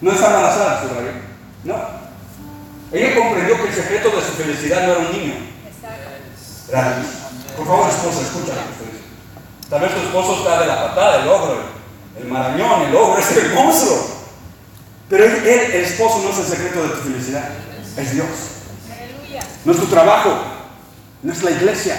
No 0.00 0.12
está 0.12 0.26
embarazada, 0.26 0.82
su 0.82 1.68
No. 1.68 2.01
Ella 2.92 3.14
comprendió 3.16 3.56
que 3.56 3.68
el 3.68 3.74
secreto 3.74 4.10
de 4.10 4.22
su 4.22 4.32
felicidad 4.32 4.86
no 4.86 4.92
era 4.92 5.00
un 5.00 5.12
niño. 5.12 5.34
Por 7.56 7.66
favor, 7.66 7.88
esposa, 7.88 8.20
escucha 8.22 8.52
Tal 9.68 9.80
vez 9.80 9.94
tu 9.94 10.00
esposo 10.00 10.38
está 10.38 10.60
de 10.60 10.66
la 10.66 10.88
patada, 10.88 11.22
el 11.22 11.28
ogro, 11.28 11.62
el 12.18 12.26
marañón, 12.26 12.82
el 12.82 12.94
ogro, 12.94 13.18
es 13.18 13.36
el 13.36 13.54
monstruo. 13.54 14.06
Pero 15.08 15.24
él, 15.24 15.46
el 15.46 15.84
esposo, 15.84 16.20
no 16.22 16.30
es 16.30 16.38
el 16.38 16.44
secreto 16.44 16.82
de 16.82 16.88
tu 16.90 16.96
felicidad. 16.96 17.48
Es 17.96 18.12
Dios. 18.12 18.28
No 19.64 19.72
es 19.72 19.78
tu 19.78 19.86
trabajo. 19.86 20.36
No 21.22 21.32
es 21.32 21.42
la 21.42 21.50
iglesia. 21.50 21.96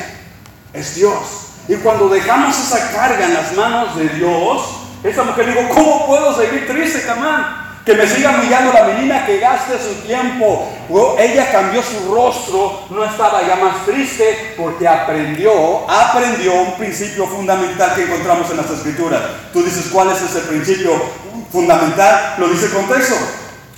Es 0.74 0.96
Dios. 0.96 1.24
Y 1.68 1.76
cuando 1.76 2.10
dejamos 2.10 2.58
esa 2.60 2.92
carga 2.92 3.26
en 3.26 3.34
las 3.34 3.54
manos 3.54 3.96
de 3.96 4.10
Dios, 4.10 4.62
esa 5.04 5.24
mujer 5.24 5.48
dijo, 5.48 5.70
¿cómo 5.74 6.06
puedo 6.06 6.36
seguir 6.36 6.68
triste, 6.68 7.04
Camán? 7.04 7.63
Que 7.86 7.96
me 7.96 8.08
siga 8.08 8.32
humillando 8.32 8.72
la 8.72 8.86
menina, 8.86 9.26
que 9.26 9.40
gaste 9.40 9.74
su 9.78 10.08
tiempo. 10.08 10.72
ella 11.20 11.52
cambió 11.52 11.82
su 11.84 12.14
rostro, 12.14 12.84
no 12.90 13.04
estaba 13.04 13.46
ya 13.46 13.58
más 13.58 13.86
triste 13.86 14.56
porque 14.58 14.88
aprendió, 14.88 15.90
aprendió 15.90 16.54
un 16.54 16.74
principio 16.76 17.28
fundamental 17.28 17.94
que 17.94 18.04
encontramos 18.04 18.50
en 18.52 18.58
las 18.58 18.70
escrituras. 18.70 19.22
Tú 19.52 19.64
dices, 19.64 19.88
¿cuál 19.92 20.12
es 20.12 20.22
ese 20.22 20.40
principio 20.42 20.94
fundamental? 21.52 22.36
Lo 22.38 22.48
dice 22.48 22.68
el 22.68 22.74
contexto. 22.74 23.16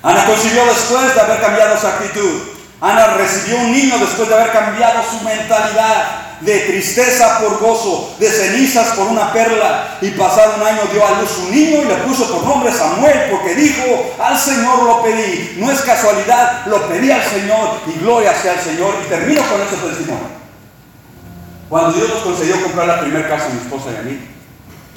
Ana 0.04 0.24
concibió 0.26 0.66
después 0.66 1.16
de 1.16 1.22
haber 1.22 1.42
cambiado 1.42 1.76
su 1.80 1.88
actitud. 1.88 2.42
Ana 2.82 3.08
recibió 3.18 3.58
un 3.58 3.72
niño 3.72 3.98
después 3.98 4.30
de 4.30 4.36
haber 4.36 4.52
cambiado 4.52 5.02
su 5.10 5.24
mentalidad 5.24 6.25
de 6.42 6.60
tristeza 6.62 7.40
por 7.40 7.60
gozo, 7.60 8.16
de 8.20 8.30
cenizas 8.30 8.90
por 8.96 9.08
una 9.08 9.32
perla, 9.32 9.98
y 10.02 10.12
pasado 10.12 10.56
un 10.58 10.68
año 10.68 10.82
dio 10.92 11.06
a 11.06 11.22
luz 11.22 11.38
un 11.40 11.52
niño 11.52 11.82
y 11.84 11.86
le 11.86 11.96
puso 11.96 12.30
por 12.32 12.44
nombre 12.44 12.72
Samuel, 12.72 13.30
porque 13.32 13.56
dijo, 13.56 14.16
al 14.20 14.38
Señor 14.38 14.84
lo 14.84 15.04
pedí, 15.04 15.56
no 15.58 15.72
es 15.72 15.82
casualidad, 15.82 16.66
lo 16.66 16.88
pedí 16.88 17.12
al 17.12 17.24
Señor 17.24 17.80
y 17.88 18.00
gloria 18.00 18.34
sea 18.42 18.54
al 18.54 18.60
Señor. 18.60 18.96
Y 19.06 19.10
termino 19.10 19.42
con 19.50 19.62
ese 19.62 19.76
testimonio. 19.76 20.36
Cuando 21.70 21.94
Dios 21.94 22.10
nos 22.10 22.20
concedió 22.20 22.62
comprar 22.62 22.88
la 22.88 23.00
primera 23.02 23.28
casa 23.28 23.46
a 23.46 23.50
mi 23.50 23.60
esposa 23.60 23.92
y 23.92 23.98
a 23.98 24.02
mí, 24.04 24.20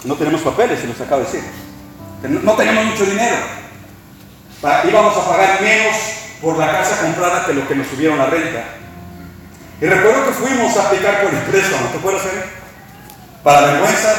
no 0.05 0.15
tenemos 0.15 0.41
papeles, 0.43 0.81
se 0.81 0.87
los 0.87 1.01
acabo 1.01 1.23
de 1.23 1.27
decir. 1.27 1.43
No 2.43 2.53
tenemos 2.55 2.85
mucho 2.85 3.05
dinero. 3.05 3.37
Íbamos 4.89 5.17
a 5.17 5.29
pagar 5.29 5.63
menos 5.63 5.97
por 6.43 6.59
la 6.59 6.71
casa 6.71 7.01
comprada 7.01 7.47
que 7.47 7.55
lo 7.55 7.67
que 7.67 7.75
nos 7.75 7.87
subieron 7.87 8.19
la 8.19 8.27
renta. 8.27 8.65
Y 9.81 9.87
recuerdo 9.87 10.27
que 10.27 10.33
fuimos 10.33 10.77
a 10.77 10.87
aplicar 10.89 11.23
por 11.23 11.33
el 11.33 11.41
préstamo, 11.43 11.89
¿te 11.91 11.99
acuerdas, 11.99 12.25
hacer? 12.25 12.45
Para 13.45 13.73
vergüenzas, 13.73 14.19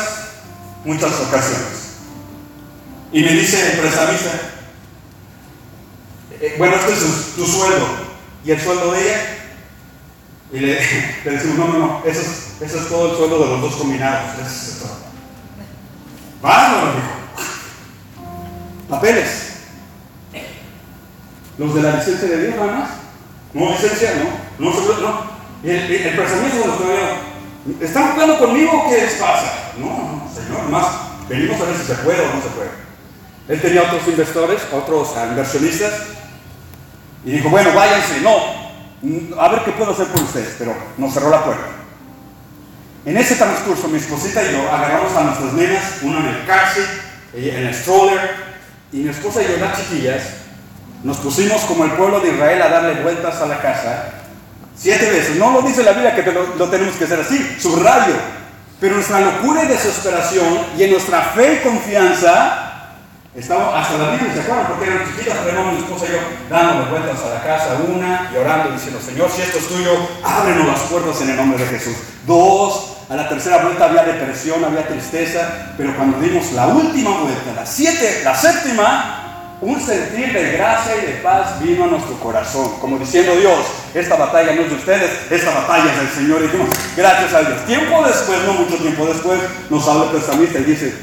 muchas 0.86 1.20
ocasiones. 1.20 1.80
Y 3.12 3.24
me 3.24 3.32
dice 3.34 3.74
el 3.74 3.80
prestamista, 3.80 4.30
eh, 6.40 6.56
bueno, 6.58 6.76
este 6.76 6.94
es 6.94 7.36
tu, 7.36 7.46
sueldo. 7.46 7.88
¿Y 8.46 8.52
el 8.52 8.62
sueldo 8.62 8.94
de 8.94 9.02
ella? 9.02 9.22
Y 10.54 10.60
le, 10.60 10.76
decimos, 11.26 11.58
no, 11.58 11.68
no, 11.68 11.80
no, 11.80 12.02
ese 12.06 12.22
es, 12.22 12.88
todo 12.88 13.12
el 13.12 13.18
sueldo 13.18 13.40
de 13.40 13.50
los 13.50 13.62
dos 13.62 13.76
combinados. 13.76 14.40
Ese 14.40 14.72
es. 14.72 14.84
Vamos, 16.42 16.96
dijo. 16.96 17.20
Papeles. 18.90 19.50
Los 21.58 21.76
de 21.76 21.82
la 21.82 21.98
licencia 21.98 22.30
de 22.30 22.42
Dios, 22.44 22.56
nada 22.56 22.72
más. 22.72 22.90
No 23.54 23.72
licencia, 23.72 24.12
no. 24.58 24.70
No, 24.72 25.00
no. 25.02 25.39
Y 25.64 25.70
el, 25.70 25.92
el 25.92 26.16
de 26.16 26.16
los 26.16 27.82
¿están 27.82 28.14
jugando 28.14 28.40
conmigo 28.40 28.86
qué 28.90 29.02
les 29.02 29.14
pasa? 29.16 29.74
No, 29.78 29.88
no, 29.88 30.32
señor, 30.34 30.70
más 30.70 30.86
venimos 31.28 31.60
a 31.60 31.66
ver 31.66 31.76
si 31.76 31.84
se 31.84 31.96
puede 31.96 32.22
o 32.22 32.34
no 32.34 32.42
se 32.42 32.50
puede. 32.50 32.70
Él 33.50 33.62
tenía 33.62 33.82
otros 33.82 34.08
inversores, 34.08 34.62
otros 34.72 35.10
inversionistas, 35.30 35.94
y 37.26 37.32
dijo, 37.32 37.50
bueno, 37.50 37.74
váyanse, 37.74 38.22
no, 38.22 39.40
a 39.40 39.50
ver 39.50 39.64
qué 39.66 39.72
puedo 39.72 39.92
hacer 39.92 40.08
por 40.08 40.22
ustedes, 40.22 40.56
pero 40.58 40.74
nos 40.98 41.14
cerró 41.14 41.30
la 41.30 41.44
puerta. 41.44 41.66
En 43.06 43.18
ese 43.18 43.36
transcurso, 43.36 43.88
mi 43.88 43.98
esposita 43.98 44.44
y 44.44 44.54
yo 44.54 44.72
agarramos 44.72 45.14
a 45.16 45.24
nuestras 45.24 45.54
nenas, 45.54 45.84
una 46.04 46.20
en 46.20 46.26
el 46.28 46.46
cárcel, 46.46 46.86
en 47.34 47.68
el 47.68 47.76
stroller, 47.76 48.20
y 48.92 48.98
mi 48.98 49.10
esposa 49.10 49.42
y 49.42 49.48
yo, 49.48 49.58
las 49.58 49.78
chiquillas, 49.78 50.24
nos 51.04 51.18
pusimos 51.18 51.62
como 51.62 51.86
el 51.86 51.92
pueblo 51.92 52.20
de 52.20 52.30
Israel 52.30 52.62
a 52.62 52.70
darle 52.70 53.02
vueltas 53.02 53.42
a 53.42 53.46
la 53.46 53.62
casa 53.62 54.19
siete 54.80 55.10
veces. 55.12 55.36
No 55.36 55.52
lo 55.52 55.62
dice 55.62 55.84
la 55.84 55.92
Biblia 55.92 56.16
que 56.16 56.32
lo, 56.32 56.70
tenemos 56.70 56.96
que 56.96 57.04
hacer 57.04 57.20
así, 57.20 57.58
subrayo. 57.60 58.16
Pero 58.80 58.96
nuestra 58.96 59.20
locura 59.20 59.64
y 59.64 59.68
desesperación 59.68 60.60
y 60.78 60.84
en 60.84 60.92
nuestra 60.92 61.22
fe 61.22 61.56
y 61.56 61.68
confianza 61.68 62.66
estaba 63.36 63.80
hasta 63.80 63.98
la 63.98 64.12
Biblia, 64.12 64.34
¿se 64.34 64.40
acuerdan? 64.40 64.68
Porque 64.68 64.86
eran 64.86 65.06
chiquitas, 65.06 65.38
pero 65.44 65.64
mi 65.66 65.78
esposa 65.80 66.06
y 66.06 66.12
yo 66.14 66.20
dándole 66.50 66.90
vueltas 66.90 67.20
a 67.26 67.34
la 67.36 67.44
casa, 67.44 67.78
una, 67.88 68.32
y 68.34 68.38
orando, 68.38 68.72
diciendo, 68.72 69.00
Señor, 69.00 69.30
si 69.30 69.42
esto 69.42 69.60
es 69.60 69.68
tuyo, 69.68 69.92
ábrenos 70.24 70.66
las 70.66 70.80
puertas 70.82 71.22
en 71.22 71.32
el 71.32 71.36
nombre 71.36 71.64
de 71.64 71.70
Jesús. 71.70 71.96
Dos, 72.26 72.98
a 73.10 73.16
la 73.16 73.28
tercera 73.28 73.58
vuelta 73.58 73.86
había 73.86 74.04
depresión, 74.04 74.64
había 74.64 74.88
tristeza, 74.88 75.74
pero 75.78 75.96
cuando 75.96 76.20
dimos 76.20 76.52
la 76.54 76.68
última 76.68 77.22
vuelta, 77.22 77.54
la 77.56 77.66
siete, 77.66 78.22
la 78.24 78.36
séptima, 78.36 79.19
un 79.62 79.80
sentir 79.82 80.32
de 80.32 80.54
gracia 80.54 80.96
y 80.96 81.06
de 81.06 81.14
paz 81.22 81.62
vino 81.62 81.84
a 81.84 81.88
nuestro 81.88 82.18
corazón, 82.20 82.80
como 82.80 82.98
diciendo 82.98 83.36
Dios, 83.36 83.60
esta 83.94 84.16
batalla 84.16 84.54
no 84.54 84.62
es 84.62 84.70
de 84.70 84.76
ustedes, 84.76 85.12
esta 85.30 85.52
batalla 85.52 85.92
es 85.92 85.98
del 85.98 86.10
Señor. 86.10 86.42
Y 86.42 86.44
dijimos, 86.44 86.70
gracias 86.96 87.34
a 87.34 87.42
Dios. 87.42 87.66
Tiempo 87.66 88.02
después, 88.06 88.40
no 88.46 88.54
mucho 88.54 88.78
tiempo 88.78 89.06
después, 89.06 89.40
nos 89.70 89.88
habla 89.88 90.06
el 90.06 90.12
prestamista 90.12 90.60
y 90.60 90.64
dice, 90.64 90.94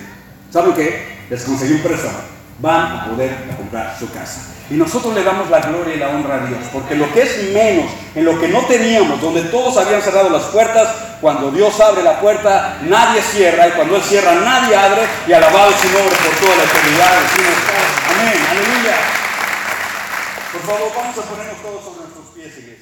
¿saben 0.50 0.72
qué? 0.72 1.16
Les 1.28 1.42
conseguí 1.42 1.74
un 1.74 1.82
préstamo. 1.82 2.18
Van 2.58 2.92
a 2.92 3.06
poder 3.10 3.36
comprar 3.56 3.94
su 3.98 4.10
casa. 4.10 4.40
Y 4.68 4.74
nosotros 4.74 5.14
le 5.14 5.22
damos 5.22 5.48
la 5.48 5.60
gloria 5.60 5.94
y 5.94 5.98
la 5.98 6.08
honra 6.08 6.36
a 6.36 6.46
Dios, 6.46 6.58
porque 6.72 6.96
lo 6.96 7.12
que 7.12 7.22
es 7.22 7.52
menos, 7.52 7.86
en 8.16 8.24
lo 8.24 8.40
que 8.40 8.48
no 8.48 8.60
teníamos, 8.62 9.20
donde 9.20 9.42
todos 9.42 9.76
habían 9.76 10.02
cerrado 10.02 10.28
las 10.28 10.42
puertas, 10.44 10.88
cuando 11.20 11.52
Dios 11.52 11.78
abre 11.78 12.02
la 12.02 12.18
puerta, 12.20 12.78
nadie 12.82 13.22
cierra, 13.22 13.68
y 13.68 13.72
cuando 13.72 13.94
Él 13.94 14.02
cierra, 14.02 14.34
nadie 14.34 14.74
abre, 14.74 15.02
y 15.28 15.32
alabado 15.32 15.70
su 15.70 15.86
nombre 15.86 16.16
por 16.16 16.34
toda 16.40 16.56
la 16.56 16.64
eternidad. 16.64 17.12
Decimos, 17.22 17.85
amén, 18.18 18.46
aleluya. 18.50 18.96
Por 20.52 20.62
favor, 20.62 20.92
vamos 20.96 21.18
a 21.18 21.22
ponernos 21.22 21.62
todos 21.62 21.84
sobre 21.84 22.00
nuestros 22.00 22.26
pies, 22.34 22.58
iglesia. 22.58 22.75